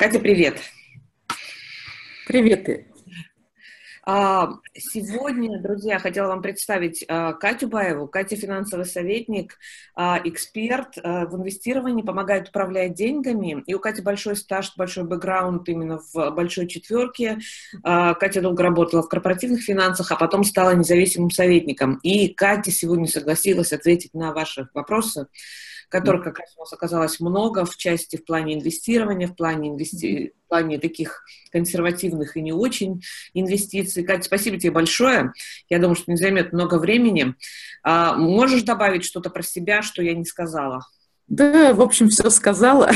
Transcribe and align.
Катя, 0.00 0.18
привет. 0.18 0.58
Привет. 2.26 2.64
Ты. 2.64 2.86
А, 4.06 4.48
сегодня, 4.74 5.60
друзья, 5.60 5.98
хотела 5.98 6.28
вам 6.28 6.40
представить 6.40 7.04
а, 7.06 7.34
Катю 7.34 7.68
Баеву. 7.68 8.08
Катя 8.08 8.34
финансовый 8.34 8.86
советник, 8.86 9.58
а, 9.94 10.18
эксперт 10.24 10.96
в 10.96 11.36
инвестировании, 11.36 12.00
помогает 12.00 12.48
управлять 12.48 12.94
деньгами. 12.94 13.62
И 13.66 13.74
у 13.74 13.78
Кати 13.78 14.00
большой 14.00 14.36
стаж, 14.36 14.72
большой 14.74 15.04
бэкграунд 15.04 15.68
именно 15.68 15.98
в 16.14 16.30
большой 16.30 16.66
четверке. 16.66 17.38
Катя 17.82 18.40
долго 18.40 18.62
работала 18.62 19.02
в 19.02 19.08
корпоративных 19.10 19.60
финансах, 19.60 20.10
а 20.12 20.16
потом 20.16 20.44
стала 20.44 20.74
независимым 20.74 21.30
советником. 21.30 22.00
И 22.02 22.32
Катя 22.32 22.70
сегодня 22.70 23.06
согласилась 23.06 23.74
ответить 23.74 24.14
на 24.14 24.32
ваши 24.32 24.66
вопросы 24.72 25.26
которых 25.90 26.24
как 26.24 26.38
раз 26.38 26.54
у 26.56 26.60
нас 26.60 26.72
оказалось 26.72 27.20
много 27.20 27.64
в 27.64 27.76
части 27.76 28.16
в 28.16 28.24
плане 28.24 28.54
инвестирования, 28.54 29.26
в 29.26 29.36
плане, 29.36 29.70
инвести... 29.70 30.32
в 30.46 30.48
плане 30.48 30.78
таких 30.78 31.24
консервативных 31.52 32.36
и 32.36 32.40
не 32.40 32.52
очень 32.52 33.02
инвестиций. 33.34 34.04
Катя, 34.04 34.22
спасибо 34.22 34.58
тебе 34.58 34.70
большое. 34.70 35.32
Я 35.68 35.78
думаю, 35.78 35.96
что 35.96 36.10
не 36.10 36.16
займет 36.16 36.52
много 36.52 36.78
времени. 36.78 37.34
А, 37.82 38.14
можешь 38.14 38.62
добавить 38.62 39.04
что-то 39.04 39.30
про 39.30 39.42
себя, 39.42 39.82
что 39.82 40.02
я 40.02 40.14
не 40.14 40.24
сказала? 40.24 40.86
Да, 41.26 41.74
в 41.74 41.80
общем, 41.80 42.08
все 42.08 42.30
сказала. 42.30 42.90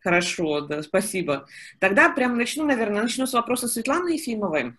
Хорошо, 0.00 0.60
да, 0.60 0.82
спасибо. 0.82 1.46
Тогда 1.80 2.10
прям 2.10 2.36
начну, 2.36 2.64
наверное, 2.64 3.02
начну 3.02 3.26
с 3.26 3.32
вопроса 3.32 3.66
Светланы 3.66 4.10
Ефимовой. 4.10 4.74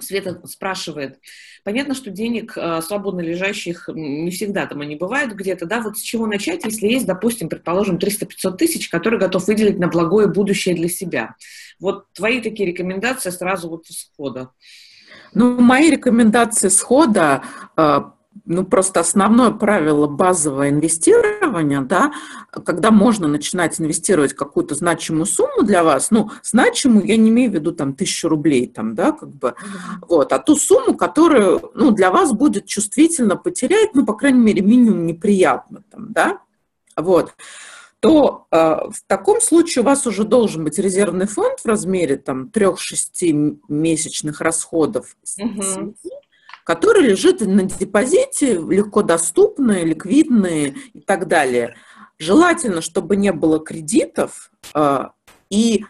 Света 0.00 0.40
спрашивает, 0.46 1.18
понятно, 1.64 1.94
что 1.94 2.10
денег 2.10 2.56
э, 2.56 2.80
свободно 2.82 3.20
лежащих 3.20 3.88
не 3.92 4.30
всегда 4.30 4.66
там 4.66 4.80
они 4.80 4.96
бывают 4.96 5.32
где-то, 5.32 5.66
да, 5.66 5.80
вот 5.80 5.98
с 5.98 6.00
чего 6.00 6.26
начать, 6.26 6.64
если 6.64 6.86
есть, 6.86 7.06
допустим, 7.06 7.48
предположим, 7.48 7.96
300-500 7.96 8.56
тысяч, 8.56 8.88
которые 8.88 9.20
готов 9.20 9.46
выделить 9.46 9.78
на 9.78 9.88
благое 9.88 10.28
будущее 10.28 10.74
для 10.74 10.88
себя. 10.88 11.34
Вот 11.80 12.04
твои 12.12 12.40
такие 12.40 12.68
рекомендации 12.68 13.30
сразу 13.30 13.68
вот 13.68 13.86
исхода. 13.86 14.50
Ну, 15.34 15.60
мои 15.60 15.90
рекомендации 15.90 16.68
схода 16.68 17.42
э, 17.76 18.00
ну, 18.44 18.64
просто 18.64 19.00
основное 19.00 19.50
правило 19.50 20.06
базового 20.06 20.68
инвестирования, 20.68 21.37
да, 21.82 22.12
когда 22.50 22.90
можно 22.90 23.28
начинать 23.28 23.80
инвестировать 23.80 24.34
какую-то 24.34 24.74
значимую 24.74 25.26
сумму 25.26 25.62
для 25.62 25.84
вас, 25.84 26.10
ну, 26.10 26.30
значимую 26.42 27.06
я 27.06 27.16
не 27.16 27.30
имею 27.30 27.50
в 27.50 27.54
виду 27.54 27.72
там 27.72 27.94
тысячу 27.94 28.28
рублей, 28.28 28.66
там, 28.66 28.94
да, 28.94 29.12
как 29.12 29.30
бы, 29.30 29.54
вот, 30.02 30.32
а 30.32 30.38
ту 30.38 30.56
сумму, 30.56 30.96
которую, 30.96 31.70
ну, 31.74 31.90
для 31.90 32.10
вас 32.10 32.32
будет 32.32 32.66
чувствительно 32.66 33.36
потерять, 33.36 33.94
ну, 33.94 34.04
по 34.04 34.14
крайней 34.14 34.40
мере, 34.40 34.62
минимум 34.62 35.06
неприятно, 35.06 35.82
там, 35.90 36.12
да, 36.12 36.40
вот, 36.96 37.34
то 38.00 38.46
э, 38.50 38.56
в 38.56 39.02
таком 39.06 39.40
случае 39.40 39.82
у 39.82 39.86
вас 39.86 40.06
уже 40.06 40.24
должен 40.24 40.64
быть 40.64 40.78
резервный 40.78 41.26
фонд 41.26 41.60
в 41.60 41.66
размере 41.66 42.16
там 42.16 42.48
3-6 42.52 43.58
месячных 43.68 44.40
расходов 44.40 45.16
угу 45.38 45.94
который 46.68 47.02
лежит 47.02 47.40
на 47.40 47.62
депозите, 47.62 48.58
легко 48.58 49.02
доступные, 49.02 49.86
ликвидные 49.86 50.74
и 50.92 51.00
так 51.00 51.26
далее. 51.26 51.76
Желательно, 52.18 52.82
чтобы 52.82 53.16
не 53.16 53.32
было 53.32 53.58
кредитов 53.58 54.50
а, 54.74 55.12
и 55.48 55.86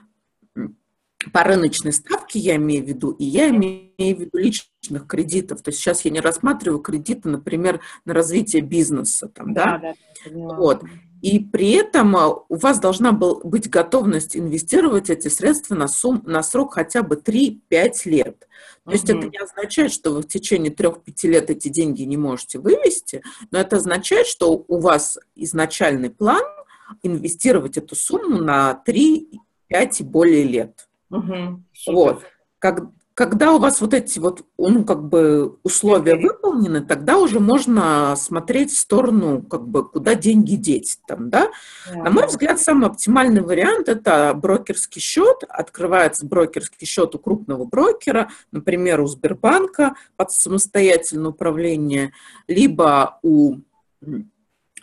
по 1.33 1.43
рыночной 1.43 1.93
ставке 1.93 2.39
я 2.39 2.55
имею 2.55 2.85
в 2.85 2.87
виду, 2.87 3.11
и 3.11 3.25
я 3.25 3.49
имею 3.49 3.91
в 3.99 4.21
виду 4.21 4.39
личных 4.39 5.09
кредитов. 5.09 5.63
То 5.63 5.71
есть 5.71 5.81
сейчас 5.81 6.05
я 6.05 6.13
не 6.13 6.21
рассматриваю 6.21 6.79
кредиты, 6.79 7.29
например, 7.29 7.81
на 8.05 8.15
развитие 8.15 8.63
бизнеса. 8.63 9.29
Там, 9.29 9.53
да, 9.53 9.79
да? 9.79 9.95
Да, 10.31 10.55
вот. 10.55 10.85
И 11.21 11.41
при 11.41 11.73
этом 11.73 12.17
а, 12.17 12.29
у 12.29 12.57
вас 12.57 12.79
должна 12.79 13.13
был 13.13 13.41
быть 13.43 13.69
готовность 13.69 14.37
инвестировать 14.37 15.11
эти 15.11 15.29
средства 15.29 15.75
на, 15.75 15.89
сум, 15.89 16.23
на 16.25 16.43
срок 16.43 16.75
хотя 16.75 17.03
бы 17.03 17.17
3-5 17.17 17.61
лет. 18.05 18.49
То 18.85 18.93
есть 18.93 19.11
это 19.11 19.27
не 19.27 19.39
означает, 19.39 19.93
что 19.93 20.13
вы 20.13 20.23
в 20.23 20.29
течение 20.29 20.73
3-5 20.73 21.03
лет 21.25 21.51
эти 21.51 21.69
деньги 21.69 22.03
не 22.03 22.17
можете 22.17 22.59
вывести, 22.59 23.23
но 23.51 23.59
это 23.59 23.77
означает, 23.77 24.27
что 24.27 24.65
у 24.67 24.81
вас 24.81 25.19
изначальный 25.35 26.11
план 26.11 26.43
инвестировать 27.03 27.77
эту 27.77 27.95
сумму 27.95 28.39
на 28.39 28.83
3-5 28.87 29.27
и 29.71 30.05
более 30.05 30.45
лет. 30.45 30.89
Угу, 31.11 31.63
вот. 31.89 32.25
Как, 32.59 32.81
когда 33.19 33.53
у 33.53 33.59
вас 33.59 33.81
вот 33.81 33.95
эти 33.95 34.21
вот, 34.21 34.45
ну, 34.59 34.85
как 34.85 35.03
бы 35.03 35.57
условия 35.65 36.15
выполнены, 36.15 36.83
тогда 36.83 37.19
уже 37.19 37.41
можно 37.41 38.15
смотреть 38.15 38.71
в 38.71 38.79
сторону, 38.79 39.43
как 39.43 39.67
бы, 39.67 39.85
куда 39.89 40.15
деньги 40.15 40.55
деть 40.55 41.01
там, 41.09 41.29
да. 41.29 41.51
Yeah. 41.93 42.05
На 42.05 42.11
мой 42.11 42.29
взгляд, 42.29 42.61
самый 42.61 42.87
оптимальный 42.87 43.43
вариант– 43.43 43.89
это 43.89 44.33
брокерский 44.35 45.01
счет. 45.01 45.43
Открывается 45.49 46.27
брокерский 46.27 46.87
счет 46.87 47.13
у 47.17 47.19
крупного 47.19 47.65
брокера, 47.65 48.31
например, 48.53 49.01
у 49.01 49.09
Сбербанка 49.09 49.97
под 50.15 50.31
самостоятельное 50.31 51.31
управление, 51.31 52.13
либо 52.47 53.19
у 53.25 53.57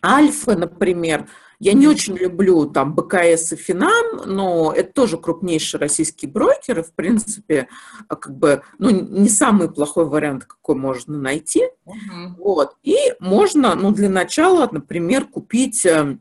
Альфа, 0.03 0.57
например– 0.57 1.29
я 1.59 1.73
не 1.73 1.87
очень 1.87 2.15
люблю 2.15 2.65
там 2.65 2.93
БКС 2.93 3.53
и 3.53 3.55
Финам, 3.55 4.21
но 4.25 4.73
это 4.75 4.93
тоже 4.93 5.17
крупнейшие 5.17 5.79
российские 5.79 6.31
брокеры, 6.31 6.83
в 6.83 6.93
принципе, 6.93 7.67
как 8.07 8.35
бы, 8.35 8.61
ну, 8.77 8.89
не 8.89 9.29
самый 9.29 9.71
плохой 9.71 10.05
вариант, 10.05 10.45
какой 10.45 10.75
можно 10.75 11.17
найти. 11.17 11.69
Uh-huh. 11.85 12.35
Вот. 12.37 12.75
И 12.83 12.97
можно, 13.19 13.75
ну, 13.75 13.91
для 13.91 14.09
начала, 14.09 14.67
например, 14.71 15.25
купить, 15.25 15.85
э, 15.85 16.17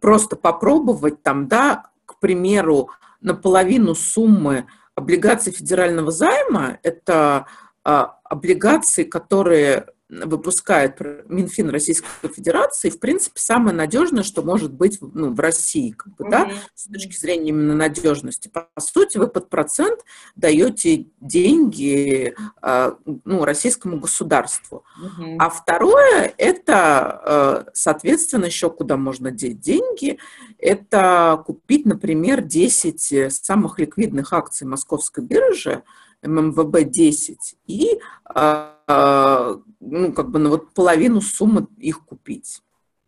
просто 0.00 0.36
попробовать 0.36 1.22
там, 1.22 1.48
да, 1.48 1.90
к 2.06 2.18
примеру, 2.18 2.90
наполовину 3.20 3.94
суммы 3.94 4.66
облигаций 4.94 5.52
федерального 5.52 6.10
займа, 6.10 6.78
это 6.82 7.46
а, 7.84 8.18
облигации, 8.24 9.04
которые 9.04 9.86
выпускает 10.08 11.00
Минфин 11.28 11.68
Российской 11.68 12.08
Федерации, 12.34 12.88
в 12.88 12.98
принципе, 12.98 13.40
самое 13.40 13.76
надежное, 13.76 14.22
что 14.22 14.42
может 14.42 14.72
быть 14.72 14.98
ну, 15.00 15.34
в 15.34 15.40
России, 15.40 15.90
как 15.90 16.14
бы, 16.16 16.24
mm-hmm. 16.24 16.30
да, 16.30 16.50
с 16.74 16.84
точки 16.84 17.14
зрения 17.14 17.50
именно 17.50 17.74
надежности. 17.74 18.48
По 18.48 18.68
сути, 18.80 19.18
вы 19.18 19.26
под 19.28 19.50
процент 19.50 20.00
даете 20.34 21.06
деньги 21.20 22.34
э, 22.62 22.92
ну, 23.24 23.44
российскому 23.44 24.00
государству. 24.00 24.84
Mm-hmm. 24.98 25.36
А 25.38 25.50
второе, 25.50 26.32
это, 26.38 27.66
э, 27.66 27.70
соответственно, 27.74 28.46
еще 28.46 28.70
куда 28.70 28.96
можно 28.96 29.30
деть 29.30 29.60
деньги, 29.60 30.18
это 30.58 31.42
купить, 31.44 31.84
например, 31.84 32.40
10 32.40 33.32
самых 33.32 33.78
ликвидных 33.78 34.32
акций 34.32 34.66
Московской 34.66 35.22
биржи, 35.22 35.82
ММВБ-10, 36.22 37.36
и 37.66 37.98
э, 38.34 39.56
ну, 39.80 40.12
как 40.12 40.30
бы 40.30 40.38
на 40.38 40.48
вот 40.50 40.74
половину 40.74 41.20
суммы 41.20 41.66
их 41.78 42.04
купить. 42.04 42.62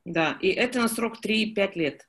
Да, 0.04 0.36
и 0.40 0.48
это 0.48 0.80
на 0.80 0.88
срок 0.88 1.18
3-5 1.24 1.72
лет. 1.74 2.08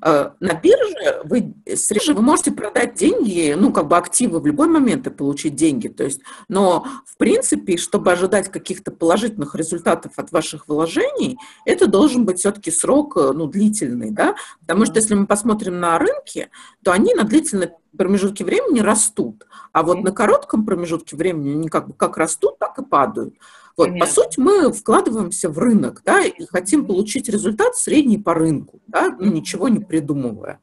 А, 0.00 0.34
на 0.40 0.54
бирже 0.54 1.22
вы, 1.24 1.54
биржи 1.66 2.14
вы 2.14 2.22
можете 2.22 2.52
продать 2.52 2.94
деньги, 2.94 3.54
ну, 3.56 3.72
как 3.72 3.88
бы 3.88 3.96
активы 3.96 4.40
в 4.40 4.46
любой 4.46 4.68
момент 4.68 5.06
и 5.06 5.10
получить 5.10 5.54
деньги. 5.54 5.88
То 5.88 6.04
есть, 6.04 6.20
но, 6.48 6.86
в 7.06 7.16
принципе, 7.16 7.76
чтобы 7.76 8.12
ожидать 8.12 8.50
каких-то 8.50 8.90
положительных 8.90 9.54
результатов 9.54 10.12
от 10.16 10.32
ваших 10.32 10.68
вложений, 10.68 11.38
это 11.64 11.86
должен 11.86 12.24
быть 12.24 12.38
все-таки 12.38 12.70
срок, 12.70 13.16
ну, 13.16 13.46
длительный, 13.46 14.10
да, 14.10 14.34
потому 14.60 14.86
что 14.86 14.96
если 14.96 15.14
мы 15.14 15.26
посмотрим 15.26 15.80
на 15.80 15.98
рынки, 15.98 16.48
то 16.82 16.92
они 16.92 17.14
на 17.14 17.24
длительной 17.24 17.70
промежутке 17.96 18.44
времени 18.44 18.80
растут, 18.80 19.46
а 19.72 19.82
вот 19.82 20.02
на 20.02 20.12
коротком 20.12 20.64
промежутке 20.64 21.16
времени 21.16 21.52
они 21.52 21.68
как 21.68 21.88
бы 21.88 21.94
как 21.94 22.16
растут, 22.16 22.58
так 22.58 22.78
и 22.78 22.84
падают. 22.84 23.34
Вот, 23.76 23.98
по 23.98 24.06
сути, 24.06 24.38
мы 24.38 24.72
вкладываемся 24.72 25.48
в 25.48 25.58
рынок, 25.58 26.02
да, 26.04 26.22
и 26.22 26.46
хотим 26.46 26.86
получить 26.86 27.28
результат 27.28 27.76
средний 27.76 28.18
по 28.18 28.34
рынку, 28.34 28.80
да, 28.86 29.10
ну, 29.18 29.32
ничего 29.32 29.68
не 29.68 29.80
придумывая. 29.80 30.60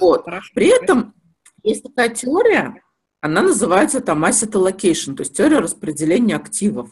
Вот. 0.00 0.24
При 0.54 0.68
этом 0.68 1.14
есть 1.62 1.82
такая 1.82 2.10
теория, 2.10 2.82
она 3.20 3.42
называется 3.42 4.00
там 4.00 4.24
asset 4.24 4.50
allocation, 4.52 5.14
то 5.14 5.22
есть 5.22 5.36
теория 5.36 5.58
распределения 5.58 6.36
активов. 6.36 6.90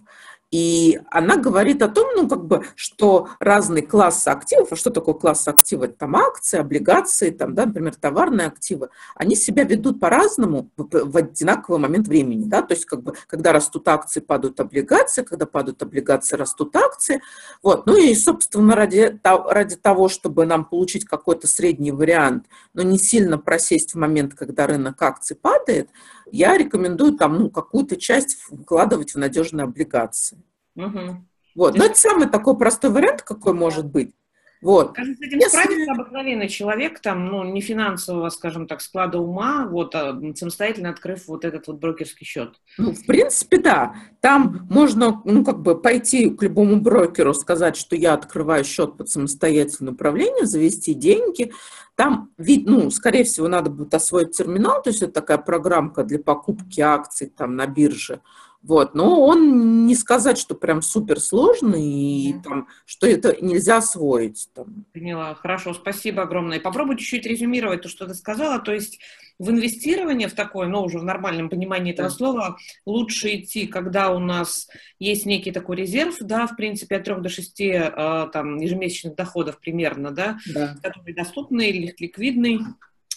И 0.51 1.01
она 1.11 1.37
говорит 1.37 1.81
о 1.81 1.89
том, 1.89 2.09
ну, 2.17 2.29
как 2.29 2.45
бы, 2.45 2.65
что 2.75 3.29
разные 3.39 3.85
классы 3.85 4.29
активов, 4.29 4.73
а 4.73 4.77
что 4.77 4.91
такое 4.91 5.15
класс 5.15 5.47
активов? 5.47 5.85
Это 5.85 5.95
там 5.95 6.17
акции, 6.17 6.59
облигации, 6.59 7.31
там, 7.31 7.55
да, 7.55 7.67
например, 7.67 7.95
товарные 7.95 8.49
активы, 8.49 8.89
они 9.15 9.37
себя 9.37 9.63
ведут 9.63 10.01
по-разному 10.01 10.69
в 10.77 11.17
одинаковый 11.17 11.79
момент 11.79 12.09
времени, 12.09 12.45
да, 12.47 12.63
то 12.63 12.75
есть, 12.75 12.85
как 12.87 13.03
бы, 13.03 13.15
когда 13.29 13.53
растут 13.53 13.87
акции, 13.87 14.19
падают 14.19 14.59
облигации, 14.59 15.23
когда 15.23 15.47
падают 15.47 15.83
облигации, 15.83 16.35
растут 16.35 16.75
акции, 16.75 17.23
вот, 17.63 17.87
ну 17.87 17.97
и, 17.97 18.13
собственно, 18.17 18.75
ради, 18.75 19.21
ради 19.23 19.77
того, 19.77 20.09
чтобы 20.09 20.47
нам 20.47 20.65
получить 20.65 21.05
какой-то 21.05 21.47
средний 21.47 21.93
вариант, 21.93 22.47
но 22.75 22.83
не 22.83 22.99
сильно 22.99 23.39
просесть 23.39 23.95
в 23.95 23.99
момент, 23.99 24.35
когда 24.35 24.67
рынок 24.67 25.01
акций 25.01 25.37
падает, 25.37 25.89
я 26.33 26.57
рекомендую 26.57 27.13
там 27.13 27.39
ну, 27.39 27.51
какую-то 27.51 27.97
часть 27.97 28.39
вкладывать 28.41 29.15
в 29.15 29.19
надежные 29.19 29.65
облигации. 29.65 30.39
Угу. 30.87 31.27
Вот. 31.57 31.77
Но 31.77 31.85
это 31.85 31.95
самый 31.95 32.29
такой 32.29 32.57
простой 32.57 32.91
вариант, 32.91 33.23
какой 33.23 33.53
может 33.53 33.87
быть. 33.87 34.15
Вот. 34.63 34.95
Как 34.95 35.07
с 35.07 35.21
этим 35.23 35.39
Если... 35.39 35.57
справится 35.57 35.93
обыкновенный 35.93 36.49
человек, 36.49 37.01
там, 37.01 37.27
ну, 37.27 37.45
не 37.45 37.63
финансового, 37.63 38.29
скажем 38.29 38.67
так, 38.67 38.83
склада 38.83 39.19
ума, 39.19 39.67
вот, 39.67 39.95
а 39.95 40.21
самостоятельно 40.35 40.91
открыв 40.91 41.29
вот 41.29 41.47
этот 41.47 41.67
вот 41.67 41.79
брокерский 41.79 42.27
счет? 42.27 42.61
Ну, 42.77 42.93
в 42.93 43.07
принципе, 43.07 43.59
да. 43.59 43.95
Там 44.21 44.67
можно, 44.69 45.23
ну, 45.25 45.45
как 45.45 45.63
бы 45.63 45.81
пойти 45.81 46.29
к 46.29 46.43
любому 46.43 46.79
брокеру, 46.79 47.33
сказать, 47.33 47.77
что 47.77 47.97
я 47.97 48.13
открываю 48.13 48.65
счет 48.65 48.99
под 48.99 49.09
самостоятельное 49.09 49.95
управление, 49.95 50.45
завести 50.45 50.93
деньги. 50.93 51.53
Там, 52.01 52.31
вид, 52.39 52.67
ну, 52.67 52.91
скорее 52.91 53.25
всего, 53.25 53.47
надо 53.47 53.69
будет 53.69 53.93
освоить 53.93 54.35
терминал, 54.35 54.81
то 54.81 54.89
есть 54.89 55.03
это 55.03 55.13
такая 55.13 55.37
программка 55.37 56.03
для 56.03 56.19
покупки 56.19 56.81
акций 56.81 57.27
там 57.27 57.57
на 57.57 57.67
бирже. 57.67 58.23
Вот, 58.63 58.95
но 58.95 59.21
он 59.21 59.85
не 59.85 59.95
сказать, 59.95 60.39
что 60.39 60.55
прям 60.55 60.81
супер 60.81 61.21
сложный 61.21 61.85
и 61.85 62.35
там, 62.43 62.69
что 62.87 63.07
это 63.07 63.37
нельзя 63.45 63.77
освоить. 63.77 64.49
Там. 64.55 64.87
Поняла, 64.95 65.35
хорошо, 65.35 65.75
спасибо 65.75 66.23
огромное. 66.23 66.59
Попробуй 66.59 66.97
чуть-чуть 66.97 67.27
резюмировать 67.27 67.83
то, 67.83 67.91
что 67.91 68.07
ты 68.07 68.15
сказала. 68.15 68.61
То 68.61 68.73
есть 68.73 68.99
в 69.41 69.51
инвестирование 69.51 70.29
в 70.29 70.35
такое, 70.35 70.69
но 70.69 70.85
уже 70.85 70.99
в 70.99 71.03
нормальном 71.03 71.49
понимании 71.49 71.95
этого 71.95 72.11
слова, 72.11 72.59
лучше 72.85 73.37
идти, 73.37 73.67
когда 73.67 74.11
у 74.11 74.19
нас 74.19 74.69
есть 74.99 75.25
некий 75.25 75.51
такой 75.51 75.77
резерв, 75.77 76.17
да, 76.21 76.47
в 76.47 76.57
принципе, 76.57 76.97
от 76.97 77.05
3 77.05 77.15
до 77.21 77.29
6 77.31 77.61
э, 77.63 78.29
там, 78.35 78.59
ежемесячных 78.59 79.15
доходов 79.15 79.59
примерно, 79.59 80.11
да, 80.11 80.37
да. 80.53 80.77
который 80.83 81.15
доступный, 81.15 81.73
ликвидный 81.73 82.61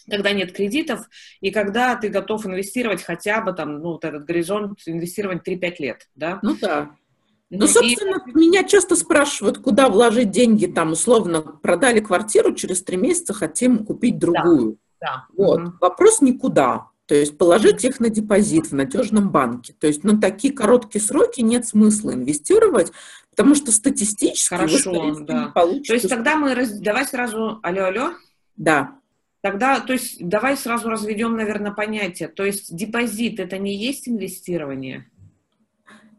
когда 0.09 0.33
нет 0.33 0.51
кредитов, 0.51 1.07
и 1.39 1.49
когда 1.49 1.95
ты 1.95 2.09
готов 2.09 2.45
инвестировать 2.45 3.01
хотя 3.01 3.39
бы 3.39 3.53
там, 3.53 3.79
ну, 3.79 3.93
вот 3.93 4.03
этот 4.03 4.25
горизонт, 4.25 4.79
инвестировать 4.85 5.47
3-5 5.47 5.75
лет, 5.79 6.09
да? 6.13 6.39
Ну 6.41 6.57
да. 6.59 6.91
Ну, 7.49 7.59
ну 7.59 7.67
собственно, 7.67 8.21
и... 8.27 8.37
меня 8.37 8.65
часто 8.65 8.97
спрашивают, 8.97 9.59
куда 9.59 9.87
вложить 9.87 10.29
деньги, 10.29 10.65
там, 10.65 10.91
условно, 10.91 11.41
продали 11.41 12.01
квартиру, 12.01 12.53
через 12.53 12.83
три 12.83 12.97
месяца 12.97 13.33
хотим 13.33 13.85
купить 13.85 14.19
другую. 14.19 14.71
Да. 14.73 14.77
Да. 15.03 15.25
Вот. 15.35 15.59
Угу. 15.59 15.73
Вопрос 15.81 16.21
никуда. 16.21 16.87
То 17.05 17.15
есть 17.15 17.37
положить 17.37 17.83
их 17.83 17.99
на 17.99 18.09
депозит 18.09 18.67
в 18.67 18.73
надежном 18.73 19.29
банке. 19.29 19.75
То 19.77 19.87
есть 19.87 20.05
на 20.05 20.19
такие 20.19 20.53
короткие 20.53 21.03
сроки 21.03 21.41
нет 21.41 21.67
смысла 21.67 22.13
инвестировать, 22.13 22.93
потому 23.29 23.55
что 23.55 23.73
статистически 23.73 24.53
Хорошо, 24.55 25.15
да. 25.19 25.51
То 25.53 25.93
есть 25.93 26.07
тогда 26.07 26.37
мы... 26.37 26.55
Раз... 26.55 26.79
Давай 26.79 27.05
сразу... 27.05 27.59
Алло, 27.61 27.85
алло. 27.85 28.11
Да. 28.55 28.95
Тогда, 29.41 29.81
то 29.81 29.91
есть, 29.91 30.25
давай 30.25 30.55
сразу 30.55 30.87
разведем, 30.89 31.35
наверное, 31.35 31.73
понятие. 31.73 32.29
То 32.29 32.45
есть, 32.45 32.73
депозит– 32.73 33.39
это 33.41 33.57
не 33.57 33.75
есть 33.75 34.07
инвестирование? 34.07 35.05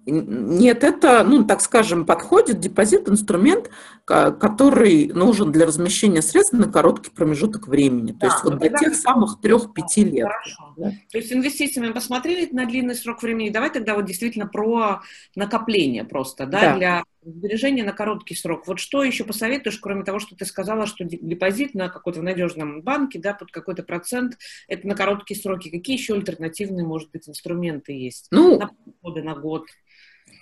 Нет, 0.07 0.85
это, 0.85 1.25
ну, 1.25 1.45
так 1.45 1.63
скажем, 1.63 2.05
подходит 2.05 2.61
депозит, 2.61 3.09
инструмент, 3.09 3.71
который 4.05 5.07
нужен 5.09 5.51
для 5.51 5.67
размещения 5.67 6.21
средств 6.21 6.53
на 6.53 6.71
короткий 6.71 7.11
промежуток 7.11 7.69
времени. 7.69 8.13
То 8.13 8.19
да, 8.19 8.27
есть 8.27 8.45
вот 8.45 8.59
для 8.59 8.69
тех 8.71 8.95
самых 8.95 9.41
трех-пяти 9.41 10.05
лет. 10.05 10.27
Хорошо. 10.27 10.75
Да? 10.77 10.91
То 11.11 11.19
есть 11.19 11.33
инвестициями 11.33 11.91
посмотрели 11.91 12.49
на 12.53 12.67
длинный 12.67 12.95
срок 12.95 13.23
времени. 13.23 13.49
Давай 13.49 13.71
тогда 13.71 13.95
вот 13.95 14.05
действительно 14.05 14.47
про 14.47 15.01
накопление 15.35 16.05
просто, 16.05 16.45
да, 16.45 16.61
да. 16.61 16.77
для 16.77 17.05
сбережения 17.25 17.83
на 17.83 17.93
короткий 17.93 18.35
срок. 18.35 18.67
Вот 18.67 18.79
что 18.79 19.03
еще 19.03 19.25
посоветуешь, 19.25 19.79
кроме 19.79 20.05
того, 20.05 20.19
что 20.19 20.37
ты 20.37 20.45
сказала, 20.45 20.87
что 20.87 21.05
депозит 21.05 21.75
на 21.75 21.89
какой-то 21.89 22.21
надежном 22.21 22.83
банке, 22.83 23.19
да, 23.19 23.33
под 23.33 23.51
какой-то 23.51 23.83
процент, 23.83 24.37
это 24.69 24.87
на 24.87 24.95
короткие 24.95 25.41
сроки. 25.41 25.71
Какие 25.71 25.97
еще 25.97 26.15
альтернативные, 26.15 26.85
может 26.85 27.11
быть, 27.11 27.27
инструменты 27.27 27.93
есть? 27.93 28.27
Ну, 28.31 28.59
на 28.59 28.71
годы, 29.03 29.23
на 29.23 29.35
год. 29.35 29.65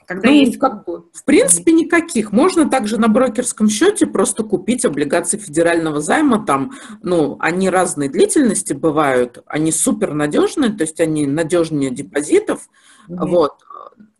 Когда 0.06 0.28
ну, 0.28 0.34
есть... 0.34 0.58
как 0.58 0.84
бы, 0.84 1.04
в 1.12 1.24
принципе, 1.24 1.72
никаких. 1.72 2.32
Можно 2.32 2.68
также 2.68 2.98
на 2.98 3.08
брокерском 3.08 3.68
счете 3.68 4.06
просто 4.06 4.42
купить 4.42 4.84
облигации 4.84 5.38
федерального 5.38 6.00
займа. 6.00 6.44
Там, 6.44 6.72
ну, 7.02 7.36
они 7.40 7.70
разной 7.70 8.08
длительности 8.08 8.72
бывают, 8.72 9.42
они 9.46 9.72
супер 9.72 10.14
надежные, 10.14 10.72
то 10.72 10.82
есть 10.82 11.00
они 11.00 11.26
надежнее 11.26 11.90
депозитов. 11.90 12.68
Mm-hmm. 13.08 13.26
Вот 13.28 13.52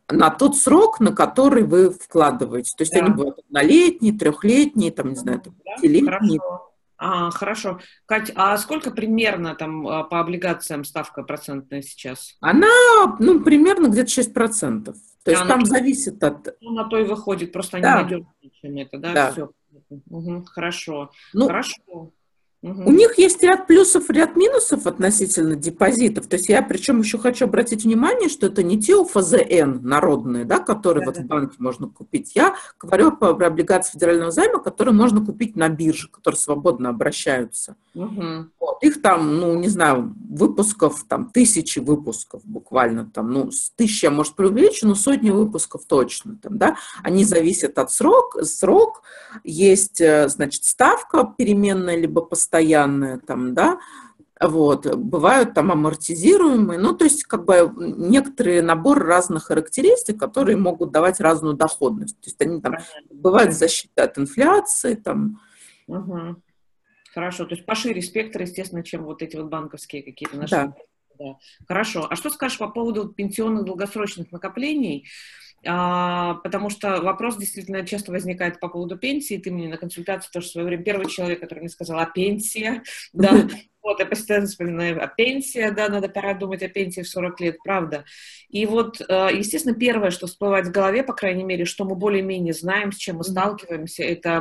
на 0.08 0.30
тот 0.30 0.56
срок, 0.56 1.00
на 1.00 1.12
который 1.12 1.64
вы 1.64 1.90
вкладываете. 1.90 2.72
То 2.76 2.82
есть 2.82 2.92
да. 2.92 3.00
они 3.00 3.10
бывают 3.10 3.38
однолетние, 3.46 4.12
трехлетние, 4.12 4.90
там, 4.90 5.10
не 5.10 5.16
знаю, 5.16 5.40
пятилетние. 5.40 6.38
Хорошо. 6.40 6.72
А, 7.04 7.30
хорошо. 7.30 7.80
Кать, 8.06 8.30
а 8.36 8.56
сколько 8.58 8.92
примерно 8.92 9.56
там 9.56 9.88
а, 9.88 10.04
по 10.04 10.20
облигациям 10.20 10.84
ставка 10.84 11.24
процентная 11.24 11.82
сейчас? 11.82 12.36
Она, 12.40 12.68
ну, 13.18 13.40
примерно 13.42 13.88
где-то 13.88 14.20
6%. 14.20 14.94
То 15.24 15.30
есть 15.30 15.46
там 15.46 15.64
зависит 15.64 16.22
от... 16.22 16.60
На 16.60 16.84
то 16.84 16.98
и 16.98 17.04
выходит, 17.04 17.52
просто 17.52 17.80
да. 17.80 18.02
надежнее, 18.02 18.50
чем 18.60 18.76
это, 18.76 18.98
да? 18.98 19.12
да. 19.12 19.32
Все. 19.32 19.50
Угу, 20.10 20.44
хорошо. 20.44 21.10
Ну, 21.32 21.46
хорошо. 21.46 22.12
Угу. 22.62 22.84
У 22.84 22.92
них 22.92 23.18
есть 23.18 23.42
ряд 23.42 23.66
плюсов, 23.66 24.08
ряд 24.08 24.36
минусов 24.36 24.86
относительно 24.86 25.56
депозитов. 25.56 26.28
То 26.28 26.36
есть 26.36 26.48
я 26.48 26.62
причем 26.62 27.00
еще 27.00 27.18
хочу 27.18 27.46
обратить 27.46 27.82
внимание, 27.82 28.28
что 28.28 28.46
это 28.46 28.62
не 28.62 28.80
те 28.80 28.94
УФЗН 28.94 29.80
народные, 29.82 30.44
да, 30.44 30.60
которые 30.60 31.04
да, 31.04 31.06
вот 31.06 31.16
да. 31.16 31.22
в 31.22 31.26
банке 31.26 31.56
можно 31.58 31.88
купить. 31.88 32.36
Я 32.36 32.54
говорю 32.78 33.16
про 33.16 33.30
облигации 33.30 33.92
федерального 33.92 34.30
займа, 34.30 34.60
которые 34.60 34.94
можно 34.94 35.24
купить 35.24 35.56
на 35.56 35.68
бирже, 35.68 36.08
которые 36.08 36.38
свободно 36.38 36.90
обращаются. 36.90 37.74
Угу. 37.94 38.46
Вот. 38.60 38.82
Их 38.82 39.02
там, 39.02 39.38
ну, 39.38 39.58
не 39.58 39.68
знаю, 39.68 40.14
выпусков, 40.30 41.04
там, 41.08 41.30
тысячи 41.30 41.80
выпусков 41.80 42.42
буквально, 42.44 43.06
там, 43.06 43.30
ну, 43.32 43.50
с 43.50 43.70
тысячи, 43.70 44.06
может, 44.06 44.34
преувеличу, 44.34 44.86
но 44.86 44.94
сотни 44.94 45.30
выпусков 45.30 45.84
точно, 45.86 46.36
там, 46.40 46.58
да. 46.58 46.76
Они 47.02 47.24
зависят 47.24 47.78
от 47.78 47.90
срок, 47.90 48.38
срок, 48.42 49.02
есть, 49.44 50.00
э, 50.00 50.28
значит, 50.28 50.64
ставка 50.64 51.24
переменная, 51.36 51.96
либо 51.96 52.22
постоянная, 52.22 52.51
постоянные 52.52 53.18
там, 53.18 53.54
да, 53.54 53.78
вот, 54.40 54.86
бывают 54.96 55.54
там 55.54 55.70
амортизируемые, 55.72 56.78
ну, 56.78 56.94
то 56.94 57.04
есть, 57.04 57.24
как 57.24 57.44
бы, 57.44 57.72
некоторые 57.76 58.60
набор 58.60 58.98
разных 59.04 59.44
характеристик, 59.44 60.18
которые 60.18 60.56
могут 60.56 60.90
давать 60.90 61.20
разную 61.20 61.54
доходность. 61.54 62.20
То 62.20 62.28
есть, 62.28 62.40
они 62.42 62.60
там, 62.60 62.76
бывают 63.10 63.54
защита 63.54 64.04
от 64.04 64.18
инфляции, 64.18 64.94
там. 64.94 65.40
Угу. 65.86 66.36
Хорошо, 67.14 67.44
то 67.44 67.54
есть 67.54 67.66
пошире 67.66 68.02
спектр, 68.02 68.42
естественно, 68.42 68.82
чем 68.82 69.04
вот 69.04 69.22
эти 69.22 69.36
вот 69.36 69.46
банковские 69.46 70.02
какие-то 70.02 70.36
наши. 70.36 70.50
Да. 70.50 70.74
Да. 71.18 71.36
Хорошо. 71.68 72.06
А 72.10 72.16
что 72.16 72.30
скажешь 72.30 72.58
по 72.58 72.68
поводу 72.68 73.08
пенсионных 73.08 73.64
долгосрочных 73.64 74.32
накоплений? 74.32 75.06
А, 75.66 76.34
потому 76.34 76.70
что 76.70 77.00
вопрос 77.00 77.36
действительно 77.36 77.86
часто 77.86 78.10
возникает 78.10 78.58
по 78.60 78.68
поводу 78.68 78.98
пенсии. 78.98 79.38
Ты 79.38 79.50
мне 79.50 79.68
на 79.68 79.76
консультации 79.76 80.30
тоже 80.32 80.46
в 80.46 80.50
свое 80.50 80.66
время 80.66 80.82
первый 80.82 81.08
человек, 81.08 81.40
который 81.40 81.60
мне 81.60 81.68
сказал, 81.68 81.98
а 81.98 82.06
пенсия? 82.06 82.82
Да, 83.12 83.48
вот, 83.82 83.98
я 83.98 84.06
постоянно 84.06 84.46
вспоминаю, 84.46 85.02
а 85.02 85.08
пенсия, 85.08 85.72
да, 85.72 85.88
надо 85.88 86.08
пора 86.08 86.34
думать 86.34 86.62
о 86.62 86.68
пенсии 86.68 87.02
в 87.02 87.08
40 87.08 87.40
лет, 87.40 87.56
правда. 87.64 88.04
И 88.48 88.64
вот, 88.64 89.00
э, 89.00 89.28
естественно, 89.34 89.74
первое, 89.74 90.10
что 90.10 90.28
всплывает 90.28 90.68
в 90.68 90.70
голове, 90.70 91.02
по 91.02 91.14
крайней 91.14 91.42
мере, 91.42 91.64
что 91.64 91.84
мы 91.84 91.96
более-менее 91.96 92.54
знаем, 92.54 92.92
с 92.92 92.96
чем 92.96 93.16
мы 93.16 93.24
сталкиваемся, 93.24 94.04
это 94.04 94.40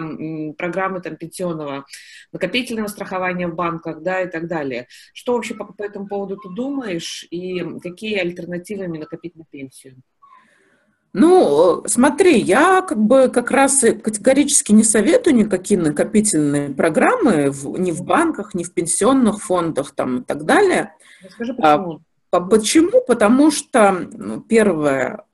программы 0.57 1.01
там 1.01 1.15
пенсионного 1.17 1.85
накопительного 2.31 2.87
страхования 2.87 3.47
в 3.47 3.55
банках, 3.55 4.03
да, 4.03 4.21
и 4.21 4.29
так 4.29 4.47
далее. 4.47 4.87
Что 5.13 5.33
вообще 5.33 5.55
по, 5.55 5.65
по 5.65 5.83
этому 5.83 6.07
поводу 6.07 6.37
ты 6.37 6.49
думаешь 6.49 7.25
и 7.31 7.63
какие 7.79 8.19
альтернативы 8.19 8.87
накопить 8.87 9.35
на 9.35 9.45
пенсию? 9.45 10.01
Ну, 11.13 11.83
смотри, 11.87 12.39
я 12.39 12.81
как 12.81 12.97
бы 12.97 13.27
как 13.27 13.51
раз 13.51 13.81
категорически 13.81 14.71
не 14.71 14.83
советую 14.83 15.35
никакие 15.35 15.79
накопительные 15.79 16.69
программы 16.69 17.51
в, 17.51 17.77
ни 17.77 17.91
в 17.91 18.03
банках, 18.03 18.53
ни 18.53 18.63
в 18.63 18.73
пенсионных 18.73 19.41
фондах 19.41 19.91
там 19.91 20.19
и 20.19 20.23
так 20.23 20.45
далее. 20.45 20.95
Расскажи, 21.21 21.53
почему? 21.53 22.01
А, 22.31 22.39
почему? 22.39 23.01
Потому 23.05 23.51
что, 23.51 24.07
ну, 24.13 24.39
первое, 24.39 25.25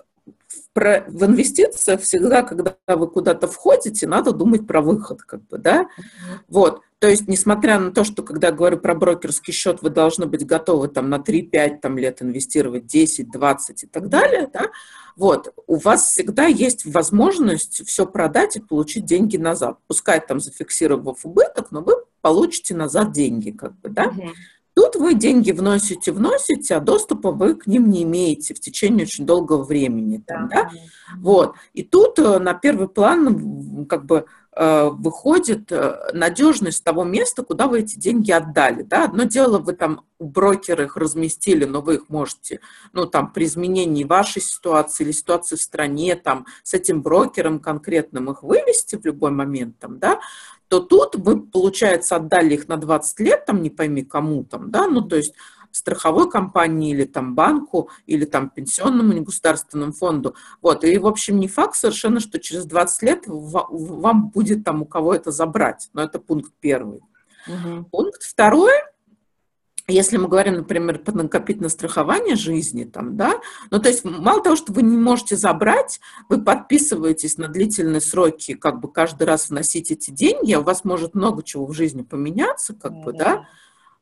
про, 0.74 1.06
в 1.08 1.26
инвестициях 1.26 2.02
всегда, 2.02 2.42
когда 2.42 2.76
вы 2.88 3.08
куда-то 3.08 3.48
входите, 3.48 4.08
надо 4.08 4.32
думать 4.32 4.66
про 4.66 4.82
выход, 4.82 5.22
как 5.22 5.42
бы, 5.48 5.60
да, 5.60 5.88
вот. 6.48 6.82
То 7.00 7.08
есть, 7.08 7.28
несмотря 7.28 7.80
на 7.80 7.92
то, 7.92 8.04
что, 8.04 8.24
когда 8.24 8.52
говорю 8.52 8.80
про 8.80 8.96
брокерский 8.96 9.54
счет, 9.54 9.84
вы 9.84 9.92
должны 9.92 10.26
быть 10.26 10.46
готовы 10.46 10.88
там 10.88 11.10
на 11.10 11.18
3-5 11.18 11.80
там, 11.80 11.98
лет 11.98 12.24
инвестировать, 12.24 12.88
10, 12.88 13.30
20 13.30 13.84
и 13.84 13.88
так 13.88 14.10
далее, 14.10 14.50
да, 14.52 14.72
вот, 15.16 15.54
у 15.68 15.76
вас 15.78 16.12
всегда 16.12 16.46
есть 16.46 16.86
возможность 16.86 17.88
все 17.88 18.06
продать 18.06 18.56
и 18.56 18.62
получить 18.62 19.06
деньги 19.06 19.38
назад. 19.38 19.78
Пускай 19.88 20.20
там 20.20 20.40
зафиксировав 20.40 21.24
убыток, 21.24 21.72
но 21.72 21.82
вы 21.82 21.94
получите 22.22 22.76
назад 22.76 23.12
деньги, 23.12 23.52
как 23.52 23.80
бы, 23.80 23.90
да. 23.90 24.08
Угу. 24.08 24.32
Тут 24.76 24.96
вы 24.96 25.16
деньги 25.16 25.52
вносите, 25.52 26.12
вносите, 26.12 26.76
а 26.76 26.80
доступа 26.80 27.32
вы 27.32 27.56
к 27.56 27.66
ним 27.66 27.90
не 27.90 28.04
имеете 28.04 28.54
в 28.54 28.60
течение 28.60 29.06
очень 29.06 29.26
долгого 29.26 29.64
времени. 29.64 30.24
Там, 30.26 30.50
да. 30.50 30.66
Да? 30.66 30.72
Вот. 31.18 31.56
И 31.74 31.82
тут 31.82 32.20
э, 32.20 32.38
на 32.38 32.54
первый 32.54 32.88
план 32.88 33.88
как 33.88 34.06
бы 34.06 34.26
выходит 34.92 35.72
э, 35.72 36.12
надежность 36.14 36.84
того 36.84 37.04
места, 37.04 37.44
куда 37.44 37.68
вы 37.68 37.82
эти 37.82 38.00
деньги 38.00 38.32
отдали. 38.32 38.82
Да? 38.82 39.06
Одно 39.06 39.24
дело, 39.24 39.60
вы 39.60 39.74
там 39.74 40.02
у 40.20 40.26
брокера 40.26 40.86
их 40.86 40.98
разместили, 40.98 41.66
но 41.66 41.82
вы 41.82 41.96
их 41.96 42.10
можете, 42.10 42.60
ну, 42.92 43.06
там, 43.06 43.32
при 43.32 43.46
изменении 43.46 44.04
вашей 44.04 44.42
ситуации 44.42 45.04
или 45.04 45.12
ситуации 45.12 45.56
в 45.56 45.62
стране, 45.62 46.16
там, 46.16 46.48
с 46.64 46.74
этим 46.74 47.04
брокером 47.04 47.60
конкретным 47.60 48.32
их 48.32 48.42
вывести 48.42 48.96
в 48.96 49.06
любой 49.06 49.32
момент, 49.32 49.78
там, 49.80 50.00
да, 50.00 50.20
то 50.70 50.80
тут 50.80 51.16
вы, 51.16 51.40
получается, 51.40 52.16
отдали 52.16 52.56
их 52.56 52.68
на 52.68 52.78
20 52.78 53.20
лет, 53.20 53.46
там, 53.46 53.62
не 53.62 53.70
пойми 53.70 54.04
кому 54.04 54.44
там, 54.44 54.72
да, 54.72 54.88
ну, 54.88 55.02
то 55.02 55.16
есть 55.16 55.34
страховой 55.78 56.30
компании 56.30 56.92
или 56.92 57.06
там 57.06 57.36
банку, 57.36 57.90
или 58.06 58.26
там 58.26 58.50
пенсионному 58.50 59.14
негосударственному 59.14 59.94
фонду. 59.94 60.36
Вот. 60.62 60.84
И, 60.84 60.98
в 60.98 61.08
общем, 61.08 61.40
не 61.40 61.48
факт 61.48 61.76
совершенно, 61.76 62.20
что 62.20 62.40
через 62.40 62.66
20 62.66 63.02
лет 63.04 63.24
вам 63.28 64.30
будет 64.30 64.64
там 64.64 64.82
у 64.82 64.86
кого 64.86 65.14
это 65.14 65.32
забрать. 65.32 65.90
Но 65.94 66.04
это 66.04 66.20
пункт 66.20 66.52
первый. 66.60 67.02
Угу. 67.48 67.86
Пункт 67.92 68.24
второй– 68.24 68.74
если 69.88 70.18
мы 70.18 70.28
говорим, 70.28 70.56
например, 70.56 71.00
про 71.00 71.14
накопительное 71.14 71.70
страхование 71.70 72.36
жизни, 72.36 72.84
там, 72.84 73.16
да, 73.16 73.40
ну, 73.72 73.80
то 73.80 73.88
есть 73.88 74.04
мало 74.04 74.44
того, 74.44 74.58
что 74.58 74.74
вы 74.74 74.82
не 74.82 74.98
можете 74.98 75.38
забрать, 75.38 76.02
вы 76.28 76.44
подписываетесь 76.44 77.38
на 77.38 77.48
длительные 77.48 78.02
сроки, 78.02 78.54
как 78.54 78.82
бы 78.82 78.92
каждый 78.92 79.24
раз 79.24 79.50
вносить 79.50 79.90
эти 79.90 80.12
деньги, 80.12 80.52
а 80.52 80.60
у 80.60 80.64
вас 80.64 80.84
может 80.84 81.16
много 81.16 81.42
чего 81.42 81.66
в 81.66 81.74
жизни 81.74 82.02
поменяться, 82.02 82.74
как 82.74 82.92
mm-hmm. 82.92 83.04
бы, 83.04 83.14
да, 83.14 83.48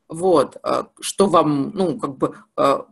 вот, 0.08 0.56
а, 0.62 0.88
что 1.00 1.26
вам, 1.26 1.70
ну, 1.74 1.98
как 1.98 2.16
бы, 2.16 2.36
а, 2.56 2.86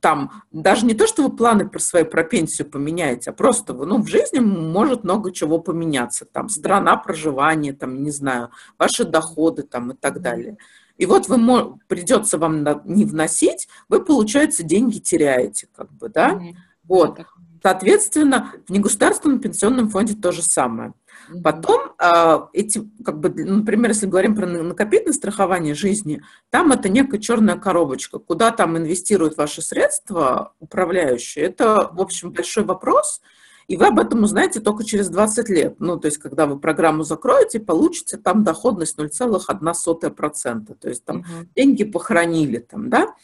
там, 0.00 0.42
даже 0.50 0.86
не 0.86 0.94
то, 0.94 1.06
что 1.06 1.22
вы 1.22 1.34
планы 1.34 1.68
про 1.68 1.78
свою 1.78 2.06
про 2.06 2.24
пенсию 2.24 2.70
поменяете, 2.70 3.30
а 3.30 3.32
просто 3.32 3.74
вы, 3.74 3.86
ну, 3.86 4.02
в 4.02 4.08
жизни 4.08 4.38
может 4.38 5.04
много 5.04 5.32
чего 5.32 5.58
поменяться, 5.58 6.24
там, 6.24 6.48
страна 6.48 6.96
проживания, 6.96 7.72
там, 7.72 8.02
не 8.02 8.10
знаю, 8.10 8.50
ваши 8.78 9.04
доходы, 9.04 9.62
там, 9.62 9.90
и 9.92 9.94
так 9.94 10.20
далее. 10.20 10.56
И 10.96 11.06
вот 11.06 11.28
вы, 11.28 11.78
придется 11.86 12.38
вам 12.38 12.64
не 12.84 13.04
вносить, 13.04 13.68
вы, 13.88 14.04
получается, 14.04 14.62
деньги 14.64 14.98
теряете, 14.98 15.68
как 15.74 15.92
бы, 15.92 16.08
да? 16.08 16.40
Вот. 16.84 17.20
Соответственно, 17.62 18.52
в 18.66 18.72
негосударственном 18.72 19.40
пенсионном 19.40 19.88
фонде 19.90 20.14
то 20.14 20.32
же 20.32 20.42
самое. 20.42 20.94
Потом 21.42 21.92
а, 21.98 22.48
эти, 22.52 22.88
как 23.04 23.18
бы, 23.18 23.28
например, 23.30 23.90
если 23.90 24.06
говорим 24.06 24.34
про 24.34 24.46
накопительное 24.46 25.12
страхование 25.12 25.74
жизни, 25.74 26.22
там 26.50 26.72
это 26.72 26.88
некая 26.88 27.18
черная 27.18 27.56
коробочка, 27.56 28.18
куда 28.18 28.50
там 28.50 28.76
инвестируют 28.76 29.36
ваши 29.36 29.62
средства 29.62 30.52
управляющие. 30.60 31.44
Это, 31.44 31.90
в 31.92 32.00
общем, 32.00 32.32
большой 32.32 32.64
вопрос, 32.64 33.20
и 33.68 33.76
вы 33.76 33.86
об 33.88 33.98
этом 33.98 34.22
узнаете 34.22 34.60
только 34.60 34.82
через 34.84 35.10
20 35.10 35.48
лет. 35.50 35.76
Ну, 35.78 35.98
то 35.98 36.06
есть, 36.06 36.18
когда 36.18 36.46
вы 36.46 36.58
программу 36.58 37.02
закроете, 37.02 37.60
получите 37.60 38.16
там 38.16 38.42
доходность 38.42 38.98
0,1%. 38.98 40.74
То 40.74 40.88
есть, 40.88 41.04
там 41.04 41.18
угу. 41.18 41.26
деньги 41.54 41.84
похоронили 41.84 42.58
там, 42.58 42.88
да. 42.88 43.14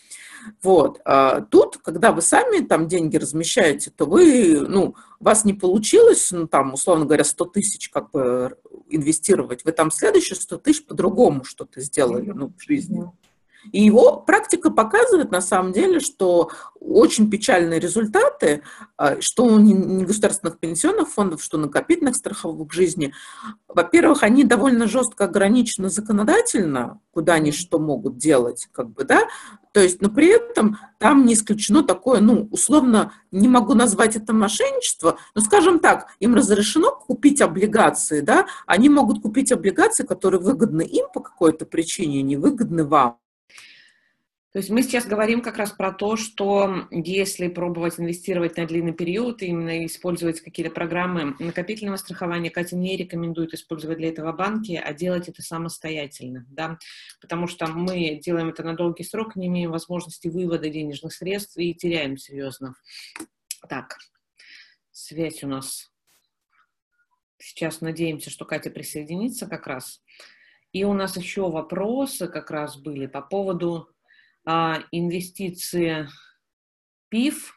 Вот. 0.63 1.01
А 1.05 1.41
тут, 1.41 1.79
когда 1.79 2.13
вы 2.13 2.23
сами 2.23 2.65
там 2.65 2.89
деньги 2.89 3.17
размещаете, 3.17 3.91
то 3.91 4.07
вы, 4.07 4.61
ну, 4.61 4.95
у 5.21 5.25
вас 5.25 5.45
не 5.45 5.55
получилось, 5.55 6.31
ну, 6.33 6.47
там, 6.47 6.75
условно 6.75 7.05
говоря, 7.05 7.25
100 7.25 7.45
тысяч 7.47 7.89
как 7.91 8.11
бы 8.11 8.57
инвестировать, 8.89 9.65
вы 9.65 9.73
там 9.73 9.91
следующие 9.91 10.37
100 10.37 10.59
тысяч 10.59 10.87
по-другому 10.87 11.45
что-то 11.45 11.81
сделали, 11.81 12.31
ну, 12.31 12.53
в 12.57 12.63
жизни. 12.63 13.11
И 13.73 13.83
его 13.83 14.17
практика 14.17 14.71
показывает 14.71 15.31
на 15.31 15.41
самом 15.41 15.73
деле, 15.73 16.01
что 16.01 16.51
очень 16.81 17.31
печальные 17.31 17.81
результаты, 17.81 18.63
а, 18.97 19.21
что 19.21 19.45
у 19.45 19.59
негосударственных 19.59 20.59
пенсионных 20.59 21.09
фондов, 21.09 21.43
что 21.43 21.57
накопительных 21.57 22.17
страховых 22.17 22.73
жизни, 22.73 23.13
во-первых, 23.69 24.23
они 24.23 24.45
довольно 24.45 24.87
жестко 24.87 25.25
ограничены 25.25 25.89
законодательно, 25.89 27.01
куда 27.11 27.35
они 27.35 27.53
что 27.53 27.79
могут 27.79 28.19
делать, 28.19 28.69
как 28.73 28.91
бы, 28.91 29.05
да, 29.05 29.29
то 29.73 29.81
есть, 29.81 30.01
но 30.01 30.09
при 30.09 30.29
этом 30.29 30.79
там 30.99 31.27
не 31.27 31.35
исключено 31.35 31.83
такое, 31.83 32.21
ну, 32.21 32.49
условно, 32.53 33.13
не 33.33 33.49
могу 33.49 33.75
назвать 33.75 34.15
это 34.15 34.33
мошенничество, 34.33 35.19
но, 35.35 35.41
скажем 35.41 35.81
так, 35.81 36.15
им 36.21 36.35
разрешено 36.35 36.93
купить 36.93 37.41
облигации, 37.41 38.21
да, 38.21 38.47
они 38.67 38.89
могут 38.89 39.23
купить 39.23 39.51
облигации, 39.51 40.05
которые 40.05 40.41
выгодны 40.41 40.83
им 40.83 41.07
по 41.13 41.21
какой-то 41.21 41.67
причине, 41.67 42.23
не 42.23 42.37
выгодны 42.37 42.85
вам. 42.85 43.19
То 44.55 44.59
есть 44.59 44.71
мы 44.71 44.85
сейчас 44.85 45.05
говорим 45.05 45.43
как 45.43 45.57
раз 45.57 45.73
про 45.73 45.91
то, 45.93 46.15
что 46.15 46.87
если 46.93 47.49
пробовать 47.49 47.99
инвестировать 47.99 48.57
на 48.57 48.69
длинный 48.69 48.93
период, 48.93 49.43
именно 49.43 49.85
использовать 49.85 50.41
какие-то 50.41 50.71
программы 50.71 51.35
накопительного 51.41 51.97
страхования, 51.97 52.51
Катя 52.51 52.77
не 52.77 52.97
рекомендует 52.97 53.53
использовать 53.53 53.99
для 53.99 54.11
этого 54.11 54.31
банки, 54.31 54.81
а 54.81 54.95
делать 54.95 55.29
это 55.29 55.43
самостоятельно, 55.43 56.47
да, 56.49 56.79
потому 57.21 57.49
что 57.49 57.67
мы 57.67 58.21
делаем 58.25 58.51
это 58.51 58.63
на 58.63 58.77
долгий 58.77 59.03
срок, 59.03 59.35
не 59.35 59.49
имеем 59.49 59.73
возможности 59.73 60.29
вывода 60.29 60.69
денежных 60.69 61.13
средств 61.13 61.57
и 61.57 61.75
теряем 61.75 62.17
серьезно. 62.17 62.77
Так, 63.69 63.97
связь 64.93 65.43
у 65.43 65.49
нас. 65.49 65.91
Сейчас 67.39 67.81
надеемся, 67.81 68.31
что 68.31 68.45
Катя 68.45 68.71
присоединится 68.71 69.49
как 69.49 69.67
раз. 69.67 70.01
И 70.71 70.85
у 70.85 70.93
нас 70.93 71.17
еще 71.17 71.51
вопросы 71.51 72.29
как 72.29 72.53
раз 72.53 72.77
были 72.77 73.07
по 73.07 73.21
поводу 73.21 73.94
инвестиции 74.47 76.09
ПИФ, 77.09 77.55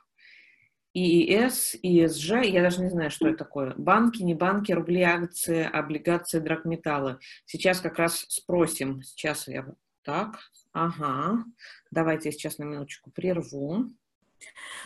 ИИС, 0.93 1.75
ИСЖ, 1.83 2.31
я 2.43 2.61
даже 2.63 2.81
не 2.81 2.89
знаю, 2.89 3.11
что 3.11 3.27
это 3.27 3.39
такое. 3.39 3.73
Банки, 3.77 4.23
не 4.23 4.33
банки, 4.33 4.71
рубли, 4.71 5.01
акции, 5.01 5.63
облигации, 5.63 6.39
драгметаллы. 6.39 7.19
Сейчас 7.45 7.81
как 7.81 7.99
раз 7.99 8.25
спросим. 8.29 9.03
Сейчас 9.03 9.47
я... 9.47 9.65
Так, 10.03 10.39
ага. 10.71 11.43
Давайте 11.91 12.29
я 12.29 12.31
сейчас 12.31 12.57
на 12.57 12.63
минуточку 12.63 13.11
прерву. 13.11 13.89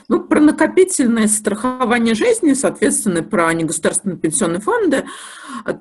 Ну, 0.08 0.20
про 0.22 0.41
накопительное 0.41 1.27
страхование 1.27 2.15
жизни, 2.15 2.53
соответственно, 2.53 3.24
про 3.24 3.53
негосударственные 3.53 4.17
пенсионные 4.17 4.60
фонды, 4.60 5.05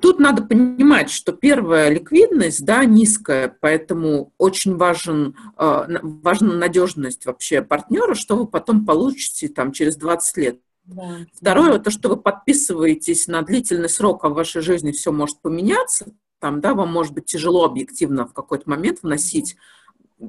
тут 0.01 0.19
надо 0.19 0.43
понимать, 0.43 1.09
что 1.09 1.33
первая 1.33 1.89
ликвидность, 1.89 2.63
да, 2.63 2.85
низкая, 2.85 3.53
поэтому 3.59 4.33
очень 4.37 4.77
важен, 4.77 5.35
э, 5.57 5.97
важна 6.01 6.53
надежность 6.53 7.25
вообще 7.25 7.61
партнера, 7.61 8.13
что 8.13 8.37
вы 8.37 8.47
потом 8.47 8.85
получите 8.85 9.49
там 9.49 9.71
через 9.71 9.97
20 9.97 10.37
лет. 10.37 10.59
Да. 10.85 11.25
Второе, 11.33 11.79
то, 11.79 11.91
что 11.91 12.09
вы 12.09 12.17
подписываетесь 12.17 13.27
на 13.27 13.41
длительный 13.41 13.89
срок, 13.89 14.23
а 14.23 14.29
в 14.29 14.33
вашей 14.33 14.61
жизни 14.61 14.91
все 14.91 15.11
может 15.11 15.41
поменяться, 15.41 16.05
там, 16.39 16.59
да, 16.59 16.73
вам 16.73 16.91
может 16.91 17.13
быть 17.13 17.25
тяжело 17.25 17.65
объективно 17.65 18.25
в 18.27 18.33
какой-то 18.33 18.69
момент 18.69 18.99
вносить 19.03 19.55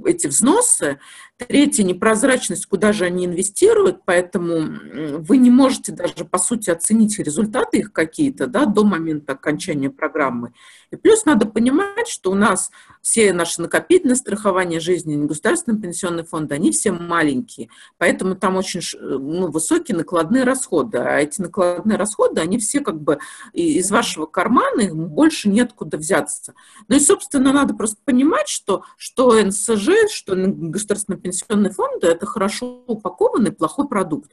эти 0.04 0.26
взносы. 0.26 0.98
Третье– 1.36 1.82
непрозрачность, 1.84 2.66
куда 2.66 2.92
же 2.92 3.04
они 3.04 3.26
инвестируют, 3.26 4.04
поэтому 4.04 5.20
вы 5.20 5.36
не 5.38 5.50
можете 5.50 5.92
даже, 5.92 6.24
по 6.24 6.38
сути, 6.38 6.70
оценить 6.70 7.18
результаты 7.18 7.78
их 7.78 7.92
какие-то 7.92 8.46
да, 8.46 8.66
до 8.66 8.84
момента 8.84 9.32
окончания 9.32 9.90
программы. 9.90 10.52
И 10.92 10.96
плюс 10.96 11.24
надо 11.24 11.46
понимать, 11.46 12.06
что 12.06 12.30
у 12.30 12.34
нас 12.34 12.70
все 13.00 13.32
наши 13.32 13.62
накопительные 13.62 14.14
страхования 14.14 14.78
жизни, 14.78 15.16
государственные 15.26 15.80
пенсионные 15.80 16.24
фонды, 16.24 16.54
они 16.54 16.70
все 16.70 16.92
маленькие, 16.92 17.70
поэтому 17.96 18.36
там 18.36 18.56
очень 18.56 18.82
ну, 19.00 19.50
высокие 19.50 19.96
накладные 19.96 20.44
расходы, 20.44 20.98
а 20.98 21.18
эти 21.18 21.40
накладные 21.40 21.96
расходы, 21.96 22.42
они 22.42 22.58
все 22.58 22.80
как 22.80 23.00
бы 23.00 23.18
из 23.54 23.90
вашего 23.90 24.26
кармана, 24.26 24.82
их 24.82 24.94
больше 24.94 25.48
нет 25.48 25.72
куда 25.72 25.96
взяться. 25.96 26.52
Ну 26.88 26.96
и, 26.96 27.00
собственно, 27.00 27.52
надо 27.54 27.74
просто 27.74 27.96
понимать, 28.04 28.48
что, 28.48 28.84
что 28.98 29.42
НСЖ, 29.42 29.88
что 30.12 30.34
государственные 30.36 31.20
пенсионные 31.20 31.72
фонды– 31.72 32.06
это 32.08 32.26
хорошо 32.26 32.84
упакованный 32.86 33.50
плохой 33.52 33.88
продукт. 33.88 34.30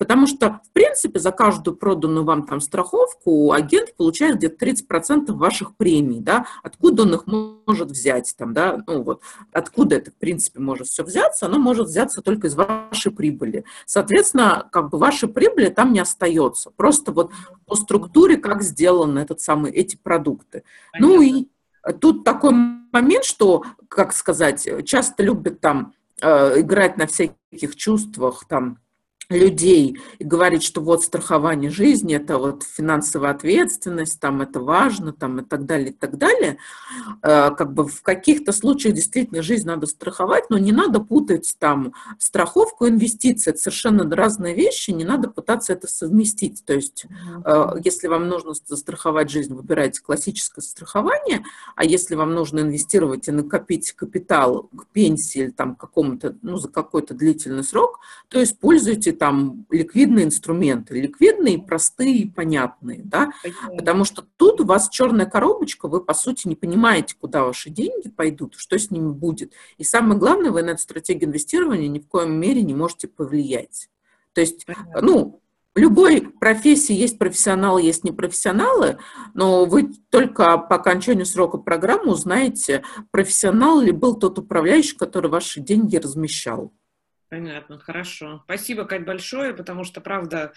Потому 0.00 0.26
что, 0.26 0.62
в 0.64 0.72
принципе, 0.72 1.18
за 1.18 1.30
каждую 1.30 1.76
проданную 1.76 2.24
вам 2.24 2.46
там 2.46 2.62
страховку 2.62 3.52
агент 3.52 3.94
получает 3.96 4.36
где-то 4.36 4.64
30% 4.64 5.30
ваших 5.32 5.76
премий, 5.76 6.20
да, 6.20 6.46
откуда 6.62 7.02
он 7.02 7.12
их 7.16 7.24
может 7.26 7.90
взять, 7.90 8.34
там, 8.38 8.54
да, 8.54 8.82
ну 8.86 9.02
вот, 9.02 9.20
откуда 9.52 9.96
это, 9.96 10.10
в 10.10 10.14
принципе, 10.14 10.58
может 10.58 10.86
все 10.86 11.04
взяться, 11.04 11.44
оно 11.44 11.58
может 11.58 11.88
взяться 11.88 12.22
только 12.22 12.46
из 12.46 12.54
вашей 12.54 13.12
прибыли. 13.12 13.66
Соответственно, 13.84 14.66
как 14.72 14.88
бы 14.88 14.96
вашей 14.96 15.28
прибыли 15.28 15.68
там 15.68 15.92
не 15.92 16.00
остается, 16.00 16.70
просто 16.70 17.12
вот 17.12 17.30
по 17.66 17.74
структуре, 17.74 18.38
как 18.38 18.62
сделаны 18.62 19.18
этот 19.18 19.42
самый, 19.42 19.70
эти 19.70 19.96
продукты. 19.96 20.62
Понятно. 20.92 21.14
Ну 21.14 21.20
и 21.20 21.48
тут 22.00 22.24
такой 22.24 22.54
момент, 22.90 23.24
что, 23.26 23.64
как 23.88 24.14
сказать, 24.14 24.66
часто 24.86 25.22
любят 25.22 25.60
там 25.60 25.92
э, 26.22 26.60
играть 26.60 26.96
на 26.96 27.06
всяких 27.06 27.76
чувствах, 27.76 28.46
там, 28.48 28.78
людей 29.30 29.98
и 30.18 30.24
говорить, 30.24 30.64
что 30.64 30.80
вот 30.80 31.04
страхование 31.04 31.70
жизни, 31.70 32.16
это 32.16 32.36
вот 32.36 32.64
финансовая 32.64 33.30
ответственность, 33.30 34.18
там 34.20 34.42
это 34.42 34.60
важно, 34.60 35.12
там 35.12 35.38
и 35.38 35.44
так 35.44 35.66
далее, 35.66 35.90
и 35.90 35.92
так 35.92 36.18
далее. 36.18 36.58
Э, 37.22 37.50
как 37.56 37.72
бы 37.72 37.86
в 37.86 38.02
каких-то 38.02 38.52
случаях 38.52 38.94
действительно 38.94 39.42
жизнь 39.42 39.66
надо 39.66 39.86
страховать, 39.86 40.50
но 40.50 40.58
не 40.58 40.72
надо 40.72 41.00
путать 41.00 41.54
там 41.58 41.94
страховку 42.18 42.86
и 42.86 42.90
инвестиции. 42.90 43.50
Это 43.50 43.60
совершенно 43.60 44.04
разные 44.14 44.54
вещи, 44.54 44.90
не 44.90 45.04
надо 45.04 45.30
пытаться 45.30 45.72
это 45.72 45.86
совместить. 45.86 46.64
То 46.64 46.74
есть, 46.74 47.06
э, 47.44 47.66
если 47.84 48.08
вам 48.08 48.28
нужно 48.28 48.52
застраховать 48.66 49.30
жизнь, 49.30 49.54
выбирайте 49.54 50.02
классическое 50.02 50.62
страхование, 50.62 51.44
а 51.76 51.84
если 51.84 52.16
вам 52.16 52.34
нужно 52.34 52.60
инвестировать 52.60 53.28
и 53.28 53.30
накопить 53.30 53.92
капитал 53.92 54.68
к 54.76 54.86
пенсии 54.86 55.42
или 55.42 55.50
там 55.50 55.76
какому-то, 55.76 56.36
ну, 56.42 56.56
за 56.56 56.68
какой-то 56.68 57.14
длительный 57.14 57.62
срок, 57.62 58.00
то 58.28 58.42
используйте 58.42 59.12
там 59.20 59.66
ликвидные 59.68 60.24
инструменты, 60.24 60.98
ликвидные, 60.98 61.58
простые, 61.58 62.32
понятные, 62.34 63.02
да, 63.04 63.32
потому 63.76 64.06
что 64.06 64.24
тут 64.38 64.62
у 64.62 64.64
вас 64.64 64.88
черная 64.88 65.26
коробочка, 65.26 65.88
вы, 65.88 66.02
по 66.02 66.14
сути, 66.14 66.48
не 66.48 66.56
понимаете, 66.56 67.16
куда 67.20 67.44
ваши 67.44 67.68
деньги 67.68 68.08
пойдут, 68.08 68.54
что 68.56 68.78
с 68.78 68.90
ними 68.90 69.12
будет. 69.12 69.52
И 69.76 69.84
самое 69.84 70.18
главное, 70.18 70.50
вы 70.50 70.62
на 70.62 70.70
эту 70.70 70.80
стратегию 70.80 71.28
инвестирования 71.28 71.88
ни 71.88 71.98
в 71.98 72.08
коем 72.08 72.32
мере 72.40 72.62
не 72.62 72.72
можете 72.72 73.08
повлиять. 73.08 73.90
То 74.32 74.40
есть, 74.40 74.66
ну, 75.02 75.42
в 75.74 75.78
любой 75.78 76.22
профессии 76.22 76.94
есть 76.94 77.18
профессионалы, 77.18 77.82
есть 77.82 78.04
непрофессионалы, 78.04 78.96
но 79.34 79.66
вы 79.66 79.92
только 80.08 80.56
по 80.56 80.76
окончанию 80.76 81.26
срока 81.26 81.58
программы 81.58 82.12
узнаете, 82.12 82.84
профессионал 83.10 83.80
ли 83.80 83.92
был 83.92 84.14
тот 84.14 84.38
управляющий, 84.38 84.96
который 84.96 85.30
ваши 85.30 85.60
деньги 85.60 85.98
размещал. 85.98 86.72
Понятно, 87.30 87.78
хорошо. 87.78 88.42
Спасибо, 88.44 88.84
Кать, 88.84 89.04
большое, 89.04 89.54
потому 89.54 89.84
что, 89.84 90.00
правда, 90.00 90.52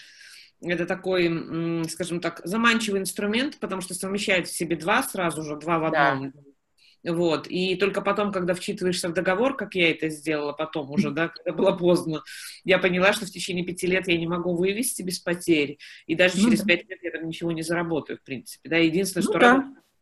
это 0.60 0.88
такой, 0.88 1.86
скажем 1.88 2.20
так, 2.20 2.42
заманчивый 2.44 3.00
инструмент, 3.00 3.60
потому 3.60 3.82
что 3.82 3.94
совмещает 3.94 4.48
в 4.48 4.56
себе 4.56 4.76
два 4.76 5.04
сразу 5.04 5.44
же, 5.44 5.56
два 5.56 5.78
в 5.78 5.86
одном. 5.86 6.32
Да. 6.32 7.12
Вот. 7.14 7.48
И 7.48 7.76
только 7.76 8.02
потом, 8.02 8.32
когда 8.32 8.56
вчитываешься 8.56 9.10
в 9.10 9.14
договор, 9.14 9.56
как 9.56 9.76
я 9.76 9.92
это 9.92 10.10
сделала 10.10 10.54
потом 10.54 10.90
уже, 10.90 11.12
да, 11.12 11.28
когда 11.28 11.52
было 11.52 11.74
поздно, 11.74 12.24
я 12.64 12.80
поняла, 12.80 13.14
что 13.14 13.28
в 13.28 13.30
течение 13.30 13.64
пяти 13.64 13.86
лет 13.86 14.08
я 14.08 14.18
не 14.18 14.26
могу 14.26 14.56
вывести 14.56 15.04
без 15.04 15.20
потерь. 15.20 15.78
И 16.08 16.16
даже 16.16 16.38
ну, 16.38 16.46
через 16.46 16.62
да. 16.62 16.66
пять 16.66 16.90
лет 16.90 17.00
я 17.04 17.12
там 17.12 17.28
ничего 17.28 17.52
не 17.52 17.62
заработаю, 17.62 18.18
в 18.18 18.24
принципе. 18.24 18.68
Да, 18.68 18.78
единственное, 18.78 19.26
ну, 19.26 19.32
что 19.32 19.40
да. 19.40 19.52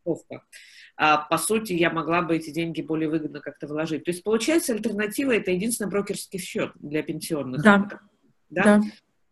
работа 0.04 0.42
по 0.96 1.38
сути, 1.38 1.72
я 1.72 1.90
могла 1.90 2.22
бы 2.22 2.36
эти 2.36 2.50
деньги 2.50 2.82
более 2.82 3.08
выгодно 3.08 3.40
как-то 3.40 3.66
вложить. 3.66 4.04
То 4.04 4.10
есть, 4.10 4.22
получается, 4.22 4.72
альтернатива– 4.72 5.32
это 5.32 5.50
единственный 5.50 5.90
брокерский 5.90 6.38
счет 6.38 6.72
для 6.74 7.02
пенсионных. 7.02 7.62
Да. 7.62 7.88
да. 8.50 8.62
да. 8.64 8.80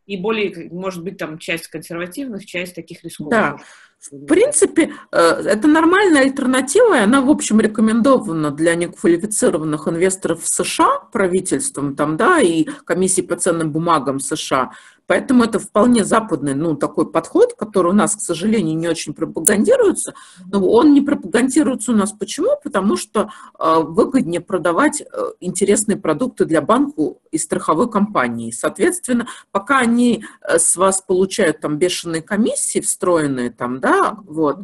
И 0.07 0.17
более, 0.17 0.69
может 0.71 1.05
быть, 1.05 1.19
там 1.19 1.39
часть 1.39 1.69
консервативных, 1.69 2.47
часть 2.47 2.75
таких 2.75 3.05
рисковых. 3.05 3.31
Да. 3.31 3.59
В 4.01 4.25
принципе, 4.25 4.95
э, 5.13 5.19
это 5.19 5.69
нормальная 5.69 6.23
альтернатива, 6.23 6.97
и 6.97 7.03
она, 7.03 7.21
в 7.21 7.29
общем, 7.29 7.61
рекомендована 7.61 8.51
для 8.51 8.75
неквалифицированных 8.75 9.89
инвесторов 9.89 10.43
в 10.43 10.49
США 10.49 11.01
правительством 11.13 11.95
там, 11.95 12.17
да, 12.17 12.41
и 12.41 12.65
комиссией 12.87 13.27
по 13.27 13.37
ценным 13.37 13.73
бумагам 13.73 14.19
США. 14.19 14.71
Поэтому 15.07 15.43
это 15.43 15.59
вполне 15.59 16.05
западный 16.05 16.55
ну, 16.55 16.77
такой 16.77 17.11
подход, 17.11 17.55
который 17.59 17.91
у 17.91 17.95
нас, 17.95 18.15
к 18.15 18.21
сожалению, 18.21 18.79
не 18.79 18.89
очень 18.89 19.13
пропагандируется. 19.13 20.15
Но 20.51 20.65
он 20.67 20.95
не 20.95 21.01
пропагандируется 21.01 21.91
у 21.91 21.97
нас 21.97 22.13
почему? 22.13 22.51
Потому 22.63 22.97
что 22.97 23.29
э, 23.59 23.75
выгоднее 23.83 24.41
продавать 24.41 25.03
э, 25.03 25.05
интересные 25.41 25.97
продукты 25.97 26.45
для 26.45 26.63
банку 26.63 27.21
и 27.33 27.39
страховой 27.39 27.91
компании. 27.91 28.53
Соответственно, 28.53 29.27
пока 29.51 29.81
они 29.81 30.25
с 30.43 30.77
вас 30.77 31.03
получают 31.03 31.61
там 31.61 31.77
бешеные 31.77 32.23
комиссии 32.23 32.79
встроенные, 32.79 33.51
там, 33.51 33.81
да, 33.81 33.90
вот, 34.27 34.59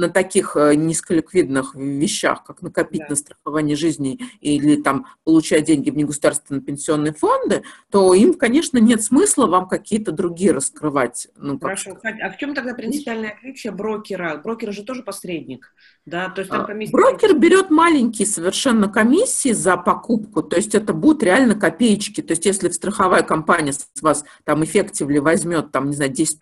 на 0.00 0.08
таких 0.08 0.56
э, 0.56 0.74
низколиквидных 0.74 1.74
вещах, 1.74 2.42
как 2.44 2.62
накопить 2.62 3.02
да. 3.02 3.08
на 3.10 3.16
страхование 3.16 3.76
жизни 3.76 4.18
или 4.40 4.76
там 4.76 5.06
получать 5.24 5.64
деньги 5.64 5.90
в 5.90 5.96
негосударственные 5.96 6.62
пенсионные 6.62 7.12
фонды, 7.12 7.62
то 7.90 8.14
им, 8.14 8.34
конечно, 8.34 8.78
нет 8.78 9.04
смысла 9.04 9.46
вам 9.46 9.68
какие-то 9.68 10.10
другие 10.10 10.52
раскрывать. 10.52 11.28
Ну, 11.36 11.58
Хорошо, 11.58 11.94
как... 11.94 12.14
а 12.20 12.30
в 12.30 12.38
чем 12.38 12.54
тогда 12.54 12.74
принципиальное 12.74 13.36
отличие 13.36 13.72
брокера? 13.72 14.40
Брокер 14.42 14.72
же 14.72 14.84
тоже 14.84 15.02
посредник, 15.02 15.74
да? 16.06 16.30
То 16.30 16.40
есть 16.40 16.50
там 16.50 16.62
а, 16.62 16.64
комиссия... 16.64 16.92
Брокер 16.92 17.38
берет 17.38 17.70
маленькие 17.70 18.26
совершенно 18.26 18.88
комиссии 18.88 19.52
за 19.52 19.76
покупку, 19.76 20.42
то 20.42 20.56
есть 20.56 20.74
это 20.74 20.94
будут 20.94 21.22
реально 21.22 21.54
копеечки. 21.54 22.22
То 22.22 22.32
есть 22.32 22.46
если 22.46 22.70
страховая 22.70 23.22
компания 23.22 23.74
с 23.74 23.86
вас 24.00 24.24
там 24.44 24.64
эффективли 24.64 25.18
возьмет, 25.18 25.72
там, 25.72 25.90
не 25.90 25.96
знаю, 25.96 26.10
10% 26.12 26.36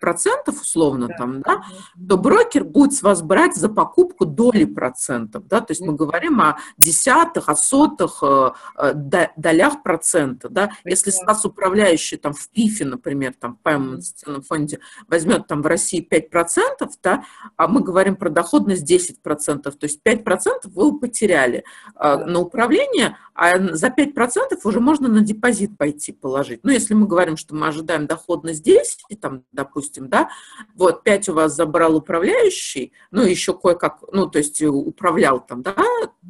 условно, 0.49 1.07
да. 1.07 1.17
там, 1.17 1.41
да, 1.41 1.61
то 2.07 2.17
брокер 2.17 2.63
будет 2.63 2.93
с 2.93 3.01
вас 3.01 3.21
брать 3.21 3.48
брать 3.49 3.55
за 3.55 3.69
покупку 3.69 4.25
доли 4.25 4.65
процентов, 4.65 5.47
да, 5.47 5.61
то 5.61 5.71
есть 5.71 5.81
мы 5.81 5.93
говорим 5.93 6.41
о 6.41 6.57
десятых, 6.77 7.49
о 7.49 7.55
сотых 7.55 8.19
э, 8.21 8.51
э, 8.77 8.93
долях 9.37 9.83
процента, 9.83 10.49
да, 10.49 10.71
если 10.85 11.11
с 11.11 11.21
вас 11.23 11.45
управляющий 11.45 12.17
там 12.17 12.33
в 12.33 12.49
ПИФе, 12.49 12.85
например, 12.85 13.33
там 13.39 13.57
в 13.63 13.69
инвестиционном 13.69 14.41
фонде 14.41 14.79
возьмет 15.07 15.47
там 15.47 15.61
в 15.61 15.67
России 15.67 16.05
5%, 16.07 16.89
да, 17.03 17.23
а 17.57 17.67
мы 17.67 17.81
говорим 17.81 18.15
про 18.15 18.29
доходность 18.29 18.89
10%, 18.89 19.61
то 19.61 19.71
есть 19.81 19.99
5% 20.05 20.51
вы 20.65 20.99
потеряли 20.99 21.63
э, 21.95 22.15
на 22.25 22.39
управление, 22.39 23.17
а 23.39 23.57
за 23.73 23.87
5% 23.87 24.59
уже 24.65 24.79
можно 24.81 25.07
на 25.07 25.21
депозит 25.21 25.77
пойти 25.77 26.11
положить. 26.11 26.59
Ну, 26.63 26.71
если 26.71 26.93
мы 26.93 27.07
говорим, 27.07 27.37
что 27.37 27.55
мы 27.55 27.67
ожидаем 27.67 28.05
доходность 28.05 28.63
10, 28.63 29.19
там, 29.21 29.43
допустим, 29.53 30.09
да, 30.09 30.29
вот 30.75 31.03
5 31.03 31.29
у 31.29 31.33
вас 31.33 31.55
забрал 31.55 31.95
управляющий, 31.95 32.91
ну, 33.11 33.23
еще 33.39 33.53
кое-как, 33.53 34.03
ну, 34.11 34.27
то 34.27 34.37
есть 34.39 34.61
управлял 34.61 35.39
там, 35.39 35.61
да, 35.61 35.75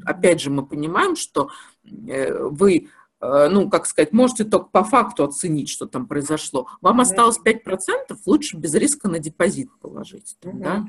опять 0.06 0.42
же 0.42 0.50
мы 0.50 0.66
понимаем, 0.66 1.16
что 1.16 1.50
э, 1.84 2.34
вы 2.34 2.90
Э, 2.90 3.09
ну, 3.22 3.70
как 3.70 3.86
сказать, 3.86 4.14
можете 4.14 4.44
только 4.46 4.68
по 4.68 4.84
факту 4.84 5.26
оценить, 5.26 5.70
что 5.70 5.86
там 5.86 6.08
произошло. 6.08 6.68
Вам 6.82 7.02
осталось 7.02 7.40
5%, 7.44 8.18
лучше 8.26 8.58
без 8.58 8.74
риска 8.76 9.10
на 9.10 9.20
депозит 9.20 9.70
положить. 9.82 10.38
Там, 10.40 10.62
да? 10.62 10.86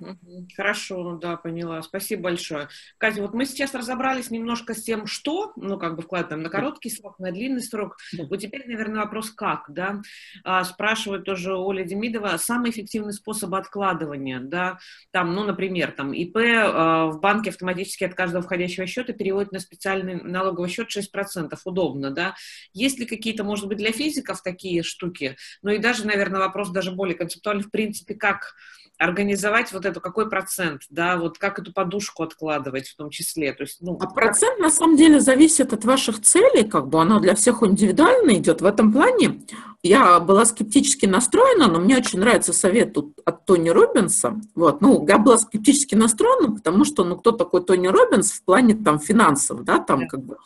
Хорошо, 0.57 1.17
да, 1.17 1.37
поняла. 1.37 1.83
Спасибо 1.83 2.25
большое. 2.25 2.69
Катя, 2.99 3.23
вот 3.23 3.35
мы 3.35 3.47
сейчас 3.47 3.75
разобрались 3.75 4.31
немножко 4.31 4.75
с 4.75 4.83
тем, 4.83 5.07
что, 5.07 5.53
ну, 5.57 5.79
как 5.79 5.97
бы 5.97 6.03
вкладываем 6.03 6.43
на 6.43 6.51
короткий 6.51 6.91
срок, 6.91 7.19
на 7.19 7.33
длинный 7.33 7.63
срок. 7.63 7.97
Да. 8.17 8.25
Вот 8.29 8.39
теперь, 8.39 8.67
наверное, 8.67 9.01
вопрос 9.03 9.31
как, 9.31 9.65
да? 9.69 10.01
А, 10.45 10.65
спрашивает 10.65 11.25
тоже 11.25 11.55
Оля 11.55 11.85
Демидова, 11.85 12.37
самый 12.37 12.71
эффективный 12.71 13.13
способ 13.13 13.55
откладывания, 13.55 14.41
да? 14.41 14.79
Там, 15.11 15.35
ну, 15.35 15.45
например, 15.45 15.93
там 15.93 16.13
ИП 16.13 16.37
а, 16.37 17.07
в 17.07 17.21
банке 17.21 17.51
автоматически 17.51 18.05
от 18.05 18.15
каждого 18.15 18.43
входящего 18.43 18.87
счета 18.87 19.13
переводит 19.13 19.53
на 19.53 19.59
специальный 19.59 20.21
налоговый 20.23 20.69
счет 20.69 20.89
6%. 20.89 21.51
Удобно, 21.65 22.11
да? 22.11 22.20
Да, 22.21 22.35
есть 22.73 22.99
ли 22.99 23.07
какие-то, 23.07 23.45
может 23.45 23.67
быть, 23.67 23.79
для 23.79 23.93
физиков 23.93 24.43
такие 24.43 24.83
штуки, 24.83 25.37
ну 25.63 25.71
и 25.71 25.79
даже, 25.79 26.07
наверное, 26.07 26.41
вопрос 26.41 26.71
даже 26.71 26.93
более 26.93 27.17
концептуальный, 27.17 27.65
в 27.65 27.71
принципе, 27.71 28.15
как 28.15 28.55
организовать 29.01 29.73
вот 29.73 29.87
эту, 29.87 29.99
какой 29.99 30.29
процент, 30.29 30.83
да, 30.91 31.17
вот 31.17 31.39
как 31.39 31.59
эту 31.59 31.73
подушку 31.73 32.23
откладывать 32.23 32.87
в 32.89 32.97
том 32.97 33.09
числе. 33.09 33.55
То 33.55 33.63
есть, 33.63 33.79
ну, 33.81 33.99
а 33.99 34.07
процент 34.07 34.59
на 34.59 34.71
самом 34.71 34.97
деле 34.99 35.21
зависит 35.21 35.73
от 35.73 35.87
ваших 35.87 36.21
целей, 36.21 36.69
как 36.69 36.89
бы 36.89 37.01
оно 37.01 37.19
для 37.19 37.35
всех 37.35 37.63
индивидуально 37.63 38.35
идет. 38.35 38.61
В 38.61 38.67
этом 38.67 38.93
плане 38.93 39.41
я 39.83 40.21
была 40.21 40.45
скептически 40.45 41.07
настроена, 41.07 41.69
но 41.69 41.81
мне 41.81 41.97
очень 41.97 42.21
нравится 42.21 42.53
совет 42.53 42.93
тут 42.93 43.19
от 43.25 43.47
Тони 43.47 43.71
Робинса. 43.71 44.39
Вот, 44.55 44.83
ну, 44.83 45.07
я 45.09 45.17
была 45.17 45.39
скептически 45.39 45.95
настроена, 45.95 46.55
потому 46.55 46.85
что, 46.85 47.03
ну, 47.03 47.17
кто 47.17 47.33
такой 47.33 47.65
Тони 47.65 47.89
Робинс 47.89 48.33
в 48.33 48.45
плане 48.45 48.75
там 48.75 49.01
финансов, 49.01 49.65
да, 49.65 49.79
там 49.79 50.09
как 50.09 50.23
бы 50.23 50.37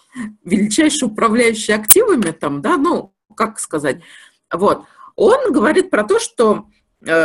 величайший 0.45 1.09
управляющий 1.09 1.73
активами, 1.73 2.31
там, 2.31 2.62
да, 2.62 2.77
ну, 2.77 3.12
как 3.35 3.59
сказать, 3.59 4.01
вот. 4.53 4.85
Он 5.17 5.53
говорит 5.53 5.90
про 5.90 6.05
то, 6.05 6.19
что 6.19 6.67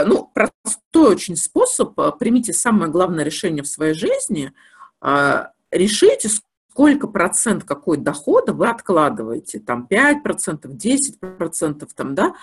ну, 0.06 0.30
простой 0.34 1.12
очень 1.12 1.36
способ, 1.36 1.98
э, 2.00 2.12
примите 2.20 2.54
самое 2.54 2.92
главное 2.92 3.24
решение 3.24 3.64
в 3.64 3.68
своей 3.68 3.94
жизни, 3.94 4.54
э, 5.02 5.46
решите, 5.72 6.30
сколько 6.72 7.08
процент 7.08 7.64
какой 7.64 7.98
дохода 7.98 8.54
вы 8.54 8.68
откладываете, 8.68 9.60
там 9.60 9.88
5%, 9.90 10.76
10%, 10.76 11.88
там, 11.96 12.16
да, 12.16 12.36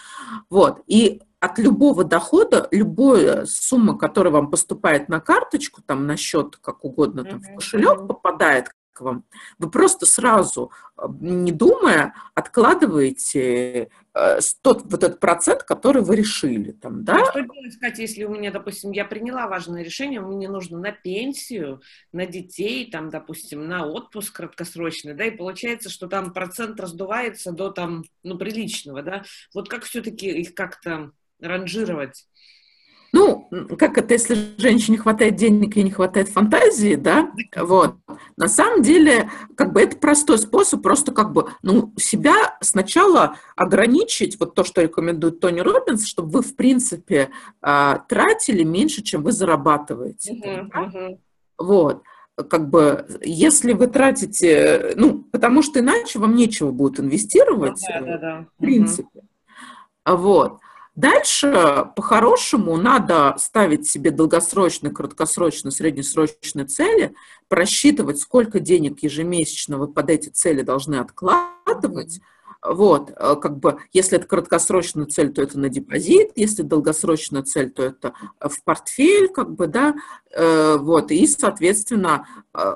вот, 0.50 0.82
и 0.86 1.22
от 1.40 1.58
любого 1.58 2.04
дохода, 2.04 2.66
любая 2.70 3.46
сумма, 3.46 3.96
которая 3.96 4.32
вам 4.32 4.50
поступает 4.50 5.08
на 5.08 5.20
карточку, 5.20 5.82
там, 5.82 6.06
на 6.06 6.16
счет, 6.16 6.56
как 6.56 6.84
угодно, 6.84 7.24
там, 7.24 7.40
в 7.40 7.54
кошелек 7.54 8.06
попадает, 8.06 8.70
вам. 9.00 9.24
Вы 9.58 9.70
просто 9.70 10.06
сразу, 10.06 10.70
не 11.20 11.52
думая, 11.52 12.14
откладываете 12.34 13.90
Э, 14.18 14.38
тот 14.62 14.84
вот 14.84 15.04
этот 15.04 15.20
процент, 15.20 15.62
который 15.62 16.00
вы 16.00 16.16
решили. 16.16 16.72
Там, 16.72 17.04
да? 17.04 17.16
А 17.16 17.30
что 17.30 17.40
делать, 17.42 17.78
Катя, 17.78 18.00
если 18.00 18.24
у 18.24 18.30
меня, 18.30 18.50
допустим, 18.50 18.92
я 18.92 19.04
приняла 19.04 19.46
важное 19.46 19.82
решение, 19.82 20.22
мне 20.22 20.48
нужно 20.48 20.78
на 20.78 20.90
пенсию, 20.90 21.82
на 22.12 22.24
детей, 22.24 22.90
там, 22.90 23.10
допустим, 23.10 23.68
на 23.68 23.86
отпуск 23.86 24.34
краткосрочный, 24.36 25.12
да, 25.12 25.26
и 25.26 25.36
получается, 25.36 25.90
что 25.90 26.06
там 26.06 26.32
процент 26.32 26.80
раздувается 26.80 27.52
до 27.52 27.70
там, 27.70 28.04
ну, 28.22 28.38
приличного, 28.38 29.02
да. 29.02 29.22
Вот 29.52 29.68
как 29.68 29.84
все-таки 29.84 30.28
их 30.28 30.54
как-то 30.54 31.12
ранжировать? 31.38 32.26
Ну, 33.16 33.48
как 33.78 33.96
это, 33.96 34.12
если 34.12 34.36
женщине 34.58 34.98
хватает 34.98 35.36
денег 35.36 35.74
и 35.76 35.82
не 35.82 35.90
хватает 35.90 36.28
фантазии, 36.28 36.96
да, 36.96 37.30
вот. 37.56 37.94
На 38.36 38.46
самом 38.46 38.82
деле, 38.82 39.30
как 39.54 39.72
бы 39.72 39.80
это 39.80 39.96
простой 39.96 40.36
способ 40.36 40.82
просто 40.82 41.12
как 41.12 41.32
бы, 41.32 41.48
ну, 41.62 41.94
себя 41.96 42.58
сначала 42.60 43.36
ограничить, 43.56 44.38
вот 44.38 44.54
то, 44.54 44.64
что 44.64 44.82
рекомендует 44.82 45.40
Тони 45.40 45.60
Робинс, 45.60 46.04
чтобы 46.04 46.30
вы, 46.30 46.42
в 46.42 46.54
принципе, 46.56 47.30
а, 47.62 48.00
тратили 48.06 48.64
меньше, 48.64 49.02
чем 49.02 49.22
вы 49.22 49.32
зарабатываете. 49.32 50.34
Uh-huh, 50.34 50.68
да? 50.70 50.80
uh-huh. 50.82 51.18
Вот 51.56 52.02
как 52.50 52.68
бы, 52.68 53.06
если 53.22 53.72
вы 53.72 53.86
тратите, 53.86 54.92
ну, 54.96 55.22
потому 55.32 55.62
что 55.62 55.80
иначе 55.80 56.18
вам 56.18 56.34
нечего 56.34 56.70
будет 56.70 57.00
инвестировать, 57.00 57.80
ну, 57.88 57.94
да, 57.94 58.12
да, 58.12 58.18
да. 58.18 58.46
в 58.58 58.60
принципе. 58.60 59.20
Угу. 60.04 60.16
Вот. 60.18 60.58
Дальше, 60.96 61.90
по-хорошему, 61.94 62.78
надо 62.78 63.36
ставить 63.38 63.86
себе 63.86 64.10
долгосрочные, 64.10 64.90
краткосрочные, 64.90 65.70
среднесрочные 65.70 66.64
цели, 66.64 67.14
просчитывать, 67.48 68.18
сколько 68.18 68.60
денег 68.60 69.02
ежемесячно 69.02 69.76
вы 69.76 69.88
под 69.88 70.08
эти 70.08 70.30
цели 70.30 70.62
должны 70.62 70.96
откладывать. 70.96 72.20
Вот, 72.62 73.10
э, 73.14 73.36
как 73.36 73.58
бы, 73.58 73.78
если 73.92 74.16
это 74.16 74.26
краткосрочная 74.26 75.04
цель, 75.04 75.34
то 75.34 75.42
это 75.42 75.58
на 75.58 75.68
депозит, 75.68 76.32
если 76.34 76.62
долгосрочная 76.62 77.42
цель, 77.42 77.70
то 77.70 77.82
это 77.82 78.14
в 78.40 78.64
портфель, 78.64 79.28
как 79.28 79.54
бы, 79.54 79.66
да, 79.66 79.94
э, 80.32 80.78
вот, 80.78 81.10
и, 81.10 81.26
соответственно, 81.26 82.26
э, 82.54 82.74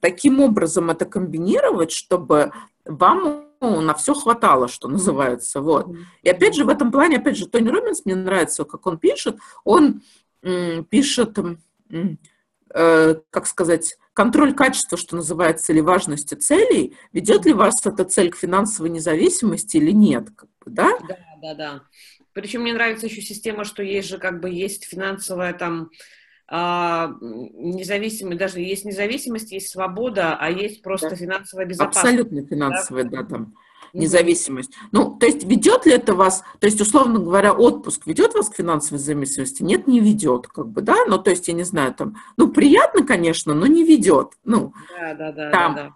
таким 0.00 0.40
образом 0.40 0.90
это 0.90 1.06
комбинировать, 1.06 1.90
чтобы 1.90 2.52
вам 2.84 3.46
ну, 3.62 3.80
на 3.80 3.94
все 3.94 4.12
хватало, 4.12 4.66
что 4.66 4.88
называется. 4.88 5.60
Вот. 5.60 5.86
И 6.22 6.28
опять 6.28 6.56
же, 6.56 6.64
в 6.64 6.68
этом 6.68 6.90
плане, 6.90 7.18
опять 7.18 7.36
же, 7.36 7.46
Тони 7.46 7.68
Робинс, 7.68 8.04
мне 8.04 8.16
нравится, 8.16 8.64
как 8.64 8.86
он 8.86 8.98
пишет, 8.98 9.38
он 9.64 10.02
м, 10.42 10.84
пишет, 10.84 11.38
м, 11.38 12.18
э, 12.74 13.14
как 13.30 13.46
сказать, 13.46 13.96
контроль 14.14 14.52
качества, 14.52 14.98
что 14.98 15.14
называется, 15.14 15.72
или 15.72 15.80
важности 15.80 16.34
целей, 16.34 16.96
ведет 17.12 17.46
ли 17.46 17.52
вас 17.52 17.86
эта 17.86 18.04
цель 18.04 18.30
к 18.30 18.36
финансовой 18.36 18.90
независимости 18.90 19.76
или 19.76 19.92
нет, 19.92 20.28
как 20.34 20.48
бы, 20.64 20.72
да? 20.72 20.98
Да, 21.08 21.18
да, 21.40 21.54
да. 21.54 21.82
Причем 22.32 22.62
мне 22.62 22.72
нравится 22.72 23.06
еще 23.06 23.20
система, 23.20 23.64
что 23.64 23.82
есть 23.84 24.08
же 24.08 24.18
как 24.18 24.40
бы 24.40 24.50
есть 24.50 24.84
финансовая 24.84 25.52
там 25.52 25.90
независимость, 26.52 28.38
даже 28.38 28.60
есть 28.60 28.84
независимость, 28.84 29.52
есть 29.52 29.70
свобода, 29.70 30.36
а 30.38 30.50
есть 30.50 30.82
просто 30.82 31.10
да. 31.10 31.16
финансовая 31.16 31.64
безопасность. 31.64 32.04
Абсолютно 32.04 32.46
финансовая, 32.46 33.04
да, 33.04 33.22
да 33.22 33.28
там 33.28 33.54
независимость. 33.94 34.70
Угу. 34.70 34.88
Ну, 34.92 35.16
то 35.18 35.26
есть 35.26 35.44
ведет 35.44 35.86
ли 35.86 35.92
это 35.92 36.14
вас, 36.14 36.42
то 36.60 36.66
есть, 36.66 36.80
условно 36.80 37.18
говоря, 37.20 37.52
отпуск 37.52 38.06
ведет 38.06 38.34
вас 38.34 38.48
к 38.48 38.56
финансовой 38.56 38.98
зависимости? 38.98 39.62
Нет, 39.62 39.86
не 39.86 40.00
ведет, 40.00 40.46
как 40.46 40.68
бы, 40.68 40.82
да, 40.82 40.96
ну, 41.06 41.18
то 41.18 41.30
есть, 41.30 41.48
я 41.48 41.54
не 41.54 41.64
знаю, 41.64 41.94
там, 41.94 42.16
ну, 42.36 42.48
приятно, 42.48 43.04
конечно, 43.06 43.54
но 43.54 43.66
не 43.66 43.84
ведет, 43.84 44.32
ну, 44.44 44.74
да, 44.98 45.14
да, 45.14 45.32
да, 45.32 45.50
там, 45.50 45.74
да, 45.74 45.82
да. 45.82 45.94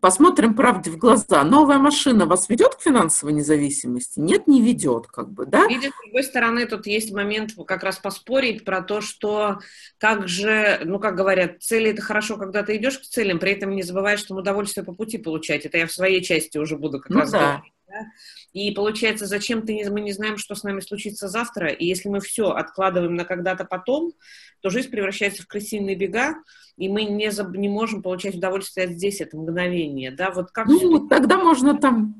Посмотрим 0.00 0.54
правде 0.54 0.90
в 0.90 0.96
глаза. 0.96 1.44
Новая 1.44 1.78
машина 1.78 2.24
вас 2.24 2.48
ведет 2.48 2.76
к 2.76 2.80
финансовой 2.80 3.34
независимости? 3.34 4.18
Нет, 4.18 4.46
не 4.46 4.62
ведет, 4.62 5.06
как 5.08 5.30
бы, 5.30 5.44
да? 5.44 5.66
Видишь, 5.66 5.92
с 5.92 6.02
другой 6.02 6.24
стороны, 6.24 6.64
тут 6.66 6.86
есть 6.86 7.12
момент 7.12 7.52
как 7.66 7.82
раз 7.82 7.98
поспорить 7.98 8.64
про 8.64 8.80
то, 8.80 9.02
что 9.02 9.58
как 9.98 10.28
же, 10.28 10.80
ну, 10.84 10.98
как 10.98 11.14
говорят, 11.14 11.60
цели 11.62 11.90
это 11.90 12.00
хорошо, 12.00 12.38
когда 12.38 12.62
ты 12.62 12.76
идешь 12.76 12.98
к 12.98 13.02
целям, 13.02 13.38
при 13.38 13.52
этом 13.52 13.76
не 13.76 13.82
забывай, 13.82 14.16
что 14.16 14.34
удовольствие 14.34 14.84
по 14.84 14.94
пути 14.94 15.18
получать. 15.18 15.66
Это 15.66 15.76
я 15.76 15.86
в 15.86 15.92
своей 15.92 16.22
части 16.22 16.56
уже 16.56 16.78
буду 16.78 16.98
как 17.00 17.10
ну, 17.10 17.18
раз 17.20 17.30
да. 17.30 17.38
говорить. 17.38 17.72
Да? 17.86 18.06
И 18.52 18.70
получается, 18.70 19.26
зачем 19.26 19.62
ты, 19.62 19.88
мы 19.90 20.00
не 20.00 20.12
знаем, 20.12 20.38
что 20.38 20.54
с 20.54 20.62
нами 20.62 20.80
случится 20.80 21.28
завтра, 21.28 21.68
и 21.68 21.84
если 21.84 22.08
мы 22.08 22.20
все 22.20 22.50
откладываем 22.50 23.14
на 23.14 23.24
когда-то 23.24 23.64
потом, 23.64 24.12
то 24.60 24.70
жизнь 24.70 24.90
превращается 24.90 25.42
в 25.42 25.46
крысиные 25.46 25.96
бега, 25.96 26.36
и 26.76 26.88
мы 26.88 27.04
не, 27.04 27.30
не 27.58 27.68
можем 27.68 28.02
получать 28.02 28.36
удовольствие 28.36 28.88
здесь, 28.88 29.20
это 29.20 29.36
мгновение, 29.36 30.10
да, 30.10 30.30
вот 30.30 30.50
как... 30.50 30.66
Ну, 30.66 31.08
тогда 31.08 31.38
можно 31.38 31.76
там 31.78 32.14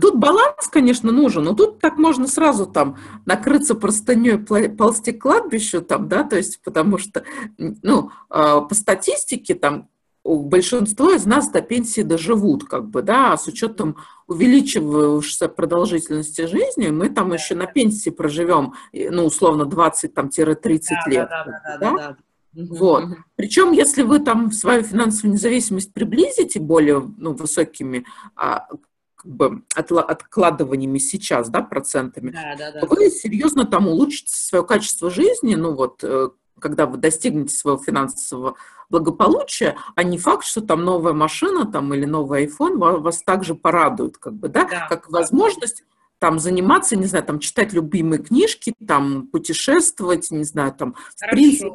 Тут 0.00 0.16
баланс, 0.16 0.66
конечно, 0.72 1.12
нужен, 1.12 1.44
но 1.44 1.54
тут 1.54 1.78
так 1.78 1.98
можно 1.98 2.26
сразу 2.26 2.64
там 2.64 2.96
накрыться 3.26 3.74
простыней, 3.74 4.38
ползти 4.38 5.12
к 5.12 5.20
кладбищу, 5.20 5.82
там, 5.82 6.08
да, 6.08 6.24
то 6.24 6.36
есть 6.36 6.62
потому 6.62 6.96
что, 6.96 7.22
ну, 7.58 8.10
а, 8.30 8.62
по 8.62 8.74
статистике 8.74 9.54
там 9.54 9.88
большинство 10.36 11.12
из 11.12 11.26
нас 11.26 11.50
до 11.50 11.62
пенсии 11.62 12.02
доживут, 12.02 12.64
как 12.64 12.88
бы, 12.90 13.02
да, 13.02 13.32
а 13.32 13.36
с 13.38 13.46
учетом 13.46 13.96
увеличивающейся 14.26 15.48
продолжительности 15.48 16.46
жизни, 16.46 16.88
мы 16.88 17.08
там 17.08 17.32
еще 17.32 17.54
на 17.54 17.66
пенсии 17.66 18.10
проживем, 18.10 18.74
ну, 18.92 19.24
условно, 19.24 19.62
20-30 19.62 20.10
да, 20.14 21.10
лет. 21.10 21.28
Да, 21.28 21.44
да, 21.44 21.60
да, 21.64 21.78
да, 21.78 21.96
да. 21.96 22.16
Вот. 22.52 23.04
Причем, 23.36 23.72
если 23.72 24.02
вы 24.02 24.18
там 24.18 24.50
свою 24.52 24.82
финансовую 24.82 25.34
независимость 25.34 25.92
приблизите 25.92 26.58
более 26.58 27.08
ну, 27.16 27.32
высокими 27.32 28.04
а, 28.34 28.66
как 29.14 29.32
бы 29.32 29.62
откладываниями 29.74 30.98
сейчас, 30.98 31.50
да, 31.50 31.62
процентами, 31.62 32.30
да, 32.30 32.54
да, 32.56 32.80
да. 32.80 32.86
вы 32.86 33.10
серьезно 33.10 33.64
там 33.64 33.88
улучшите 33.88 34.34
свое 34.34 34.64
качество 34.64 35.10
жизни, 35.10 35.54
ну 35.54 35.74
вот, 35.74 36.02
э, 36.02 36.28
когда 36.58 36.86
вы 36.86 36.98
достигнете 36.98 37.54
своего 37.54 37.82
финансового 37.82 38.56
благополучия, 38.90 39.76
а 39.94 40.02
не 40.02 40.18
факт, 40.18 40.44
что 40.44 40.60
там 40.60 40.84
новая 40.84 41.12
машина 41.12 41.70
там, 41.70 41.92
или 41.94 42.04
новый 42.04 42.46
iPhone 42.46 42.76
вас, 42.76 43.22
также 43.22 43.54
порадует, 43.54 44.18
как 44.18 44.34
бы, 44.34 44.48
да, 44.48 44.64
да 44.64 44.86
как 44.88 45.10
возможность 45.10 45.84
там 46.18 46.38
заниматься, 46.38 46.96
не 46.96 47.06
знаю, 47.06 47.24
там 47.24 47.38
читать 47.38 47.72
любимые 47.72 48.22
книжки, 48.22 48.74
там 48.86 49.28
путешествовать, 49.28 50.30
не 50.30 50.44
знаю, 50.44 50.72
там 50.72 50.94
Хорошо. 50.94 51.26
в 51.26 51.30
принципе 51.30 51.70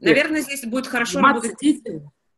Наверное, 0.00 0.40
здесь 0.40 0.64
будет 0.64 0.86
хорошо 0.86 1.20
работать. 1.20 1.58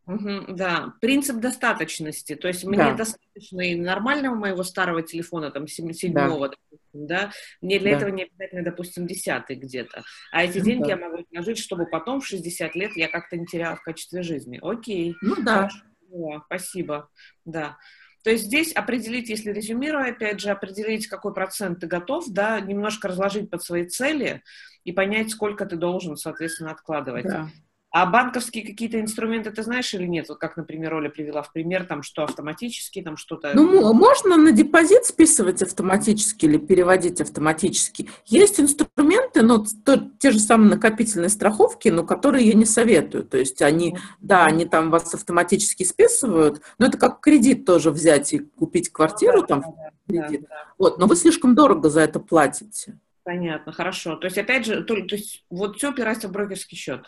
Угу, 0.06 0.54
да, 0.54 0.94
принцип 1.00 1.36
достаточности. 1.36 2.34
То 2.34 2.48
есть 2.48 2.64
мне 2.64 2.78
да. 2.78 2.94
достаточно 2.94 3.60
и 3.60 3.76
нормального 3.76 4.34
моего 4.34 4.64
старого 4.64 5.02
телефона, 5.02 5.50
там, 5.50 5.68
седьмого, 5.68 6.48
да. 6.48 6.56
допустим, 6.56 7.06
да, 7.06 7.32
мне 7.60 7.78
для 7.78 7.92
да. 7.92 7.96
этого 7.98 8.10
не 8.10 8.24
обязательно, 8.24 8.64
допустим, 8.64 9.06
десятый 9.06 9.56
где-то. 9.56 10.02
А 10.32 10.44
эти 10.44 10.60
деньги 10.60 10.84
да. 10.84 10.90
я 10.90 10.96
могу 10.96 11.18
отложить, 11.22 11.58
чтобы 11.58 11.86
потом 11.86 12.20
в 12.20 12.26
60 12.26 12.74
лет 12.74 12.96
я 12.96 13.08
как-то 13.08 13.36
не 13.36 13.46
теряла 13.46 13.76
в 13.76 13.82
качестве 13.82 14.22
жизни. 14.22 14.58
Окей. 14.60 15.14
Ну 15.22 15.36
да. 15.36 15.68
Хорошо, 15.68 16.42
спасибо. 16.46 17.08
Да. 17.44 17.78
То 18.24 18.30
есть 18.30 18.44
здесь 18.44 18.72
определить, 18.72 19.28
если 19.28 19.52
резюмируя, 19.52 20.10
опять 20.10 20.40
же, 20.40 20.50
определить, 20.50 21.06
какой 21.06 21.34
процент 21.34 21.80
ты 21.80 21.86
готов, 21.86 22.28
да, 22.28 22.60
немножко 22.60 23.08
разложить 23.08 23.50
под 23.50 23.62
свои 23.62 23.86
цели 23.86 24.42
и 24.84 24.92
понять, 24.92 25.30
сколько 25.30 25.64
ты 25.66 25.76
должен, 25.76 26.16
соответственно, 26.16 26.70
откладывать. 26.72 27.24
Да. 27.24 27.48
А 27.92 28.06
банковские 28.06 28.66
какие-то 28.66 28.98
инструменты 28.98 29.50
ты 29.50 29.62
знаешь 29.62 29.92
или 29.92 30.06
нет? 30.06 30.26
Вот 30.30 30.38
как, 30.38 30.56
например, 30.56 30.94
Оля 30.94 31.10
привела 31.10 31.42
в 31.42 31.52
пример, 31.52 31.84
там 31.84 32.02
что 32.02 32.24
автоматически, 32.24 33.02
там 33.02 33.18
что-то... 33.18 33.52
Ну, 33.54 33.92
можно 33.92 34.38
на 34.38 34.50
депозит 34.50 35.04
списывать 35.04 35.60
автоматически 35.60 36.46
или 36.46 36.56
переводить 36.56 37.20
автоматически. 37.20 38.08
Есть 38.24 38.58
инструменты, 38.58 39.42
но 39.42 39.62
то, 39.84 40.08
те 40.18 40.30
же 40.30 40.38
самые 40.38 40.70
накопительные 40.70 41.28
страховки, 41.28 41.90
но 41.90 42.02
которые 42.02 42.46
я 42.46 42.54
не 42.54 42.64
советую. 42.64 43.24
То 43.24 43.36
есть 43.36 43.60
они, 43.60 43.98
да, 44.20 44.46
они 44.46 44.64
там 44.64 44.90
вас 44.90 45.12
автоматически 45.12 45.82
списывают, 45.82 46.62
но 46.78 46.86
это 46.86 46.96
как 46.96 47.20
кредит 47.20 47.66
тоже 47.66 47.90
взять 47.90 48.32
и 48.32 48.38
купить 48.38 48.90
квартиру 48.90 49.42
ну, 49.42 49.46
там 49.46 49.60
да, 49.60 49.90
кредит. 50.08 50.40
Да, 50.48 50.48
да. 50.48 50.72
Вот, 50.78 50.98
но 50.98 51.06
вы 51.06 51.14
слишком 51.14 51.54
дорого 51.54 51.90
за 51.90 52.00
это 52.00 52.20
платите. 52.20 52.98
Понятно, 53.22 53.70
хорошо. 53.70 54.16
То 54.16 54.28
есть, 54.28 54.38
опять 54.38 54.64
же, 54.64 54.82
то, 54.82 54.94
то 54.94 55.14
есть 55.14 55.44
вот 55.50 55.76
все 55.76 55.90
опирается 55.90 56.28
в 56.28 56.32
брокерский 56.32 56.78
счет. 56.78 57.04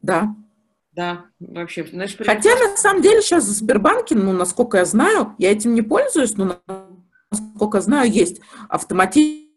Да. 0.00 0.34
Да, 0.92 1.26
вообще. 1.38 1.86
Значит, 1.86 2.26
Хотя, 2.26 2.56
на 2.56 2.76
самом 2.76 3.02
деле, 3.02 3.22
сейчас 3.22 3.44
в 3.44 3.50
Сбербанке, 3.50 4.16
ну, 4.16 4.32
насколько 4.32 4.78
я 4.78 4.84
знаю, 4.84 5.34
я 5.38 5.52
этим 5.52 5.74
не 5.74 5.82
пользуюсь, 5.82 6.36
но, 6.36 6.60
насколько 7.30 7.78
я 7.78 7.82
знаю, 7.82 8.10
есть 8.10 8.40
автоматически 8.68 9.48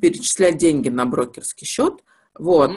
перечислять 0.00 0.56
деньги 0.56 0.88
на 0.88 1.04
брокерский 1.04 1.66
счет. 1.66 2.02
Вот. 2.38 2.70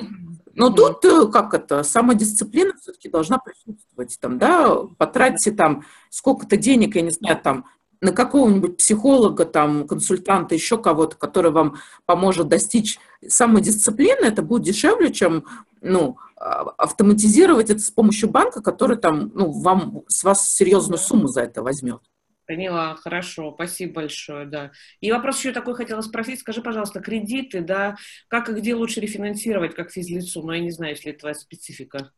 Но 0.54 0.70
mm-hmm. 0.70 0.76
тут, 0.76 1.06
э, 1.06 1.32
как 1.32 1.54
это, 1.54 1.84
самодисциплина 1.84 2.74
все-таки 2.82 3.08
должна 3.10 3.38
присутствовать. 3.38 4.18
Там, 4.20 4.38
да, 4.38 4.76
потратьте 4.98 5.52
там 5.52 5.86
сколько-то 6.10 6.58
денег, 6.58 6.96
я 6.96 7.02
не 7.02 7.12
знаю, 7.12 7.40
там, 7.42 7.66
на 8.06 8.12
какого-нибудь 8.12 8.78
психолога, 8.78 9.46
там, 9.46 9.88
консультанта, 9.88 10.54
еще 10.54 10.78
кого-то, 10.78 11.18
который 11.18 11.52
вам 11.52 11.78
поможет 12.06 12.48
достичь 12.48 13.00
самодисциплины, 13.28 14.26
это 14.26 14.44
будет 14.44 14.64
дешевле, 14.64 15.12
чем, 15.12 15.46
ну, 15.82 16.18
автоматизировать 16.36 17.72
это 17.72 17.80
с 17.80 17.90
помощью 17.90 18.30
банка, 18.30 18.62
который 18.62 18.98
там, 18.98 19.32
ну, 19.34 19.52
вам, 19.52 20.04
с 20.08 20.24
вас 20.24 20.50
серьезную 20.50 21.00
сумму 21.00 21.28
за 21.28 21.42
это 21.42 21.64
возьмет. 21.64 22.02
Поняла, 22.46 22.96
хорошо, 22.96 23.54
спасибо 23.56 24.02
большое, 24.02 24.46
да. 24.46 24.72
И 25.02 25.12
вопрос 25.12 25.40
еще 25.40 25.52
такой 25.52 25.74
хотела 25.74 26.02
спросить, 26.02 26.42
скажи, 26.42 26.62
пожалуйста, 26.62 27.00
кредиты, 27.00 27.62
да, 27.62 27.96
как 28.28 28.50
и 28.50 28.54
где 28.54 28.76
лучше 28.76 29.00
рефинансировать, 29.00 29.74
как 29.74 29.90
физлицу, 29.90 30.44
но 30.44 30.54
я 30.54 30.62
не 30.62 30.70
знаю, 30.70 30.92
если 30.94 31.10
это 31.10 31.22
твоя 31.22 31.34
специфика. 31.34 32.12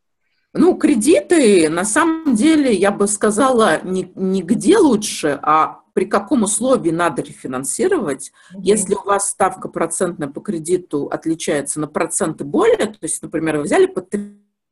Ну, 0.58 0.76
кредиты, 0.76 1.70
на 1.70 1.86
самом 1.86 2.36
деле, 2.36 2.74
я 2.74 2.91
бы 2.91 3.08
сказала, 3.08 3.82
не, 3.84 4.12
не 4.15 4.41
где 4.41 4.78
лучше, 4.78 5.39
а 5.41 5.82
при 5.93 6.06
каком 6.06 6.43
условии 6.43 6.91
надо 6.91 7.22
рефинансировать. 7.22 8.32
Mm-hmm. 8.54 8.60
Если 8.62 8.93
у 8.96 9.04
вас 9.04 9.30
ставка 9.30 9.67
процентная 9.67 10.28
по 10.28 10.41
кредиту 10.41 11.08
отличается 11.08 11.80
на 11.80 11.88
проценты 11.88 12.43
более, 12.43 12.88
то 12.88 13.00
есть, 13.02 13.22
например, 13.22 13.58
вы 13.58 13.63
взяли 13.63 13.88
под 13.88 14.10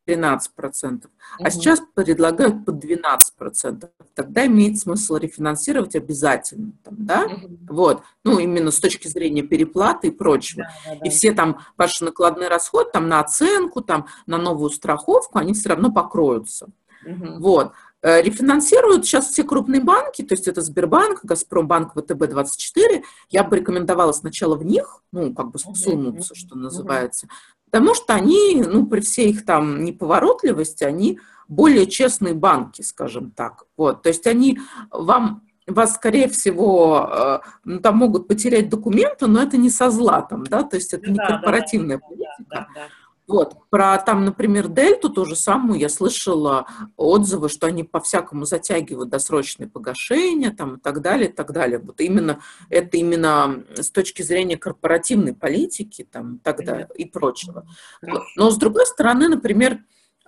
13%, 0.07 0.97
угу. 0.97 1.07
а 1.39 1.49
сейчас 1.49 1.81
предлагают 1.93 2.65
по 2.65 2.71
12%. 2.71 3.89
Тогда 4.13 4.45
имеет 4.45 4.79
смысл 4.79 5.15
рефинансировать 5.15 5.95
обязательно. 5.95 6.73
Там, 6.83 6.93
да? 6.97 7.25
угу. 7.25 7.57
Вот. 7.69 8.03
Ну, 8.23 8.39
именно 8.39 8.71
с 8.71 8.79
точки 8.79 9.07
зрения 9.07 9.41
переплаты 9.41 10.07
и 10.07 10.11
прочего. 10.11 10.63
Да, 10.63 10.91
да, 10.91 10.99
да. 10.99 11.05
И 11.05 11.09
все 11.09 11.33
там 11.33 11.59
ваши 11.77 12.03
накладные 12.03 12.49
расходы 12.49 12.89
там, 12.91 13.07
на 13.07 13.19
оценку, 13.19 13.81
там, 13.81 14.07
на 14.25 14.37
новую 14.37 14.69
страховку, 14.69 15.39
они 15.39 15.53
все 15.53 15.69
равно 15.69 15.91
покроются. 15.91 16.67
Угу. 17.05 17.39
Вот. 17.39 17.73
Э, 18.05 18.21
рефинансируют 18.21 19.03
сейчас 19.03 19.29
все 19.29 19.43
крупные 19.43 19.81
банки, 19.81 20.21
то 20.21 20.35
есть 20.35 20.47
это 20.47 20.61
Сбербанк, 20.61 21.21
Газпромбанк, 21.23 21.95
ВТБ-24. 21.95 23.03
Я 23.29 23.43
бы 23.43 23.57
рекомендовала 23.57 24.11
сначала 24.11 24.55
в 24.55 24.63
них, 24.63 25.01
ну, 25.11 25.33
как 25.33 25.49
бы 25.49 25.57
сунуться, 25.57 26.35
что 26.35 26.55
называется, 26.55 27.27
Потому 27.71 27.93
что 27.93 28.13
они, 28.13 28.63
ну, 28.65 28.86
при 28.86 29.01
всей 29.01 29.32
их 29.32 29.45
там 29.45 29.84
неповоротливости, 29.84 30.84
они 30.84 31.19
более 31.47 31.88
честные 31.88 32.34
банки, 32.34 32.82
скажем 32.82 33.32
так. 33.32 33.65
Вот, 33.78 34.04
то 34.04 34.10
есть 34.10 34.25
они 34.28 34.60
вам 34.91 35.43
вас, 35.67 35.95
скорее 35.95 36.28
всего, 36.28 37.10
э, 37.12 37.39
ну, 37.63 37.80
там 37.80 37.97
могут 37.97 38.28
потерять 38.28 38.69
документы, 38.69 39.28
но 39.28 39.41
это 39.41 39.58
не 39.58 39.69
со 39.69 39.89
златом, 39.89 40.43
да, 40.45 40.63
то 40.63 40.75
есть 40.75 40.93
это 40.93 41.10
не 41.10 41.17
да, 41.17 41.28
корпоративная 41.28 41.97
да, 41.97 42.08
политика. 42.08 42.45
Да, 42.49 42.56
да, 42.56 42.67
да. 42.75 42.82
Вот. 43.27 43.55
Про 43.69 43.97
там, 43.97 44.23
например, 44.23 44.67
Дельту, 44.67 45.09
то 45.09 45.25
же 45.25 45.35
самое, 45.35 45.81
я 45.81 45.89
слышала 45.89 46.67
отзывы, 46.95 47.49
что 47.49 47.67
они 47.67 47.83
по-всякому 47.83 48.45
затягивают 48.45 49.09
досрочные 49.09 49.67
погашения 49.67 50.51
там, 50.51 50.75
и 50.75 50.79
так 50.79 51.01
далее, 51.01 51.29
и 51.29 51.31
так 51.31 51.51
далее. 51.51 51.79
Вот 51.79 52.01
именно, 52.01 52.39
это 52.69 52.97
именно 52.97 53.63
с 53.75 53.89
точки 53.89 54.21
зрения 54.21 54.57
корпоративной 54.57 55.33
политики 55.33 56.07
там, 56.09 56.39
тогда 56.39 56.88
и 56.95 57.05
прочего. 57.05 57.67
Но, 58.35 58.51
с 58.51 58.57
другой 58.57 58.85
стороны, 58.85 59.27
например, 59.27 59.79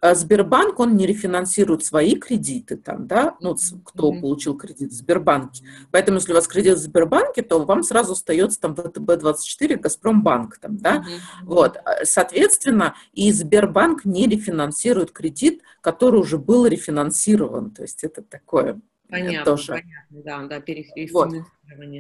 Сбербанк, 0.02 0.80
он 0.80 0.96
не 0.96 1.08
рефинансирует 1.08 1.84
свои 1.84 2.16
кредиты 2.16 2.78
там, 2.78 3.08
да, 3.08 3.36
ну, 3.42 3.56
кто 3.84 4.12
mm-hmm. 4.12 4.22
получил 4.22 4.58
кредит 4.58 4.92
в 4.92 4.96
Сбербанке. 4.96 5.64
Поэтому, 5.92 6.18
если 6.18 6.34
у 6.34 6.36
вас 6.36 6.48
кредит 6.48 6.76
в 6.76 6.82
Сбербанке, 6.82 7.42
то 7.42 7.64
вам 7.66 7.82
сразу 7.82 8.14
остается 8.14 8.60
там 8.60 8.74
ВТБ-24, 8.74 9.78
Газпромбанк 9.78 10.60
там, 10.60 10.78
да, 10.78 10.98
mm-hmm. 10.98 11.46
вот. 11.46 11.78
А, 11.78 12.06
соответственно, 12.06 12.96
и 13.14 13.32
Сбербанк 13.32 14.06
не 14.06 14.28
рефинансирует 14.28 15.12
кредит, 15.12 15.64
который 15.82 16.20
уже 16.20 16.38
был 16.38 16.68
рефинансирован, 16.68 17.72
то 17.72 17.82
есть 17.82 18.04
это 18.04 18.22
такое 18.22 18.80
Понятно, 19.10 19.46
тоже. 19.46 19.68
понятно, 19.68 20.24
да, 20.24 20.44
да, 20.48 20.60
перефинансирование. 20.60 21.46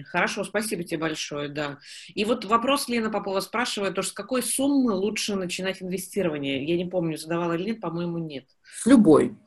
Вот. 0.02 0.08
Хорошо, 0.08 0.44
спасибо 0.44 0.84
тебе 0.84 1.00
большое, 1.00 1.48
да. 1.50 1.80
И 2.14 2.26
вот 2.26 2.44
вопрос 2.46 2.90
Лена 2.90 3.10
Попова 3.10 3.40
спрашивает, 3.40 3.96
то, 3.96 4.02
с 4.02 4.12
какой 4.12 4.44
суммы 4.44 4.94
лучше 4.94 5.36
начинать 5.36 5.82
инвестирование? 5.82 6.66
Я 6.66 6.78
не 6.78 6.86
помню, 6.86 7.18
задавала 7.18 7.54
или 7.54 7.72
нет, 7.72 7.82
по-моему, 7.82 8.18
нет. 8.18 8.46
С 8.62 8.86
любой. 8.86 9.38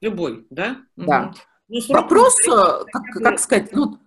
Любой, 0.00 0.46
да? 0.50 0.78
Да. 0.96 1.26
Угу. 1.26 1.34
Ну, 1.68 1.80
Вопрос, 1.88 2.36
э, 2.46 2.84
как, 2.92 3.02
как 3.22 3.38
сказать, 3.40 3.72
ну, 3.72 3.98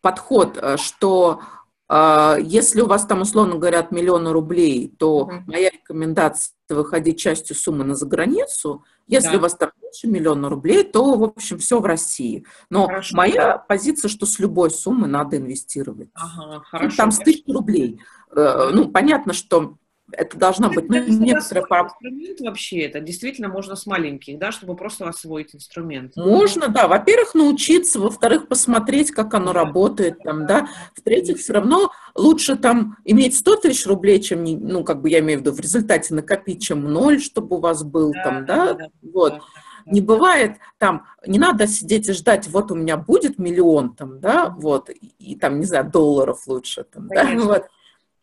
подход, 0.00 0.56
э, 0.56 0.76
что 0.78 1.40
э, 1.42 1.65
если 1.88 2.80
у 2.80 2.86
вас 2.86 3.06
там, 3.06 3.20
условно 3.20 3.56
говоря, 3.56 3.80
от 3.80 3.92
миллиона 3.92 4.32
рублей, 4.32 4.92
то 4.98 5.18
угу. 5.18 5.32
моя 5.46 5.70
рекомендация 5.70 6.52
выходить 6.68 7.18
частью 7.18 7.54
суммы 7.54 7.84
на 7.84 7.94
заграницу. 7.94 8.82
Если 9.06 9.30
да. 9.30 9.36
у 9.36 9.40
вас 9.40 9.54
там 9.54 9.70
меньше 9.80 10.08
миллиона 10.08 10.48
рублей, 10.48 10.82
то, 10.82 11.14
в 11.14 11.22
общем, 11.22 11.58
все 11.58 11.78
в 11.78 11.84
России. 11.84 12.44
Но 12.70 12.86
хорошо. 12.86 13.16
моя 13.16 13.56
позиция, 13.56 14.08
что 14.08 14.26
с 14.26 14.40
любой 14.40 14.70
суммы 14.72 15.06
надо 15.06 15.36
инвестировать. 15.36 16.08
Ага, 16.14 16.64
хорошо. 16.64 16.96
Там 16.96 17.12
с 17.12 17.18
тысячи 17.18 17.48
рублей. 17.50 18.00
Ну, 18.34 18.88
понятно, 18.90 19.32
что 19.32 19.76
это 20.16 20.38
должна 20.38 20.68
быть 20.68 20.88
ну, 20.88 20.96
некоторая 20.96 21.64
инструмент 21.64 22.40
вообще 22.40 22.80
это 22.80 23.00
действительно 23.00 23.48
можно 23.48 23.76
с 23.76 23.86
маленьких, 23.86 24.38
да, 24.38 24.50
чтобы 24.50 24.74
просто 24.76 25.08
освоить 25.08 25.54
инструмент. 25.54 26.16
Можно, 26.16 26.68
да. 26.68 26.88
Во-первых, 26.88 27.34
научиться, 27.34 28.00
во-вторых, 28.00 28.48
посмотреть, 28.48 29.10
как 29.10 29.34
оно 29.34 29.52
работает, 29.52 30.22
там, 30.22 30.46
да. 30.46 30.68
В-третьих, 30.94 31.38
все 31.38 31.52
равно 31.54 31.92
лучше 32.14 32.56
там 32.56 32.96
иметь 33.04 33.36
100 33.36 33.56
тысяч 33.56 33.86
рублей, 33.86 34.20
чем, 34.20 34.44
ну, 34.44 34.84
как 34.84 35.02
бы 35.02 35.10
я 35.10 35.20
имею 35.20 35.38
в 35.38 35.42
виду, 35.42 35.52
в 35.52 35.60
результате 35.60 36.14
накопить, 36.14 36.62
чем 36.62 36.82
ноль, 36.84 37.20
чтобы 37.20 37.56
у 37.56 37.60
вас 37.60 37.84
был 37.84 38.12
да, 38.12 38.22
там, 38.22 38.46
да, 38.46 38.74
да 38.74 38.88
вот. 39.02 39.32
Да, 39.32 39.38
да. 39.38 39.92
Не 39.92 40.00
бывает 40.00 40.56
там, 40.78 41.06
не 41.26 41.38
надо 41.38 41.68
сидеть 41.68 42.08
и 42.08 42.12
ждать, 42.12 42.48
вот 42.48 42.72
у 42.72 42.74
меня 42.74 42.96
будет 42.96 43.38
миллион 43.38 43.94
там, 43.94 44.18
да, 44.18 44.48
вот, 44.58 44.90
и, 44.90 45.12
и 45.18 45.36
там, 45.36 45.60
не 45.60 45.64
знаю, 45.64 45.88
долларов 45.88 46.42
лучше 46.48 46.82
там, 46.82 47.08
Конечно. 47.08 47.38
да, 47.38 47.44
вот. 47.46 47.62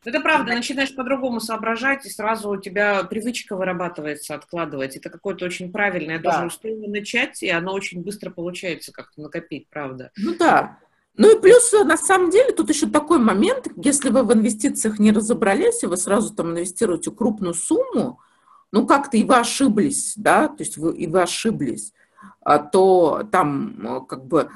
Это 0.05 0.19
правда, 0.19 0.53
начинаешь 0.53 0.93
по-другому 0.95 1.39
соображать, 1.39 2.05
и 2.05 2.09
сразу 2.09 2.49
у 2.49 2.57
тебя 2.57 3.03
привычка 3.03 3.55
вырабатывается 3.55 4.35
откладывать. 4.35 4.95
Это 4.95 5.09
какое-то 5.09 5.45
очень 5.45 5.71
правильное. 5.71 6.19
Да. 6.19 6.31
тоже 6.31 6.47
успела 6.47 6.87
начать, 6.87 7.41
и 7.41 7.49
оно 7.49 7.73
очень 7.73 8.03
быстро 8.03 8.29
получается 8.29 8.91
как-то 8.91 9.21
накопить, 9.21 9.69
правда. 9.69 10.11
Ну 10.17 10.35
да. 10.37 10.77
Ну 11.15 11.37
и 11.37 11.39
плюс, 11.39 11.71
на 11.71 11.95
самом 11.95 12.31
деле, 12.31 12.51
тут 12.53 12.69
еще 12.69 12.87
такой 12.87 13.19
момент, 13.19 13.67
если 13.75 14.09
вы 14.09 14.23
в 14.23 14.33
инвестициях 14.33 14.99
не 14.99 15.11
разобрались, 15.11 15.83
и 15.83 15.87
вы 15.87 15.95
сразу 15.95 16.33
там 16.33 16.51
инвестируете 16.51 17.11
крупную 17.11 17.53
сумму, 17.53 18.19
ну 18.71 18.87
как-то 18.87 19.17
и 19.17 19.23
вы 19.23 19.35
ошиблись, 19.35 20.13
да, 20.17 20.47
то 20.47 20.63
есть 20.63 20.77
вы, 20.77 20.95
и 20.95 21.05
вы 21.05 21.21
ошиблись, 21.21 21.93
а 22.41 22.57
то 22.57 23.27
там 23.31 24.05
как 24.09 24.25
бы 24.25 24.49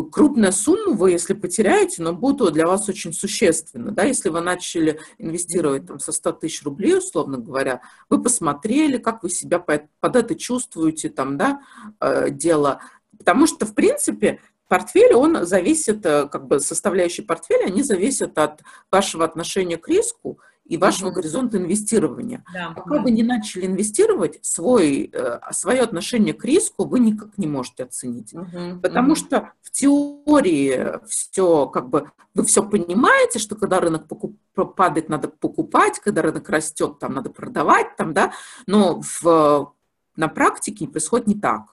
крупная 0.00 0.52
сумма 0.52 0.94
вы, 0.96 1.10
если 1.10 1.34
потеряете, 1.34 2.02
но 2.02 2.14
будет 2.14 2.54
для 2.54 2.66
вас 2.66 2.88
очень 2.88 3.12
существенно. 3.12 3.90
Да? 3.90 4.04
Если 4.04 4.30
вы 4.30 4.40
начали 4.40 4.98
инвестировать 5.18 5.86
там, 5.86 5.98
со 5.98 6.12
100 6.12 6.32
тысяч 6.32 6.62
рублей, 6.62 6.96
условно 6.96 7.36
говоря, 7.36 7.82
вы 8.08 8.22
посмотрели, 8.22 8.96
как 8.96 9.22
вы 9.22 9.28
себя 9.28 9.58
под, 9.58 10.16
это 10.16 10.34
чувствуете, 10.34 11.10
там, 11.10 11.36
да, 11.36 11.60
э, 12.00 12.30
дело. 12.30 12.80
Потому 13.18 13.46
что, 13.46 13.66
в 13.66 13.74
принципе, 13.74 14.40
портфель, 14.68 15.12
он 15.12 15.44
зависит, 15.44 16.06
э, 16.06 16.26
как 16.28 16.46
бы 16.46 16.58
составляющие 16.60 17.26
портфеля, 17.26 17.66
они 17.66 17.82
зависят 17.82 18.38
от 18.38 18.62
вашего 18.90 19.26
отношения 19.26 19.76
к 19.76 19.86
риску, 19.88 20.38
и 20.64 20.76
вашего 20.76 21.08
угу. 21.08 21.16
горизонта 21.16 21.58
инвестирования. 21.58 22.44
Да, 22.52 22.70
Пока 22.70 22.96
да. 22.96 23.02
вы 23.02 23.10
не 23.10 23.22
начали 23.22 23.66
инвестировать, 23.66 24.38
свой, 24.42 25.10
э, 25.12 25.40
свое 25.50 25.80
отношение 25.80 26.34
к 26.34 26.44
риску 26.44 26.84
вы 26.84 27.00
никак 27.00 27.36
не 27.36 27.46
можете 27.46 27.84
оценить. 27.84 28.32
Угу. 28.32 28.80
Потому 28.80 29.12
угу. 29.12 29.16
что 29.16 29.50
в 29.60 29.70
теории 29.70 31.00
все, 31.06 31.66
как 31.66 31.90
бы, 31.90 32.10
вы 32.34 32.44
все 32.44 32.62
понимаете, 32.62 33.38
что 33.38 33.56
когда 33.56 33.80
рынок 33.80 34.06
покуп, 34.06 34.36
падает, 34.76 35.08
надо 35.08 35.28
покупать, 35.28 35.98
когда 35.98 36.22
рынок 36.22 36.48
растет, 36.48 36.98
там 36.98 37.14
надо 37.14 37.30
продавать, 37.30 37.96
там, 37.96 38.14
да, 38.14 38.32
но 38.66 39.02
в, 39.02 39.74
на 40.16 40.28
практике 40.28 40.86
происходит 40.86 41.26
не 41.26 41.34
так. 41.34 41.72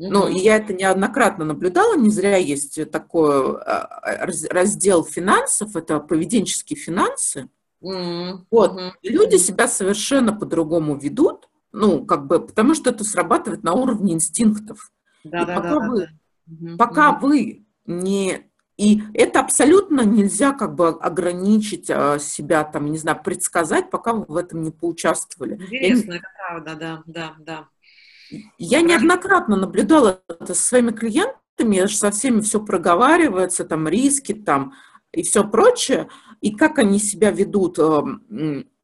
Ну, 0.00 0.28
и 0.28 0.38
я 0.38 0.58
это 0.58 0.72
неоднократно 0.72 1.44
наблюдала, 1.44 1.96
не 1.96 2.10
зря 2.10 2.36
есть 2.36 2.88
такой 2.92 3.56
э, 3.56 4.48
раздел 4.48 5.04
финансов, 5.04 5.74
это 5.74 5.98
поведенческие 5.98 6.78
финансы, 6.78 7.48
Mm-hmm. 7.82 8.46
Вот. 8.50 8.78
Mm-hmm. 8.78 8.92
люди 9.02 9.36
себя 9.36 9.68
совершенно 9.68 10.32
по-другому 10.32 10.96
ведут, 10.96 11.48
ну, 11.72 12.04
как 12.04 12.26
бы, 12.26 12.40
потому 12.40 12.74
что 12.74 12.90
это 12.90 13.04
срабатывает 13.04 13.62
на 13.62 13.74
уровне 13.74 14.14
инстинктов. 14.14 14.90
Да, 15.24 15.42
и 15.42 15.46
да, 15.46 15.54
пока 15.54 15.80
да, 15.80 15.88
вы, 15.88 16.08
да. 16.46 16.76
пока 16.76 17.10
mm-hmm. 17.10 17.20
вы 17.20 17.66
не 17.86 18.48
и 18.78 19.02
это 19.12 19.40
абсолютно 19.40 20.02
нельзя 20.02 20.52
как 20.52 20.76
бы 20.76 20.90
ограничить 20.90 21.90
а, 21.90 22.20
себя, 22.20 22.62
там, 22.62 22.86
не 22.92 22.96
знаю, 22.96 23.20
предсказать, 23.24 23.90
пока 23.90 24.12
вы 24.12 24.24
в 24.28 24.36
этом 24.36 24.62
не 24.62 24.70
поучаствовали. 24.70 25.54
Интересно, 25.54 26.12
я, 26.12 26.18
это 26.18 26.26
правда, 26.36 26.74
да, 26.76 27.02
да, 27.06 27.34
да. 27.40 27.68
Я 28.56 28.82
неоднократно 28.82 29.56
наблюдала 29.56 30.22
это 30.28 30.54
со 30.54 30.62
своими 30.62 30.92
клиентами, 30.92 31.86
со 31.86 32.12
всеми 32.12 32.40
все 32.40 32.64
проговаривается, 32.64 33.64
там, 33.64 33.88
риски, 33.88 34.32
там, 34.32 34.74
и 35.12 35.24
все 35.24 35.42
прочее 35.42 36.08
и 36.40 36.54
как 36.54 36.78
они 36.78 36.98
себя 36.98 37.30
ведут 37.30 37.78
э, 37.78 38.02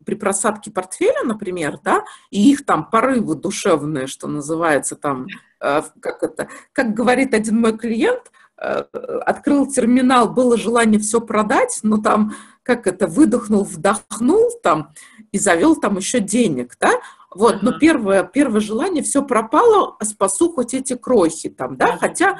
при 0.04 0.14
просадке 0.14 0.70
портфеля, 0.70 1.24
например, 1.24 1.78
да, 1.82 2.04
и 2.30 2.50
их 2.50 2.64
там 2.64 2.88
порывы 2.88 3.34
душевные, 3.34 4.06
что 4.06 4.28
называется 4.28 4.96
там, 4.96 5.26
э, 5.60 5.82
как 6.00 6.22
это, 6.22 6.48
как 6.72 6.94
говорит 6.94 7.34
один 7.34 7.60
мой 7.60 7.76
клиент, 7.76 8.30
э, 8.58 8.84
открыл 9.26 9.66
терминал, 9.66 10.28
было 10.28 10.56
желание 10.56 11.00
все 11.00 11.20
продать, 11.20 11.80
но 11.82 11.98
там, 11.98 12.34
как 12.62 12.86
это, 12.86 13.06
выдохнул, 13.06 13.64
вдохнул 13.64 14.50
там 14.62 14.92
и 15.32 15.38
завел 15.38 15.76
там 15.76 15.96
еще 15.96 16.20
денег, 16.20 16.76
да, 16.80 16.92
Вот, 17.34 17.62
но 17.62 17.72
первое, 17.78 18.22
первое 18.22 18.60
желание, 18.60 19.02
все 19.02 19.20
пропало, 19.20 19.96
а 19.98 20.04
спасу 20.04 20.52
хоть 20.52 20.72
эти 20.72 20.94
крохи 20.94 21.48
там, 21.48 21.76
да, 21.76 21.96
хотя 21.98 22.38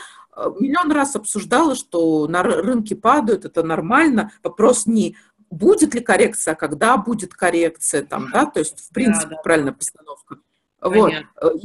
миллион 0.59 0.92
раз 0.92 1.16
обсуждала, 1.16 1.75
что 1.75 2.27
на 2.29 2.42
рынке 2.42 2.97
падают, 2.97 3.44
это 3.44 3.62
нормально, 3.62 4.33
вопрос 4.42 4.87
не 4.87 5.16
будет 5.51 5.94
ли 5.94 6.01
коррекция, 6.01 6.53
а 6.55 6.57
когда 6.57 6.97
будет 6.97 7.35
коррекция, 7.35 8.03
там, 8.03 8.31
да, 8.33 8.47
то 8.47 8.61
есть, 8.61 8.88
в 8.88 8.92
принципе, 8.92 9.31
да, 9.31 9.37
да. 9.37 9.42
правильная 9.42 9.73
постановка. 9.73 10.37
Понятно. 10.81 11.29
Вот. 11.40 11.62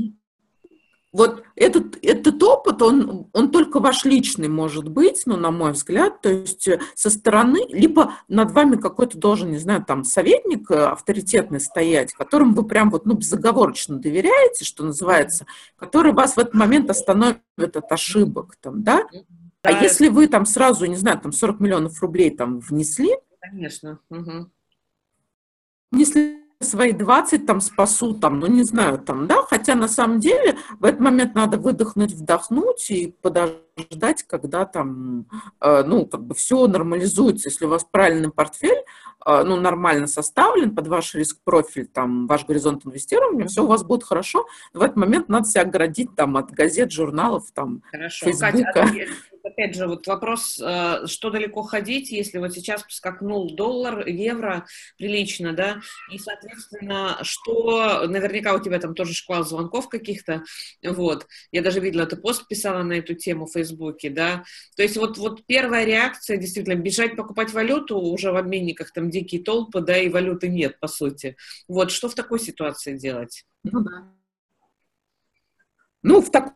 Вот 1.12 1.44
этот, 1.56 1.98
этот 2.04 2.42
опыт, 2.44 2.84
он, 2.84 3.30
он 3.34 3.52
только 3.52 3.80
ваш 3.80 4.06
личный 4.06 4.48
может 4.48 4.88
быть, 4.88 5.24
ну, 5.26 5.38
на 5.38 5.50
мой 5.50 5.72
взгляд, 5.72 6.22
то 6.22 6.30
есть 6.30 6.68
э, 6.68 6.80
со 6.94 7.10
стороны, 7.10 7.66
либо 7.70 8.14
над 8.28 8.52
вами 8.52 8.76
какой-то 8.76 9.18
должен, 9.18 9.50
не 9.52 9.58
знаю, 9.58 9.84
там, 9.84 10.04
советник 10.04 10.70
э, 10.70 10.76
авторитетный 10.76 11.60
стоять, 11.60 12.14
которому 12.14 12.54
вы 12.54 12.64
прям 12.64 12.92
вот, 12.92 13.08
ну, 13.08 13.16
безоговорочно 13.16 13.98
доверяете, 13.98 14.66
что 14.66 14.84
называется, 14.84 15.48
который 15.78 16.14
вас 16.14 16.36
в 16.36 16.40
этот 16.40 16.54
момент 16.54 16.92
остановит 16.92 17.42
от 17.58 17.92
ошибок, 17.92 18.56
там, 18.62 18.84
да? 18.84 19.08
А 19.64 19.72
если 19.72 20.10
вы 20.10 20.28
там 20.28 20.46
сразу, 20.46 20.86
не 20.86 20.96
знаю, 20.96 21.20
там 21.20 21.32
40 21.32 21.60
миллионов 21.60 22.02
рублей 22.02 22.30
там 22.30 22.60
внесли, 22.60 23.16
Конечно. 23.42 24.00
Угу. 24.10 24.52
внесли 25.92 26.49
свои 26.62 26.92
20 26.92 27.46
там 27.46 27.62
спасу, 27.62 28.14
там, 28.14 28.40
ну 28.40 28.48
не 28.48 28.64
знаю, 28.64 28.98
там, 29.00 29.28
да, 29.28 29.44
хотя 29.44 29.76
на 29.76 29.88
самом 29.88 30.20
деле 30.20 30.58
в 30.80 30.86
этот 30.86 31.00
момент 31.00 31.34
надо 31.34 31.58
выдохнуть, 31.58 32.12
вдохнуть 32.12 32.92
и 32.92 33.16
подождать, 33.22 34.24
когда 34.24 34.66
там, 34.66 35.26
э, 35.62 35.84
ну, 35.84 36.06
как 36.06 36.22
бы 36.26 36.36
все 36.36 36.68
нормализуется, 36.68 37.48
если 37.48 37.66
у 37.66 37.70
вас 37.70 37.86
правильный 37.90 38.30
портфель, 38.30 38.84
э, 39.26 39.44
ну, 39.44 39.56
нормально 39.56 40.08
составлен 40.08 40.76
под 40.76 40.88
ваш 40.88 41.16
риск-профиль, 41.16 41.88
там, 41.88 42.28
ваш 42.28 42.46
горизонт 42.46 42.86
инвестирования, 42.86 43.48
все 43.48 43.64
у 43.64 43.68
вас 43.68 43.86
будет 43.86 44.04
хорошо, 44.04 44.46
в 44.74 44.82
этот 44.82 44.98
момент 44.98 45.30
надо 45.30 45.48
себя 45.48 45.62
оградить 45.62 46.14
там 46.16 46.36
от 46.36 46.52
газет, 46.52 46.92
журналов, 46.92 47.46
там, 47.54 47.84
Хорошо. 47.90 48.26
Фейсбука. 48.26 48.74
Катя, 48.74 49.08
опять 49.60 49.76
же, 49.76 49.88
вот 49.88 50.08
вопрос, 50.08 50.60
э, 50.62 51.06
что 51.06 51.30
далеко 51.30 51.64
ходить, 51.64 52.12
если 52.12 52.38
вот 52.38 52.54
сейчас 52.54 52.86
скакнул 52.90 53.54
доллар, 53.56 54.08
евро 54.08 54.66
прилично, 54.98 55.54
да, 55.54 55.82
и, 56.12 56.18
соответственно, 56.18 57.20
что, 57.24 58.08
наверняка 58.08 58.54
у 58.54 58.60
тебя 58.60 58.80
там 58.80 58.96
тоже 58.96 59.14
шквал 59.14 59.44
звонков 59.44 59.90
каких-то, 59.90 60.44
вот, 60.84 61.28
я 61.52 61.62
даже 61.62 61.80
видела, 61.80 62.06
ты 62.06 62.16
пост 62.16 62.48
писала 62.48 62.84
на 62.84 62.94
эту 62.94 63.16
тему 63.16 63.46
в 63.46 63.52
Фейсбуке, 63.52 64.10
да, 64.10 64.44
то 64.76 64.84
есть 64.84 64.96
вот, 64.98 65.18
вот 65.18 65.46
первая 65.46 65.86
реакция, 65.86 66.38
действительно, 66.38 66.76
бежать 66.76 67.16
покупать 67.16 67.52
валюту, 67.52 68.00
уже 68.00 68.32
в 68.32 68.38
обменниках 68.38 68.92
там 68.92 69.10
дикие 69.10 69.44
толпы, 69.44 69.82
да, 69.82 69.98
и 69.98 70.10
валюты 70.10 70.48
нет, 70.48 70.80
по 70.80 70.88
сути. 70.88 71.36
Вот, 71.68 71.92
что 71.92 72.08
в 72.08 72.16
такой 72.16 72.40
ситуации 72.40 72.98
делать? 72.98 73.46
Ну 73.64 73.82
да. 73.82 74.14
Ну, 76.02 76.22
в 76.22 76.32
такой 76.32 76.54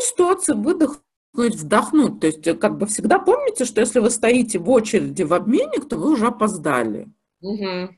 ситуации 0.00 0.52
выдох 0.52 1.02
вдохнуть. 1.36 2.20
То 2.20 2.26
есть, 2.26 2.46
э, 2.46 2.54
как 2.54 2.78
бы 2.78 2.86
всегда 2.86 3.18
помните, 3.18 3.64
что 3.64 3.80
если 3.80 4.00
вы 4.00 4.10
стоите 4.10 4.58
в 4.58 4.68
очереди 4.70 5.22
в 5.22 5.34
обменник, 5.34 5.88
то 5.88 5.96
вы 5.96 6.12
уже 6.12 6.26
опоздали. 6.26 7.08
Угу. 7.40 7.90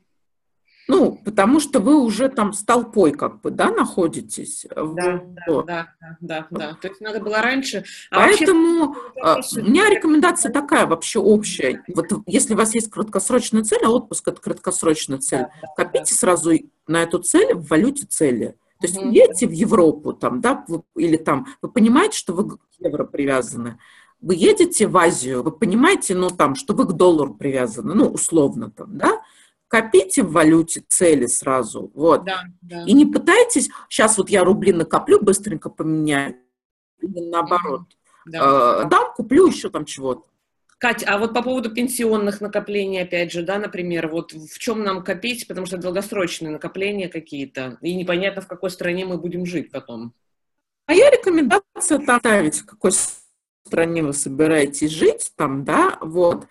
Ну, 0.89 1.21
потому 1.23 1.59
что 1.59 1.79
вы 1.79 2.01
уже 2.01 2.29
там 2.29 2.51
с 2.51 2.63
толпой 2.63 3.11
как 3.11 3.41
бы, 3.41 3.51
да, 3.51 3.69
находитесь. 3.69 4.65
Да, 4.75 5.21
вот. 5.47 5.67
да, 5.67 5.89
да, 5.99 6.17
да, 6.19 6.47
да. 6.49 6.77
То 6.81 6.87
есть 6.87 6.99
надо 6.99 7.19
было 7.19 7.43
раньше. 7.43 7.83
А 8.09 8.21
Поэтому 8.21 8.95
вообще... 9.15 9.61
у 9.61 9.65
меня 9.65 9.87
рекомендация 9.87 10.51
такая 10.51 10.87
вообще 10.87 11.19
общая. 11.19 11.83
Вот 11.93 12.07
если 12.25 12.55
у 12.55 12.57
вас 12.57 12.73
есть 12.73 12.89
краткосрочная 12.89 13.63
цель, 13.63 13.83
а 13.83 13.91
отпуск 13.91 14.27
это 14.27 14.41
краткосрочная 14.41 15.19
цель, 15.19 15.41
да, 15.41 15.51
да, 15.61 15.83
копите 15.83 16.11
да. 16.11 16.17
сразу 16.17 16.53
на 16.87 17.03
эту 17.03 17.19
цель 17.19 17.53
в 17.53 17.67
валюте 17.67 18.07
цели. 18.07 18.55
То 18.79 18.87
есть 18.87 18.97
вы 18.97 19.09
едете 19.09 19.47
в 19.47 19.51
Европу, 19.51 20.13
там, 20.13 20.39
да, 20.39 20.65
или 20.95 21.17
там, 21.17 21.47
вы 21.61 21.69
понимаете, 21.69 22.17
что 22.17 22.33
вы 22.33 22.49
к 22.49 22.59
евро 22.79 23.03
привязаны. 23.03 23.77
Вы 24.21 24.35
едете 24.35 24.87
в 24.87 24.97
Азию, 24.97 25.43
вы 25.43 25.51
понимаете, 25.51 26.15
ну, 26.15 26.29
там, 26.29 26.55
что 26.55 26.73
вы 26.73 26.85
к 26.85 26.93
доллару 26.93 27.33
привязаны, 27.35 27.93
ну, 27.93 28.07
условно 28.07 28.71
там, 28.71 28.97
да, 28.97 29.21
копите 29.67 30.23
в 30.23 30.31
валюте 30.31 30.83
цели 30.87 31.25
сразу, 31.25 31.91
вот. 31.93 32.23
Да, 32.23 32.43
да. 32.61 32.83
И 32.83 32.93
не 32.93 33.05
пытайтесь, 33.05 33.69
сейчас 33.89 34.17
вот 34.17 34.29
я 34.29 34.43
рубли 34.43 34.71
накоплю, 34.71 35.21
быстренько 35.21 35.69
поменяю, 35.69 36.37
или 37.01 37.19
наоборот. 37.19 37.83
Да. 38.25 38.83
Э, 38.83 38.89
дам, 38.89 39.13
куплю 39.15 39.47
еще 39.47 39.69
там 39.69 39.85
чего-то. 39.85 40.28
Кать, 40.79 41.03
а 41.05 41.17
вот 41.17 41.33
по 41.33 41.43
поводу 41.43 41.71
пенсионных 41.71 42.39
накоплений, 42.39 43.01
опять 43.01 43.33
же, 43.33 43.43
да, 43.43 43.59
например, 43.59 44.07
вот 44.07 44.31
в 44.31 44.57
чем 44.59 44.81
нам 44.81 45.03
копить, 45.03 45.45
потому 45.45 45.67
что 45.67 45.77
долгосрочные 45.77 46.51
накопления 46.51 47.09
какие-то, 47.09 47.77
и 47.81 47.93
непонятно, 47.95 48.41
в 48.41 48.47
какой 48.47 48.69
стране 48.69 49.05
мы 49.05 49.17
будем 49.17 49.45
жить 49.45 49.71
потом. 49.71 50.13
Моя 50.87 51.09
рекомендация 51.09 51.99
оставить, 51.99 52.59
в 52.59 52.65
какой 52.65 52.91
стране 53.65 54.03
вы 54.03 54.13
собираетесь 54.13 54.91
жить, 54.91 55.33
там, 55.35 55.65
да, 55.65 55.97
вот, 55.99 56.47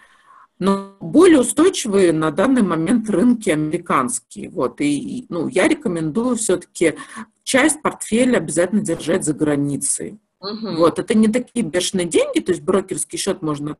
но 0.59 0.95
более 1.01 1.41
устойчивые 1.41 2.13
на 2.13 2.31
данный 2.31 2.63
момент 2.63 3.09
рынки 3.09 3.49
американские, 3.49 4.51
вот, 4.51 4.83
и, 4.83 5.25
ну, 5.31 5.49
я 5.49 5.69
рекомендую 5.69 6.37
все-таки 6.37 6.97
часть 7.45 7.81
портфеля 7.81 8.37
обязательно 8.37 8.83
держать 8.83 9.25
за 9.25 9.33
границей. 9.33 10.19
Угу. 10.41 10.77
Вот, 10.77 10.99
это 10.99 11.15
не 11.15 11.29
такие 11.29 11.65
бешеные 11.65 12.07
деньги, 12.07 12.41
то 12.41 12.53
есть 12.53 12.63
брокерский 12.63 13.19
счет 13.19 13.41
можно 13.41 13.79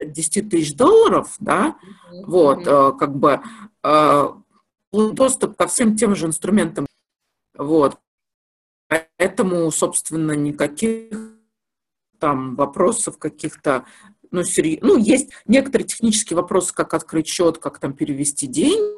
10 0.00 0.50
тысяч 0.50 0.74
долларов, 0.74 1.34
да, 1.38 1.76
mm-hmm. 2.12 2.24
вот, 2.26 2.66
э, 2.66 2.92
как 2.98 3.16
бы 3.16 3.40
э, 3.82 4.28
доступ 4.92 5.56
ко 5.56 5.66
всем 5.66 5.96
тем 5.96 6.14
же 6.14 6.26
инструментам, 6.26 6.86
вот, 7.56 7.98
поэтому, 8.88 9.70
собственно, 9.70 10.32
никаких 10.32 11.36
там 12.18 12.56
вопросов 12.56 13.18
каких-то, 13.18 13.84
ну, 14.30 14.42
серьез... 14.42 14.80
ну, 14.82 14.96
есть 14.96 15.30
некоторые 15.46 15.86
технические 15.86 16.36
вопросы, 16.36 16.74
как 16.74 16.94
открыть 16.94 17.28
счет, 17.28 17.58
как 17.58 17.78
там 17.78 17.92
перевести 17.92 18.46
деньги, 18.46 18.96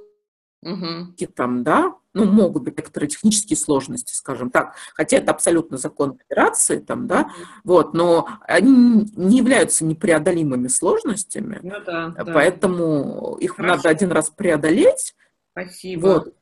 угу. 0.63 1.15
там, 1.35 1.63
да, 1.63 1.95
ну, 2.25 2.33
могут 2.33 2.65
быть 2.65 2.77
некоторые 2.77 3.09
технические 3.09 3.57
сложности, 3.57 4.13
скажем 4.15 4.51
так, 4.51 4.75
хотя 4.95 5.19
это 5.19 5.33
абсолютно 5.33 5.79
закон 5.79 6.19
операции, 6.21 6.79
там, 6.79 7.07
да, 7.07 7.31
вот, 7.65 7.95
но 7.95 8.29
они 8.43 9.07
не 9.17 9.39
являются 9.39 9.85
непреодолимыми 9.85 10.69
сложностями, 10.69 11.61
ну, 11.63 11.75
да, 11.85 12.15
поэтому 12.25 13.37
да. 13.39 13.45
их 13.45 13.57
Хорошо. 13.57 13.77
надо 13.77 13.89
один 13.89 14.13
раз 14.13 14.31
преодолеть. 14.31 15.15
Спасибо. 15.53 16.07
Вот. 16.07 16.35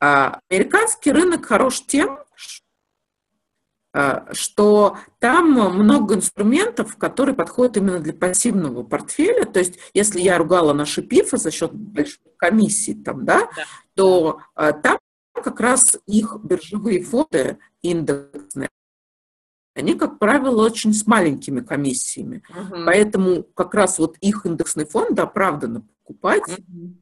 А 0.00 0.40
американский 0.50 1.10
рынок 1.12 1.46
хорош 1.46 1.82
тем, 1.86 2.18
Э, 3.96 4.26
что 4.32 4.98
там 5.20 5.52
много 5.52 6.16
инструментов, 6.16 6.98
которые 6.98 7.34
подходят 7.34 7.78
именно 7.78 7.98
для 7.98 8.12
пассивного 8.12 8.82
портфеля. 8.82 9.46
То 9.46 9.58
есть, 9.58 9.78
если 9.94 10.20
я 10.20 10.36
ругала 10.36 10.74
наши 10.74 11.00
ПИФы 11.00 11.38
за 11.38 11.50
счет 11.50 11.72
большой 11.72 12.20
комиссии, 12.36 12.92
там, 12.92 13.24
да, 13.24 13.48
да. 13.56 13.64
то 13.94 14.40
э, 14.54 14.72
там 14.82 14.98
как 15.42 15.60
раз 15.60 15.96
их 16.06 16.36
биржевые 16.42 17.02
фонды 17.02 17.58
индексные, 17.82 18.68
они, 19.74 19.94
как 19.94 20.18
правило, 20.18 20.64
очень 20.64 20.94
с 20.94 21.06
маленькими 21.06 21.60
комиссиями. 21.60 22.42
Угу. 22.48 22.84
Поэтому 22.86 23.42
как 23.42 23.74
раз 23.74 23.98
вот 23.98 24.16
их 24.20 24.46
индексный 24.46 24.86
фонд 24.86 25.18
оправданно 25.18 25.82
покупать. 25.82 26.48
Угу. 26.48 26.94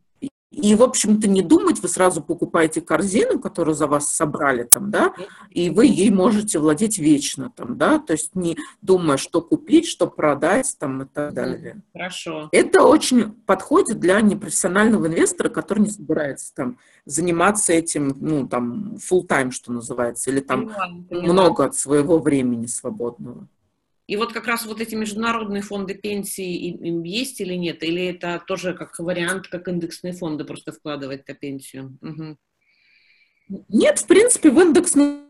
И, 0.55 0.75
в 0.75 0.83
общем-то, 0.83 1.29
не 1.29 1.43
думать, 1.43 1.81
вы 1.81 1.88
сразу 1.88 2.23
покупаете 2.23 2.81
корзину, 2.81 3.38
которую 3.38 3.75
за 3.75 3.87
вас 3.87 4.14
собрали 4.14 4.62
там, 4.62 4.90
да, 4.90 5.12
и 5.51 5.71
вы 5.71 5.87
ей 5.87 6.11
можете 6.11 6.59
владеть 6.59 6.99
вечно 6.99 7.51
там, 7.55 7.77
да, 7.77 7.99
то 7.99 8.12
есть 8.12 8.35
не 8.35 8.57
думая, 8.81 9.17
что 9.17 9.43
купить, 9.43 9.87
что 9.87 10.07
продать 10.07 10.77
там 10.79 11.03
и 11.03 11.07
так 11.07 11.35
далее. 11.35 11.83
Хорошо. 11.93 12.49
Это 12.53 12.85
очень 12.85 13.33
подходит 13.47 13.99
для 13.99 14.21
непрофессионального 14.21 15.07
инвестора, 15.07 15.49
который 15.49 15.81
не 15.81 15.90
собирается 15.90 16.55
там 16.55 16.79
заниматься 17.05 17.73
этим, 17.73 18.17
ну, 18.21 18.49
там, 18.49 18.97
full 18.97 19.27
time, 19.27 19.51
что 19.51 19.73
называется, 19.73 20.31
или 20.31 20.40
там 20.40 20.67
понимаю, 20.67 21.05
понимаю. 21.09 21.33
много 21.33 21.64
от 21.64 21.77
своего 21.77 22.19
времени 22.19 22.67
свободного. 22.67 23.49
И 24.07 24.17
вот 24.17 24.33
как 24.33 24.47
раз 24.47 24.67
вот 24.67 24.81
эти 24.81 24.95
международные 24.95 25.62
фонды 25.62 25.95
пенсии 25.95 26.69
им 26.69 27.03
есть 27.05 27.40
или 27.40 27.55
нет? 27.55 27.83
Или 27.83 28.05
это 28.07 28.43
тоже 28.47 28.75
как 28.75 28.99
вариант, 28.99 29.49
как 29.49 29.69
индексные 29.69 30.12
фонды 30.12 30.45
просто 30.45 30.73
вкладывать 30.73 31.27
на 31.27 31.35
пенсию? 31.35 31.99
Угу. 32.03 32.37
Нет, 33.69 33.99
в 33.99 34.07
принципе, 34.07 34.51
в 34.51 34.61
индексные 34.61 35.25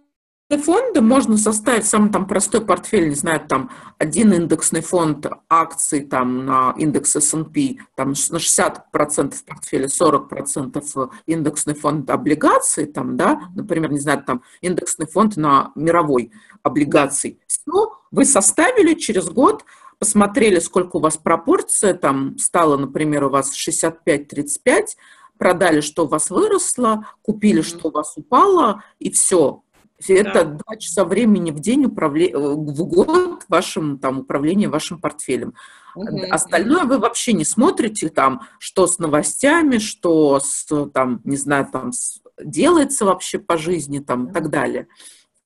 фонды 0.59 1.01
можно 1.01 1.37
составить 1.37 1.87
самый 1.87 2.11
там 2.11 2.27
простой 2.27 2.65
портфель, 2.65 3.09
не 3.09 3.15
знаю, 3.15 3.41
там 3.47 3.71
один 3.99 4.33
индексный 4.33 4.81
фонд 4.81 5.27
акций 5.49 6.01
там 6.01 6.47
на 6.47 6.75
индекс 6.77 7.17
S&P, 7.17 7.79
там 7.97 8.15
на 8.31 8.37
60% 8.37 9.35
портфеля, 9.47 9.87
40% 9.87 11.11
индексный 11.27 11.75
фонд 11.75 12.11
облигаций, 12.11 12.87
там, 12.87 13.17
да, 13.17 13.49
например, 13.55 13.93
не 13.93 14.01
знаю, 14.01 14.23
там 14.25 14.43
индексный 14.61 15.07
фонд 15.07 15.37
на 15.37 15.73
мировой 15.75 16.33
облигаций. 16.63 17.41
Все, 17.47 17.93
вы 18.11 18.25
составили 18.25 18.95
через 18.95 19.29
год, 19.29 19.65
посмотрели, 19.99 20.59
сколько 20.59 20.97
у 20.97 21.01
вас 21.01 21.17
пропорция, 21.17 21.95
там 21.95 22.39
стало, 22.39 22.77
например, 22.77 23.25
у 23.25 23.31
вас 23.31 23.53
65-35, 23.57 24.97
продали, 25.39 25.81
что 25.81 26.05
у 26.05 26.09
вас 26.09 26.31
выросло, 26.31 27.09
купили, 27.23 27.61
что 27.61 27.89
у 27.89 27.91
вас 27.91 28.15
упало, 28.17 28.83
и 28.99 29.11
все. 29.11 29.64
Это 30.13 30.45
да. 30.45 30.59
2 30.67 30.77
часа 30.77 31.05
времени 31.05 31.51
в 31.51 31.61
день 31.61 31.85
управле... 31.87 32.31
Э, 32.31 32.39
в 32.39 32.85
год 32.85 33.45
вашим, 33.49 33.99
там, 33.99 34.21
управления 34.21 34.69
вашим 34.69 35.01
портфелем. 35.01 35.55
Угу. 35.95 36.27
Остальное 36.31 36.85
вы 36.85 36.99
вообще 36.99 37.33
не 37.33 37.45
смотрите, 37.45 38.09
там, 38.09 38.43
что 38.59 38.87
с 38.87 38.99
новостями, 38.99 39.79
что 39.79 40.41
с, 40.41 40.67
там, 40.93 41.21
не 41.25 41.37
знаю, 41.37 41.69
там, 41.71 41.93
с... 41.93 42.21
делается 42.43 43.05
вообще 43.05 43.39
по 43.39 43.57
жизни, 43.57 44.01
там, 44.01 44.29
и 44.29 44.33
так 44.33 44.51
далее. 44.51 44.89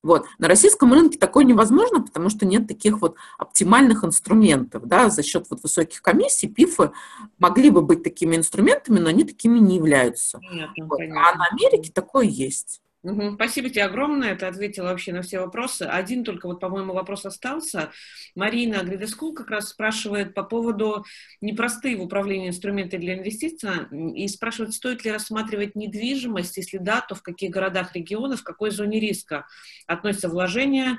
Вот. 0.03 0.27
На 0.39 0.47
российском 0.47 0.93
рынке 0.93 1.19
такое 1.19 1.45
невозможно, 1.45 2.01
потому 2.01 2.31
что 2.31 2.47
нет 2.47 2.69
таких 2.69 3.01
вот 3.01 3.17
оптимальных 3.37 4.05
инструментов. 4.05 4.87
Да? 4.87 5.11
За 5.11 5.23
счет 5.23 5.47
вот 5.51 5.63
высоких 5.63 6.03
комиссий 6.03 6.47
ПИФы 6.47 6.93
могли 7.39 7.71
бы 7.71 7.83
быть 7.83 8.05
такими 8.05 8.37
инструментами, 8.37 9.01
но 9.01 9.09
они 9.09 9.25
такими 9.25 9.59
не 9.59 9.77
являются. 9.77 10.39
Нет, 10.53 10.71
ну, 10.77 10.87
вот. 10.87 11.01
А 11.01 11.37
на 11.37 11.47
Америке 11.53 11.91
такое 11.93 12.27
есть. 12.27 12.81
Угу. 13.05 13.35
Спасибо 13.35 13.71
тебе 13.71 13.85
огромное, 13.85 14.35
ты 14.35 14.47
ответила 14.47 14.87
вообще 14.87 15.13
на 15.13 15.23
все 15.23 15.39
вопросы. 15.39 15.83
Один 15.83 16.25
только 16.25 16.47
вот, 16.47 16.59
по-моему, 16.59 16.95
вопрос 16.95 17.25
остался. 17.27 17.93
Марина 18.35 18.83
Гридескул 18.83 19.35
как 19.35 19.51
раз 19.51 19.69
спрашивает 19.69 20.35
по 20.35 20.43
поводу 20.43 21.05
непростые 21.41 21.97
в 21.97 22.03
управлении 22.03 22.49
инструменты 22.49 22.99
для 22.99 23.17
инвестиций 23.17 23.71
и 24.15 24.27
спрашивает, 24.27 24.75
стоит 24.75 25.05
ли 25.05 25.13
рассматривать 25.13 25.77
недвижимость, 25.77 26.57
если 26.57 26.79
да, 26.79 27.01
то 27.01 27.15
в 27.15 27.23
каких 27.23 27.51
городах, 27.51 27.95
регионах, 27.95 28.41
в 28.41 28.45
какой 28.45 28.71
зоне 28.71 28.99
риска 28.99 29.47
относятся 29.87 30.29
вложения 30.29 30.99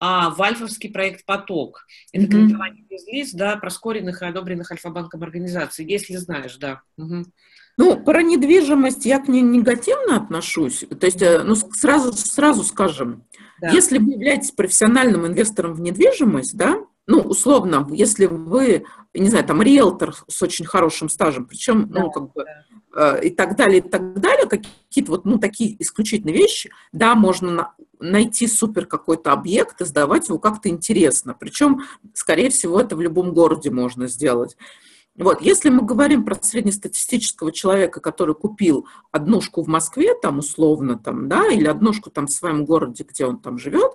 а 0.00 0.30
в 0.30 0.40
альфовский 0.40 0.92
проект 0.92 1.24
«Поток». 1.24 1.84
Это 2.12 2.24
mm-hmm. 2.24 2.28
кредитование 2.28 2.84
без 2.88 3.06
лиц, 3.08 3.32
да, 3.32 3.56
проскоренных 3.56 4.22
и 4.22 4.26
одобренных 4.26 4.70
Альфа-банком 4.70 5.24
организаций, 5.24 5.84
если 5.84 6.14
знаешь, 6.16 6.56
да. 6.56 6.82
Угу. 6.96 7.24
Ну, 7.78 7.96
про 7.96 8.22
недвижимость 8.22 9.06
я 9.06 9.20
к 9.20 9.28
ней 9.28 9.40
негативно 9.40 10.16
отношусь. 10.16 10.84
То 10.98 11.06
есть, 11.06 11.22
э, 11.22 11.44
ну, 11.44 11.54
сразу, 11.54 12.12
сразу 12.12 12.64
скажем, 12.64 13.24
да. 13.60 13.68
если 13.68 13.98
вы 13.98 14.10
являетесь 14.10 14.50
профессиональным 14.50 15.28
инвестором 15.28 15.74
в 15.74 15.80
недвижимость, 15.80 16.56
да, 16.56 16.80
ну, 17.06 17.20
условно, 17.20 17.86
если 17.92 18.26
вы, 18.26 18.84
не 19.14 19.28
знаю, 19.28 19.44
там, 19.44 19.62
риэлтор 19.62 20.12
с 20.26 20.42
очень 20.42 20.66
хорошим 20.66 21.08
стажем, 21.08 21.46
причем, 21.46 21.88
да, 21.88 22.00
ну, 22.00 22.10
как 22.10 22.32
бы, 22.32 22.44
э, 22.96 23.26
и 23.26 23.30
так 23.30 23.56
далее, 23.56 23.78
и 23.78 23.88
так 23.88 24.20
далее, 24.20 24.48
какие-то 24.48 25.12
вот, 25.12 25.24
ну, 25.24 25.38
такие 25.38 25.80
исключительные 25.80 26.34
вещи, 26.34 26.72
да, 26.90 27.14
можно 27.14 27.50
на, 27.52 27.74
найти 28.00 28.48
супер 28.48 28.86
какой-то 28.86 29.30
объект 29.30 29.80
и 29.80 29.84
сдавать 29.84 30.28
его 30.28 30.40
как-то 30.40 30.68
интересно. 30.68 31.32
Причем, 31.38 31.82
скорее 32.12 32.50
всего, 32.50 32.80
это 32.80 32.96
в 32.96 33.00
любом 33.00 33.32
городе 33.32 33.70
можно 33.70 34.08
сделать. 34.08 34.56
Вот, 35.18 35.40
если 35.40 35.68
мы 35.68 35.82
говорим 35.82 36.24
про 36.24 36.36
среднестатистического 36.40 37.50
человека, 37.50 38.00
который 38.00 38.34
купил 38.34 38.86
однушку 39.10 39.62
в 39.62 39.68
Москве, 39.68 40.14
там 40.14 40.38
условно, 40.38 40.96
там, 40.96 41.28
да, 41.28 41.48
или 41.48 41.66
однушку 41.66 42.10
там 42.10 42.28
в 42.28 42.32
своем 42.32 42.64
городе, 42.64 43.04
где 43.08 43.26
он 43.26 43.38
там 43.38 43.58
живет, 43.58 43.92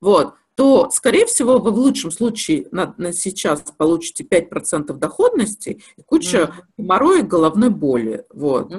вот, 0.00 0.34
то, 0.56 0.88
скорее 0.90 1.26
всего, 1.26 1.58
вы 1.58 1.70
в 1.70 1.78
лучшем 1.78 2.10
случае 2.10 2.66
на, 2.72 2.94
на 2.96 3.12
сейчас 3.12 3.62
получите 3.76 4.24
5% 4.24 4.92
доходности 4.94 5.82
и 5.96 6.02
куча 6.02 6.50
геморроя 6.78 7.20
и 7.20 7.26
головной 7.26 7.68
боли. 7.68 8.24
Вот. 8.32 8.72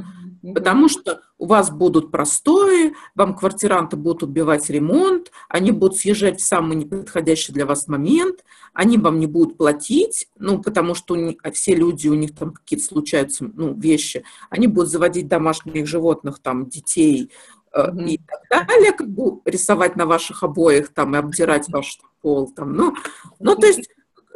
Потому 0.53 0.87
что 0.89 1.21
у 1.37 1.45
вас 1.45 1.69
будут 1.69 2.11
простои, 2.11 2.93
вам 3.15 3.35
квартиранты 3.35 3.95
будут 3.95 4.23
убивать 4.23 4.69
ремонт, 4.69 5.31
они 5.49 5.71
будут 5.71 5.97
съезжать 5.97 6.39
в 6.39 6.45
самый 6.45 6.77
неподходящий 6.77 7.53
для 7.53 7.65
вас 7.65 7.87
момент, 7.87 8.43
они 8.73 8.97
вам 8.97 9.19
не 9.19 9.27
будут 9.27 9.57
платить, 9.57 10.29
ну, 10.37 10.61
потому 10.61 10.95
что 10.95 11.15
них, 11.15 11.37
все 11.53 11.75
люди, 11.75 12.07
у 12.07 12.13
них 12.13 12.35
там 12.35 12.53
какие-то 12.53 12.85
случаются 12.85 13.49
ну, 13.53 13.73
вещи, 13.73 14.23
они 14.49 14.67
будут 14.67 14.89
заводить 14.89 15.27
домашних 15.27 15.87
животных, 15.87 16.39
там, 16.39 16.67
детей, 16.67 17.31
mm-hmm. 17.75 18.07
и 18.07 18.19
так 18.49 18.67
далее, 18.67 18.91
как 18.91 19.09
бы 19.09 19.41
рисовать 19.45 19.95
на 19.95 20.05
ваших 20.05 20.43
обоих 20.43 20.93
там 20.93 21.15
и 21.15 21.19
обдирать 21.19 21.69
ваш 21.69 21.99
пол 22.21 22.51
там, 22.51 22.73
ну, 22.73 22.95
ну, 23.39 23.55
то 23.55 23.67
есть 23.67 23.89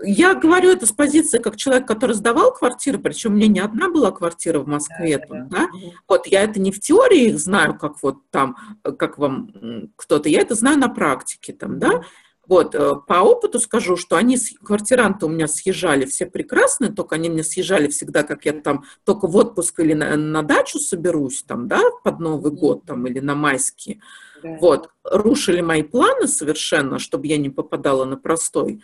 я 0.04 0.34
говорю 0.34 0.72
это 0.72 0.86
с 0.86 0.92
позиции 0.92 1.38
как 1.38 1.58
человек, 1.58 1.88
который 1.88 2.16
сдавал 2.16 2.54
квартиры, 2.54 2.98
причем 2.98 3.34
у 3.34 3.36
меня 3.36 3.48
не 3.48 3.60
одна 3.60 3.90
была 3.90 4.12
квартира 4.12 4.60
в 4.60 4.68
Москве, 4.68 5.18
да, 5.18 5.26
там, 5.26 5.50
да? 5.50 5.68
вот 6.08 6.28
я 6.28 6.44
это 6.44 6.60
не 6.60 6.72
в 6.72 6.80
теории 6.80 7.32
знаю, 7.32 7.78
как 7.78 8.02
вот 8.02 8.18
там, 8.30 8.58
как 8.98 9.18
вам 9.18 9.92
кто-то, 9.96 10.30
я 10.30 10.42
это 10.42 10.56
знаю 10.56 10.78
на 10.78 10.90
практике, 10.90 11.54
там, 11.54 11.80
да, 11.80 12.04
вот, 12.48 12.76
э, 12.76 12.96
по 13.08 13.22
опыту 13.22 13.60
скажу, 13.60 13.96
что 13.96 14.18
они, 14.18 14.38
квартиранты 14.64 15.26
у 15.26 15.30
меня 15.30 15.48
съезжали 15.48 16.06
все 16.06 16.26
прекрасные, 16.26 16.92
только 16.92 17.16
они 17.16 17.30
мне 17.30 17.44
съезжали 17.44 17.88
всегда, 17.88 18.24
как 18.24 18.46
я 18.46 18.52
там 18.52 18.84
только 19.06 19.28
в 19.28 19.36
отпуск 19.38 19.80
или 19.80 19.94
на, 19.94 20.18
на 20.18 20.42
дачу 20.42 20.80
соберусь, 20.80 21.44
там, 21.44 21.70
да, 21.70 21.82
под 22.04 22.20
Новый 22.20 22.52
год, 22.52 22.84
там, 22.86 23.08
или 23.08 23.20
на 23.20 23.36
майские. 23.36 24.02
Да. 24.44 24.58
Вот, 24.60 24.90
рушили 25.04 25.62
мои 25.62 25.84
планы 25.84 26.28
совершенно, 26.28 27.00
чтобы 27.00 27.28
я 27.28 27.38
не 27.38 27.50
попадала 27.50 28.06
на 28.06 28.18
простой. 28.18 28.82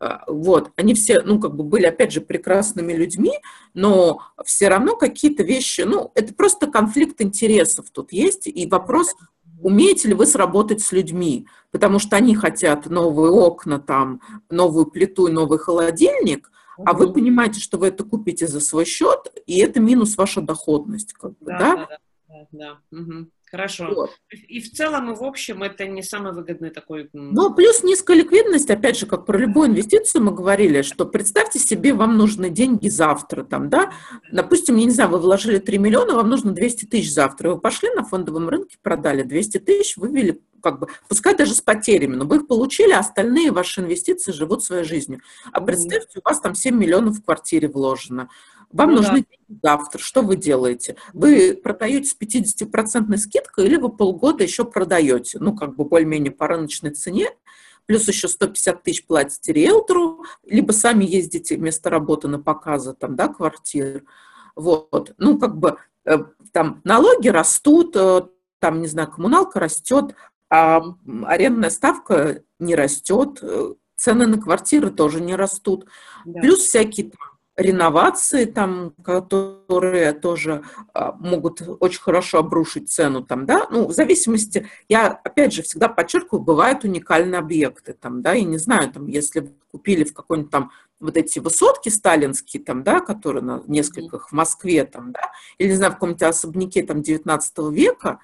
А, 0.00 0.24
вот, 0.26 0.72
они 0.76 0.94
все, 0.94 1.20
ну, 1.20 1.38
как 1.38 1.54
бы 1.54 1.62
были, 1.62 1.84
опять 1.84 2.10
же, 2.10 2.22
прекрасными 2.22 2.94
людьми, 2.94 3.32
но 3.74 4.22
все 4.44 4.68
равно 4.68 4.96
какие-то 4.96 5.42
вещи, 5.42 5.82
ну, 5.82 6.10
это 6.14 6.32
просто 6.32 6.68
конфликт 6.68 7.20
интересов 7.20 7.90
тут 7.90 8.10
есть, 8.10 8.46
и 8.46 8.66
вопрос, 8.66 9.14
умеете 9.60 10.08
ли 10.08 10.14
вы 10.14 10.24
сработать 10.24 10.80
с 10.80 10.92
людьми, 10.92 11.46
потому 11.70 11.98
что 11.98 12.16
они 12.16 12.34
хотят 12.34 12.86
новые 12.86 13.30
окна, 13.30 13.78
там, 13.78 14.22
новую 14.48 14.86
плиту 14.86 15.26
и 15.26 15.32
новый 15.32 15.58
холодильник, 15.58 16.50
а 16.78 16.94
вы 16.94 17.12
понимаете, 17.12 17.60
что 17.60 17.76
вы 17.76 17.88
это 17.88 18.02
купите 18.04 18.46
за 18.46 18.60
свой 18.60 18.86
счет, 18.86 19.30
и 19.44 19.58
это 19.58 19.80
минус 19.80 20.16
ваша 20.16 20.40
доходность, 20.40 21.12
как 21.12 21.32
бы, 21.32 21.46
да? 21.46 21.58
Да, 21.58 21.76
да, 21.76 21.98
да. 22.28 22.80
да. 22.90 22.98
Угу. 22.98 23.26
Хорошо. 23.50 23.92
Вот. 23.92 24.10
И 24.48 24.60
в 24.60 24.70
целом, 24.70 25.10
и 25.10 25.16
в 25.16 25.24
общем, 25.24 25.64
это 25.64 25.86
не 25.86 26.02
самый 26.02 26.32
выгодный 26.32 26.70
такой... 26.70 27.10
Ну, 27.12 27.52
плюс 27.52 27.82
низкая 27.82 28.18
ликвидность, 28.18 28.70
опять 28.70 28.96
же, 28.96 29.06
как 29.06 29.26
про 29.26 29.36
любую 29.36 29.70
инвестицию 29.70 30.22
мы 30.22 30.32
говорили, 30.32 30.82
что 30.82 31.04
представьте 31.04 31.58
себе, 31.58 31.92
вам 31.92 32.16
нужны 32.16 32.48
деньги 32.48 32.88
завтра, 32.88 33.42
там, 33.42 33.68
да, 33.68 33.92
допустим, 34.30 34.76
я 34.76 34.84
не 34.84 34.92
знаю, 34.92 35.10
вы 35.10 35.18
вложили 35.18 35.58
3 35.58 35.78
миллиона, 35.78 36.14
вам 36.14 36.30
нужно 36.30 36.52
200 36.52 36.84
тысяч 36.84 37.12
завтра, 37.12 37.50
вы 37.50 37.60
пошли 37.60 37.90
на 37.90 38.04
фондовом 38.04 38.48
рынке, 38.48 38.76
продали 38.82 39.22
200 39.22 39.58
тысяч, 39.58 39.96
вывели 39.96 40.40
как 40.62 40.78
бы, 40.78 40.88
пускай 41.08 41.34
даже 41.34 41.54
с 41.54 41.60
потерями, 41.60 42.14
но 42.14 42.26
вы 42.26 42.36
их 42.36 42.46
получили, 42.46 42.92
а 42.92 43.00
остальные 43.00 43.50
ваши 43.50 43.80
инвестиции 43.80 44.30
живут 44.30 44.62
своей 44.62 44.84
жизнью. 44.84 45.20
А 45.52 45.60
представьте, 45.60 46.18
у 46.18 46.28
вас 46.28 46.40
там 46.40 46.54
7 46.54 46.76
миллионов 46.76 47.16
в 47.16 47.24
квартире 47.24 47.68
вложено. 47.68 48.28
Вам 48.72 48.90
ну, 48.90 48.96
нужны 48.98 49.24
да. 49.48 49.76
завтра. 49.76 49.98
Что 49.98 50.22
вы 50.22 50.36
делаете? 50.36 50.96
Вы 51.12 51.54
продаете 51.54 52.08
с 52.08 52.16
50% 52.16 53.16
скидкой 53.16 53.66
или 53.66 53.76
вы 53.76 53.90
полгода 53.90 54.44
еще 54.44 54.64
продаете? 54.64 55.38
Ну, 55.40 55.56
как 55.56 55.76
бы 55.76 55.84
более-менее 55.84 56.30
по 56.30 56.46
рыночной 56.46 56.90
цене, 56.90 57.30
плюс 57.86 58.06
еще 58.06 58.28
150 58.28 58.82
тысяч 58.82 59.06
платите 59.06 59.52
риэлтору, 59.52 60.24
либо 60.44 60.72
сами 60.72 61.04
ездите 61.04 61.56
вместо 61.56 61.90
работы 61.90 62.28
на 62.28 62.38
показы 62.38 62.94
там, 62.94 63.16
да, 63.16 63.28
квартир. 63.28 64.04
Вот. 64.54 65.14
Ну, 65.18 65.38
как 65.38 65.56
бы 65.56 65.78
э, 66.04 66.18
там 66.52 66.80
налоги 66.84 67.28
растут, 67.28 67.96
э, 67.96 68.22
там, 68.60 68.80
не 68.80 68.86
знаю, 68.86 69.10
коммуналка 69.10 69.58
растет, 69.58 70.14
а 70.48 70.82
арендная 71.24 71.70
ставка 71.70 72.42
не 72.60 72.74
растет, 72.76 73.38
э, 73.42 73.74
цены 73.96 74.26
на 74.26 74.40
квартиры 74.40 74.90
тоже 74.90 75.20
не 75.20 75.34
растут. 75.34 75.86
Да. 76.24 76.40
Плюс 76.40 76.60
всякие 76.60 77.10
реновации, 77.60 78.44
там, 78.44 78.94
которые 79.02 80.12
тоже 80.12 80.62
а, 80.94 81.12
могут 81.12 81.62
очень 81.80 82.00
хорошо 82.00 82.38
обрушить 82.38 82.90
цену, 82.90 83.22
там, 83.22 83.46
да, 83.46 83.66
ну, 83.70 83.86
в 83.86 83.92
зависимости, 83.92 84.68
я, 84.88 85.08
опять 85.08 85.52
же, 85.52 85.62
всегда 85.62 85.88
подчеркиваю, 85.88 86.42
бывают 86.42 86.84
уникальные 86.84 87.38
объекты, 87.38 87.92
там, 87.92 88.22
да, 88.22 88.34
и 88.34 88.44
не 88.44 88.58
знаю, 88.58 88.90
там, 88.90 89.06
если 89.06 89.52
купили 89.70 90.04
в 90.04 90.14
какой-нибудь 90.14 90.50
там 90.50 90.70
вот 90.98 91.16
эти 91.16 91.38
высотки 91.38 91.88
сталинские, 91.88 92.62
там, 92.62 92.82
да, 92.82 93.00
которые 93.00 93.42
на 93.42 93.62
нескольких 93.66 94.30
в 94.30 94.32
Москве, 94.32 94.84
там, 94.84 95.12
да, 95.12 95.30
или, 95.58 95.68
не 95.68 95.76
знаю, 95.76 95.92
в 95.92 95.94
каком-то 95.96 96.28
особняке, 96.28 96.82
там, 96.82 97.02
19 97.02 97.58
века, 97.70 98.20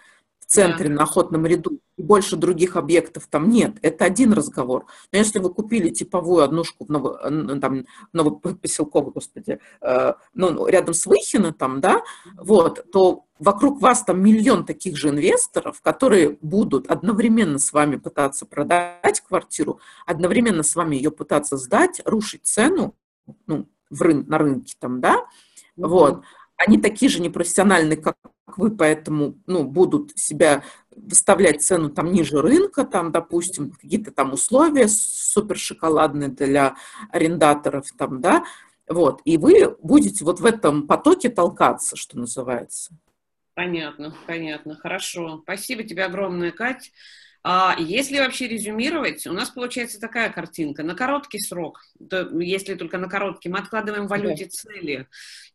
в 0.47 0.53
центре, 0.53 0.89
да. 0.89 0.95
на 0.95 1.03
охотном 1.03 1.45
ряду, 1.45 1.81
и 1.97 2.03
больше 2.03 2.37
других 2.37 2.77
объектов 2.77 3.27
там 3.29 3.49
нет. 3.49 3.77
Это 3.83 4.05
один 4.05 4.33
разговор. 4.33 4.87
Но 5.13 5.19
если 5.19 5.39
вы 5.41 5.53
купили 5.53 5.91
типовую 5.91 6.45
однушку 6.45 6.85
в 6.85 6.89
Ново, 6.89 7.19
там, 7.61 7.87
Новопоселковой, 8.13 9.13
господи, 9.13 9.59
э, 9.81 10.13
ну, 10.35 10.67
рядом 10.67 10.95
с 10.95 11.07
Выхино, 11.07 11.53
там, 11.53 11.81
да, 11.81 12.03
вот, 12.37 12.87
то 12.93 13.25
вокруг 13.39 13.83
вас 13.83 14.05
там 14.05 14.23
миллион 14.23 14.65
таких 14.65 14.97
же 14.97 15.09
инвесторов, 15.09 15.83
которые 15.83 16.39
будут 16.41 16.87
одновременно 16.87 17.59
с 17.59 17.73
вами 17.73 17.97
пытаться 17.97 18.47
продать 18.47 19.21
квартиру, 19.27 19.81
одновременно 20.07 20.63
с 20.63 20.77
вами 20.77 20.97
ее 20.97 21.11
пытаться 21.11 21.57
сдать, 21.57 22.01
рушить 22.05 22.45
цену 22.45 22.95
ну, 23.47 23.69
в 23.91 24.01
рын, 24.01 24.25
на 24.29 24.39
рынке 24.39 24.75
там, 24.79 25.01
да, 25.01 25.17
mm-hmm. 25.17 25.89
вот. 25.89 26.23
Они 26.57 26.79
такие 26.79 27.11
же 27.11 27.21
непрофессиональные, 27.21 27.97
как 27.97 28.17
вы, 28.57 28.71
поэтому 28.71 29.39
ну, 29.47 29.65
будут 29.65 30.17
себя 30.19 30.63
выставлять 30.91 31.63
цену 31.63 31.91
там 31.91 32.13
ниже 32.13 32.41
рынка, 32.41 32.85
там, 32.85 33.13
допустим, 33.13 33.71
какие-то 33.71 34.11
там 34.11 34.33
условия 34.33 34.89
супер 34.89 35.59
шоколадные 35.59 36.31
для 36.31 36.77
арендаторов, 37.11 37.93
там, 37.99 38.21
да, 38.21 38.45
Вот, 38.89 39.21
и 39.25 39.37
вы 39.37 39.77
будете 39.83 40.25
вот 40.25 40.41
в 40.41 40.47
этом 40.47 40.87
потоке 40.87 41.29
толкаться, 41.29 41.97
что 41.97 42.19
называется. 42.19 42.97
Понятно, 43.55 44.15
понятно, 44.27 44.77
хорошо. 44.77 45.41
Спасибо 45.43 45.83
тебе 45.83 46.05
огромное, 46.05 46.53
Кать. 46.53 46.93
А 47.49 47.77
если 47.79 48.19
вообще 48.19 48.49
резюмировать, 48.49 49.25
у 49.29 49.33
нас 49.33 49.51
получается 49.51 50.01
такая 50.01 50.31
картинка. 50.31 50.83
На 50.83 50.97
короткий 50.97 51.39
срок, 51.39 51.81
то, 52.11 52.29
если 52.41 52.75
только 52.75 52.99
на 52.99 53.09
короткий, 53.09 53.49
мы 53.49 53.61
откладываем 53.61 54.07
в 54.07 54.11
валюте 54.11 54.47
цели 54.47 55.07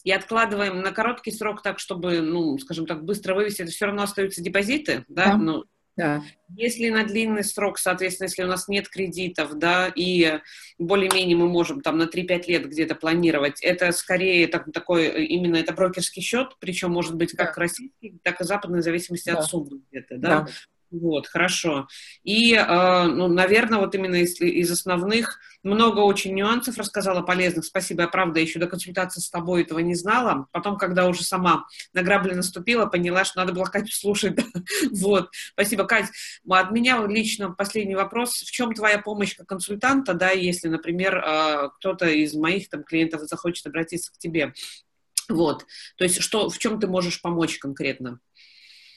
и 0.06 0.12
откладываем 0.14 0.80
на 0.80 0.94
короткий 0.94 1.32
срок 1.32 1.62
так, 1.62 1.80
чтобы, 1.80 2.22
ну, 2.22 2.58
скажем 2.60 2.86
так, 2.86 3.04
быстро 3.04 3.36
вывести, 3.36 3.64
это 3.64 3.72
все 3.72 3.88
равно 3.88 4.04
остаются 4.04 4.42
депозиты, 4.42 5.04
да? 5.10 5.32
да. 5.32 5.36
Ну, 5.36 5.64
да. 5.98 6.24
Если 6.56 6.90
на 6.90 7.04
длинный 7.04 7.44
срок, 7.44 7.78
соответственно, 7.78 8.28
если 8.28 8.44
у 8.44 8.48
нас 8.48 8.70
нет 8.70 8.88
кредитов, 8.88 9.58
да, 9.58 9.92
и 9.94 10.40
более-менее 10.80 11.36
мы 11.36 11.50
можем 11.50 11.82
там 11.82 11.98
на 11.98 12.04
3-5 12.04 12.44
лет 12.48 12.70
где-то 12.70 12.96
планировать, 12.96 13.62
это 13.62 13.92
скорее 13.92 14.48
так, 14.48 14.72
такой, 14.72 15.26
именно 15.26 15.58
это 15.58 15.74
брокерский 15.74 16.22
счет, 16.22 16.56
причем 16.60 16.92
может 16.92 17.16
быть 17.16 17.34
как 17.34 17.56
да. 17.56 17.62
российский, 17.62 18.18
так 18.24 18.40
и 18.40 18.46
западный, 18.46 18.80
в 18.80 18.84
зависимости 18.84 19.30
да. 19.30 19.40
от 19.40 19.46
суммы 19.46 19.82
где-то, 19.90 20.18
да? 20.18 20.30
да. 20.30 20.48
Вот, 20.92 21.26
хорошо. 21.28 21.88
И, 22.24 22.54
э, 22.54 23.04
ну, 23.06 23.30
наверное, 23.30 23.80
вот 23.80 23.96
именно 23.96 24.16
если 24.16 24.48
из 24.48 24.70
основных, 24.70 25.40
много 25.64 26.00
очень 26.00 26.34
нюансов 26.34 26.78
рассказала 26.78 27.22
полезных. 27.22 27.64
Спасибо, 27.64 28.02
я 28.02 28.08
правда 28.10 28.42
еще 28.42 28.60
до 28.60 28.68
консультации 28.68 29.22
с 29.22 29.30
тобой 29.30 29.62
этого 29.62 29.80
не 29.80 29.96
знала. 29.96 30.48
Потом, 30.52 30.78
когда 30.78 31.08
уже 31.08 31.24
сама 31.24 31.66
на 31.94 32.04
грабли 32.04 32.34
наступила, 32.34 32.88
поняла, 32.88 33.24
что 33.24 33.40
надо 33.40 33.54
было 33.54 33.64
Катю 33.64 33.94
слушать. 33.94 34.38
вот, 34.92 35.30
спасибо, 35.54 35.86
Кать. 35.86 36.10
От 36.50 36.72
меня 36.72 37.06
лично 37.08 37.52
последний 37.52 37.96
вопрос. 37.96 38.42
В 38.42 38.52
чем 38.52 38.74
твоя 38.74 39.00
помощь 39.00 39.36
как 39.36 39.48
консультанта, 39.48 40.14
да, 40.14 40.32
если, 40.32 40.68
например, 40.68 41.18
э, 41.18 41.70
кто-то 41.78 42.10
из 42.10 42.34
моих 42.34 42.68
там 42.68 42.84
клиентов 42.84 43.22
захочет 43.22 43.66
обратиться 43.66 44.12
к 44.12 44.18
тебе? 44.18 44.54
Вот, 45.30 45.66
то 45.96 46.04
есть 46.04 46.22
что, 46.22 46.50
в 46.50 46.58
чем 46.58 46.80
ты 46.80 46.88
можешь 46.88 47.22
помочь 47.22 47.58
конкретно? 47.58 48.20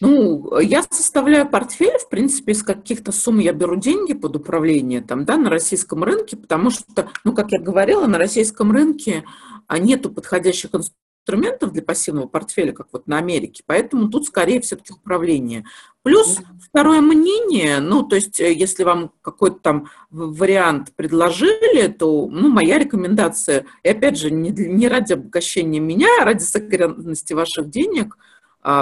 Ну, 0.05 0.59
я 0.61 0.83
составляю 0.83 1.49
портфель, 1.49 1.97
в 1.99 2.11
принципе, 2.11 2.53
из 2.53 2.63
каких-то 2.63 3.11
сумм 3.11 3.39
я 3.39 3.55
беру 3.55 3.77
деньги 3.77 4.13
под 4.13 4.37
управление 4.37 5.01
там, 5.01 5.25
да, 5.25 5.39
на 5.39 5.49
российском 5.49 6.05
рынке, 6.05 6.37
потому 6.37 6.69
что, 6.69 7.09
ну, 7.25 7.33
как 7.33 7.53
я 7.53 7.59
говорила, 7.59 8.07
на 8.07 8.19
российском 8.19 8.71
рынке 8.71 9.25
а, 9.67 9.79
нету 9.79 10.11
подходящих 10.11 10.73
инструментов 10.75 11.73
для 11.73 11.81
пассивного 11.81 12.27
портфеля, 12.27 12.73
как 12.73 12.89
вот 12.93 13.07
на 13.07 13.17
Америке, 13.17 13.63
поэтому 13.65 14.11
тут 14.11 14.27
скорее 14.27 14.61
все-таки 14.61 14.93
управление. 14.93 15.65
Плюс 16.03 16.39
второе 16.61 17.01
мнение, 17.01 17.81
ну, 17.81 18.03
то 18.03 18.17
есть 18.17 18.39
э, 18.41 18.53
если 18.53 18.85
вам 18.85 19.11
какой-то 19.23 19.59
там 19.61 19.89
вариант 20.11 20.93
предложили, 20.95 21.87
то, 21.87 22.29
ну, 22.31 22.51
моя 22.51 22.79
рекомендация, 22.79 23.65
и 23.83 23.89
опять 23.89 24.19
же, 24.19 24.31
не, 24.31 24.51
не 24.51 24.87
ради 24.87 25.15
обогащения 25.15 25.81
меня, 25.81 26.09
а 26.21 26.27
ради 26.27 26.43
сохранности 26.43 27.33
ваших 27.33 27.71
денег– 27.71 28.19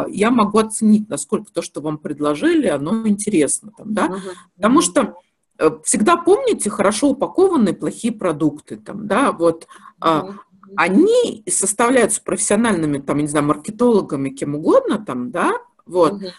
я 0.09 0.31
могу 0.31 0.59
оценить, 0.59 1.09
насколько 1.09 1.53
то, 1.53 1.63
что 1.63 1.81
вам 1.81 1.99
предложили, 1.99 2.69
оно 2.69 3.07
интересно. 3.09 3.73
Там, 3.77 3.93
да? 3.95 4.17
Потому 4.57 4.81
что 4.81 5.17
э, 5.59 5.71
всегда 5.85 6.17
помните 6.17 6.71
хорошо 6.71 7.11
упакованные 7.11 7.75
плохие 7.75 8.13
продукты. 8.13 8.77
Там, 8.77 9.07
да? 9.07 9.33
вот, 9.33 9.67
uh 10.01 10.35
Они 10.77 11.43
составляются 11.49 12.23
профессиональными, 12.23 12.99
там, 12.99 13.19
не 13.19 13.27
знаю, 13.27 13.47
маркетологами, 13.47 14.31
кем 14.31 14.55
угодно, 14.55 15.05
там, 15.05 15.31
да, 15.31 15.53
вот, 15.85 16.23
uh 16.23 16.31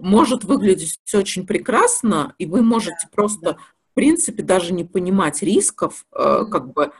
может 0.00 0.44
выглядеть 0.44 1.00
все 1.04 1.18
очень 1.18 1.46
прекрасно, 1.46 2.34
и 2.38 2.46
вы 2.46 2.62
можете 2.62 3.08
просто, 3.12 3.58
в 3.90 3.94
принципе, 3.94 4.42
даже 4.42 4.72
не 4.72 4.84
понимать 4.84 5.42
рисков, 5.42 6.04
uh 6.12 6.46
как 6.46 6.72
бы, 6.72 6.92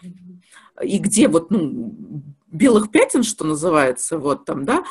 и 0.83 0.99
где 0.99 1.29
вот, 1.29 1.51
ну, 1.51 1.95
белых 2.51 2.91
пятен, 2.91 3.23
что 3.23 3.45
называется, 3.45 4.19
вот 4.19 4.45
там, 4.45 4.65
да, 4.65 4.85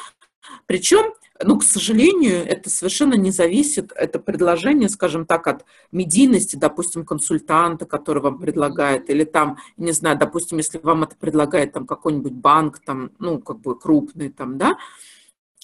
причем, 0.66 1.14
ну, 1.44 1.60
к 1.60 1.64
сожалению, 1.64 2.46
это 2.46 2.70
совершенно 2.70 3.14
не 3.14 3.32
зависит, 3.32 3.92
это 3.96 4.20
предложение, 4.20 4.90
скажем 4.90 5.26
так, 5.26 5.48
от 5.48 5.66
медийности, 5.92 6.56
допустим, 6.56 7.06
консультанта, 7.06 7.86
который 7.86 8.22
вам 8.22 8.40
предлагает, 8.40 9.10
или 9.10 9.24
там, 9.24 9.58
не 9.78 9.92
знаю, 9.92 10.18
допустим, 10.18 10.58
если 10.58 10.80
вам 10.80 11.04
это 11.04 11.16
предлагает 11.16 11.74
там 11.74 11.86
какой-нибудь 11.86 12.34
банк, 12.34 12.80
там, 12.80 13.12
ну, 13.20 13.40
как 13.40 13.60
бы 13.60 13.78
крупный, 13.78 14.30
там, 14.30 14.58
да, 14.58 14.78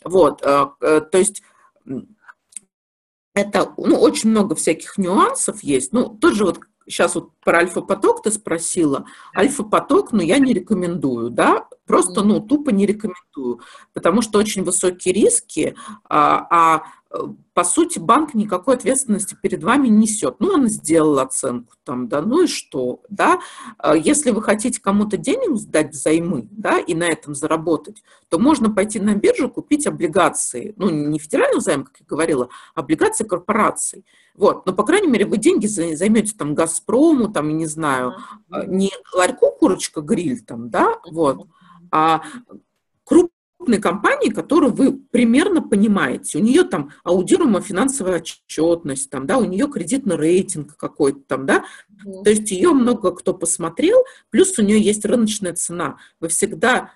вот, 0.04 0.42
э, 0.44 0.66
э, 0.82 1.02
то 1.02 1.18
есть 1.18 1.42
это, 3.34 3.74
ну, 3.78 3.98
очень 4.00 4.30
много 4.30 4.56
всяких 4.56 4.98
нюансов 4.98 5.64
есть, 5.64 5.92
ну, 5.94 6.10
тот 6.10 6.36
же 6.36 6.46
вот 6.46 6.60
сейчас 6.88 7.16
вот 7.16 7.32
про 7.40 7.60
альфа-поток 7.60 8.24
ты 8.24 8.32
спросила. 8.32 9.06
Альфа-поток, 9.36 10.12
ну, 10.12 10.22
я 10.22 10.40
не 10.40 10.54
рекомендую, 10.54 11.30
да, 11.30 11.68
просто, 11.86 12.24
ну, 12.24 12.40
тупо 12.40 12.70
не 12.70 12.86
рекомендую, 12.86 13.62
потому 13.94 14.22
что 14.22 14.40
очень 14.40 14.64
высокие 14.64 15.14
риски, 15.14 15.76
а, 16.10 16.48
а 16.50 16.84
по 17.54 17.64
сути, 17.64 18.00
банк 18.00 18.34
никакой 18.34 18.76
ответственности 18.76 19.38
перед 19.40 19.64
вами 19.64 19.88
несет. 19.88 20.38
Ну, 20.40 20.50
он 20.54 20.68
сделал 20.68 21.20
оценку 21.20 21.74
там, 21.84 22.08
да, 22.08 22.22
ну 22.22 22.44
и 22.44 22.48
что, 22.48 23.02
да. 23.10 23.40
А 23.78 23.96
если 23.96 24.32
вы 24.32 24.42
хотите 24.42 24.82
кому-то 24.82 25.18
денег 25.18 25.56
сдать 25.58 25.92
взаймы, 25.92 26.48
да, 26.50 26.80
и 26.80 26.96
на 26.96 27.04
этом 27.04 27.36
заработать, 27.36 28.04
то 28.30 28.40
можно 28.40 28.72
пойти 28.72 29.00
на 29.00 29.14
биржу, 29.14 29.50
купить 29.50 29.86
облигации, 29.86 30.74
ну, 30.78 30.90
не 30.90 31.20
федеральный 31.20 31.62
займ, 31.62 31.84
как 31.84 32.00
я 32.00 32.06
говорила, 32.08 32.50
а 32.74 32.80
облигации 32.80 33.26
корпораций. 33.26 34.04
Вот, 34.34 34.66
но, 34.66 34.74
по 34.74 34.84
крайней 34.84 35.10
мере, 35.10 35.26
вы 35.26 35.38
деньги 35.38 35.68
займете 35.68 36.34
там 36.36 36.56
Газпрому, 36.56 37.32
там, 37.32 37.56
не 37.56 37.68
знаю, 37.68 38.16
не 38.50 38.92
ларьку 39.14 39.52
курочка 39.52 40.02
гриль 40.02 40.42
там, 40.42 40.72
да, 40.72 40.96
вот, 41.12 41.46
а 41.94 42.24
круп 43.04 43.32
крупной 43.64 43.80
компании, 43.80 44.30
которую 44.30 44.74
вы 44.74 44.92
примерно 44.92 45.62
понимаете. 45.62 46.38
У 46.38 46.42
нее 46.42 46.64
там 46.64 46.92
аудируемая 47.04 47.62
финансовая 47.62 48.18
отчетность, 48.18 49.10
там, 49.10 49.26
да, 49.26 49.38
у 49.38 49.46
нее 49.46 49.70
кредитный 49.70 50.18
рейтинг 50.18 50.76
какой-то 50.76 51.22
там, 51.28 51.46
да, 51.46 51.64
mm-hmm. 52.06 52.24
то 52.24 52.30
есть 52.30 52.52
ее 52.52 52.74
много 52.74 53.12
кто 53.12 53.34
посмотрел, 53.34 54.04
плюс 54.30 54.58
у 54.60 54.64
нее 54.64 54.82
есть 54.82 55.06
рыночная 55.06 55.54
цена. 55.54 55.98
Вы 56.20 56.28
всегда 56.28 56.92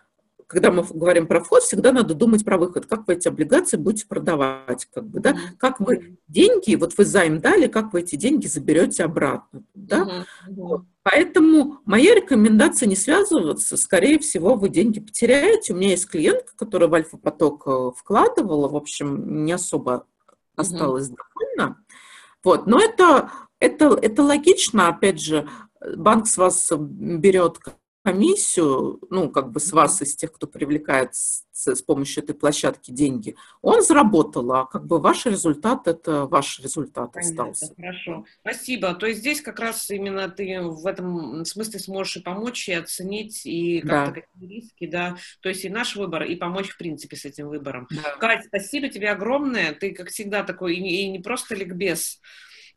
когда 0.48 0.72
мы 0.72 0.82
говорим 0.82 1.28
про 1.28 1.43
вход, 1.43 1.62
всегда 1.64 1.91
надо 1.91 2.14
думать 2.14 2.45
про 2.45 2.58
выход, 2.58 2.86
как 2.86 3.06
вы 3.06 3.16
эти 3.16 3.28
облигации 3.28 3.76
будете 3.76 4.08
продавать, 4.08 4.88
как 4.93 5.06
бы, 5.06 5.20
да, 5.20 5.38
как 5.60 5.82
вы 5.82 6.18
деньги, 6.30 6.76
вот 6.76 6.98
вы 6.98 7.04
займ 7.04 7.41
дали, 7.41 7.68
как 7.68 7.91
вы 7.91 8.00
эти 8.00 8.16
деньги 8.16 8.48
заберете 8.48 9.04
обратно, 9.04 9.64
да. 9.76 10.26
Uh-huh. 10.48 10.86
Поэтому 11.10 11.80
моя 11.86 12.16
рекомендация 12.16 12.86
не 12.86 12.97
связываться, 12.97 13.78
скорее 13.78 14.20
всего, 14.20 14.55
вы 14.55 14.68
деньги 14.68 14.99
потеряете. 14.99 15.72
У 15.72 15.78
меня 15.78 15.91
есть 15.91 16.10
клиентка, 16.10 16.51
которая 16.58 16.89
в 16.89 16.93
Альфа-поток 16.93 17.64
э, 17.66 17.91
вкладывала, 17.95 18.68
в 18.68 18.76
общем, 18.76 19.45
не 19.45 19.53
особо 19.53 20.05
осталась 20.58 21.10
uh-huh. 21.10 21.16
довольна. 21.55 21.78
Вот, 22.43 22.68
но 22.68 22.82
это, 22.82 23.32
это, 23.60 23.97
это 24.01 24.22
логично, 24.22 24.89
опять 24.89 25.22
же, 25.22 25.47
банк 25.95 26.28
с 26.28 26.36
вас 26.36 26.70
берет 26.78 27.58
комиссию, 28.08 29.01
ну, 29.10 29.30
как 29.30 29.51
бы 29.51 29.60
с 29.60 29.74
вас, 29.74 30.01
из 30.01 30.16
тех, 30.16 30.32
кто 30.32 30.47
привлекает 30.47 31.14
с, 31.14 31.43
с 31.51 31.82
помощью 31.82 32.24
этой 32.24 32.34
площадки 32.34 32.89
деньги, 32.89 33.36
он 33.62 33.82
заработал, 33.82 34.49
а 34.53 34.66
как 34.66 34.88
бы 34.88 34.99
ваш 34.99 35.26
результат– 35.26 35.88
это 35.89 36.26
ваш 36.26 36.60
результат 36.60 37.12
Понятно, 37.12 37.49
остался. 37.49 37.76
Хорошо, 37.76 38.26
спасибо. 38.39 38.93
То 38.93 39.08
есть 39.08 39.20
здесь 39.20 39.41
как 39.41 39.60
раз 39.60 39.89
именно 39.89 40.30
ты 40.30 40.62
в 40.62 40.88
этом 40.88 41.43
смысле 41.43 41.80
сможешь 41.82 42.16
и 42.16 42.22
помочь, 42.22 42.70
и 42.70 42.74
оценить, 42.74 43.45
и 43.45 43.82
как-то 43.82 44.14
да. 44.14 44.22
какие 44.22 44.49
риски, 44.49 44.88
да, 44.88 45.18
то 45.41 45.49
есть 45.49 45.66
и 45.66 45.70
наш 45.70 45.97
выбор, 45.97 46.24
и 46.24 46.38
помочь, 46.38 46.70
в 46.70 46.78
принципе, 46.78 47.18
с 47.18 47.26
этим 47.26 47.49
выбором. 47.49 47.89
Да. 47.91 48.16
Катя, 48.22 48.43
спасибо 48.47 48.88
тебе 48.88 49.12
огромное, 49.12 49.74
ты, 49.74 49.91
как 49.91 50.08
всегда, 50.12 50.43
такой, 50.43 50.76
и 50.76 50.82
не, 50.82 51.03
и 51.03 51.10
не 51.10 51.20
просто 51.20 51.55
ликбез, 51.55 52.22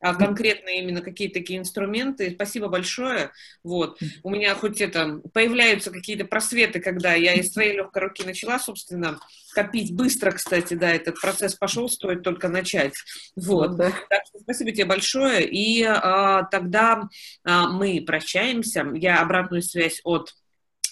а 0.00 0.14
конкретные 0.14 0.80
именно 0.80 1.02
какие-то 1.02 1.40
такие 1.40 1.58
инструменты. 1.58 2.32
Спасибо 2.32 2.68
большое. 2.68 3.32
Вот. 3.62 4.00
У 4.22 4.30
меня 4.30 4.54
хоть 4.54 4.80
это, 4.80 5.20
появляются 5.32 5.90
какие-то 5.90 6.24
просветы, 6.24 6.80
когда 6.80 7.14
я 7.14 7.34
из 7.34 7.52
своей 7.52 7.74
легкой 7.76 8.04
руки 8.04 8.24
начала, 8.24 8.58
собственно, 8.58 9.18
копить 9.54 9.94
быстро, 9.94 10.30
кстати, 10.32 10.74
да, 10.74 10.90
этот 10.90 11.20
процесс 11.20 11.54
пошел, 11.54 11.88
стоит 11.88 12.22
только 12.22 12.48
начать. 12.48 12.94
Вот. 13.36 13.76
да. 13.76 13.92
Так 14.08 14.22
что 14.26 14.38
спасибо 14.40 14.72
тебе 14.72 14.86
большое. 14.86 15.46
И 15.46 15.84
а, 15.84 16.44
тогда 16.44 17.08
а, 17.44 17.68
мы 17.68 18.02
прощаемся. 18.06 18.86
Я 18.94 19.20
обратную 19.20 19.62
связь 19.62 20.00
от 20.04 20.34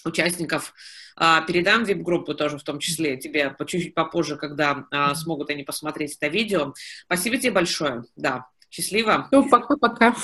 участников 0.05 0.73
а, 1.15 1.41
передам 1.41 1.83
вип-группу 1.83 2.33
тоже 2.33 2.57
в 2.57 2.63
том 2.63 2.79
числе 2.79 3.17
тебе 3.17 3.53
чуть-чуть 3.59 3.93
попозже, 3.93 4.37
когда 4.37 4.85
а, 4.91 5.13
смогут 5.15 5.49
они 5.49 5.63
посмотреть 5.63 6.15
это 6.15 6.27
видео. 6.27 6.73
Спасибо 7.05 7.37
тебе 7.37 7.51
большое. 7.51 8.03
Да. 8.15 8.47
Счастливо. 8.69 9.27
Ну, 9.31 9.49
пока-пока. 9.49 10.15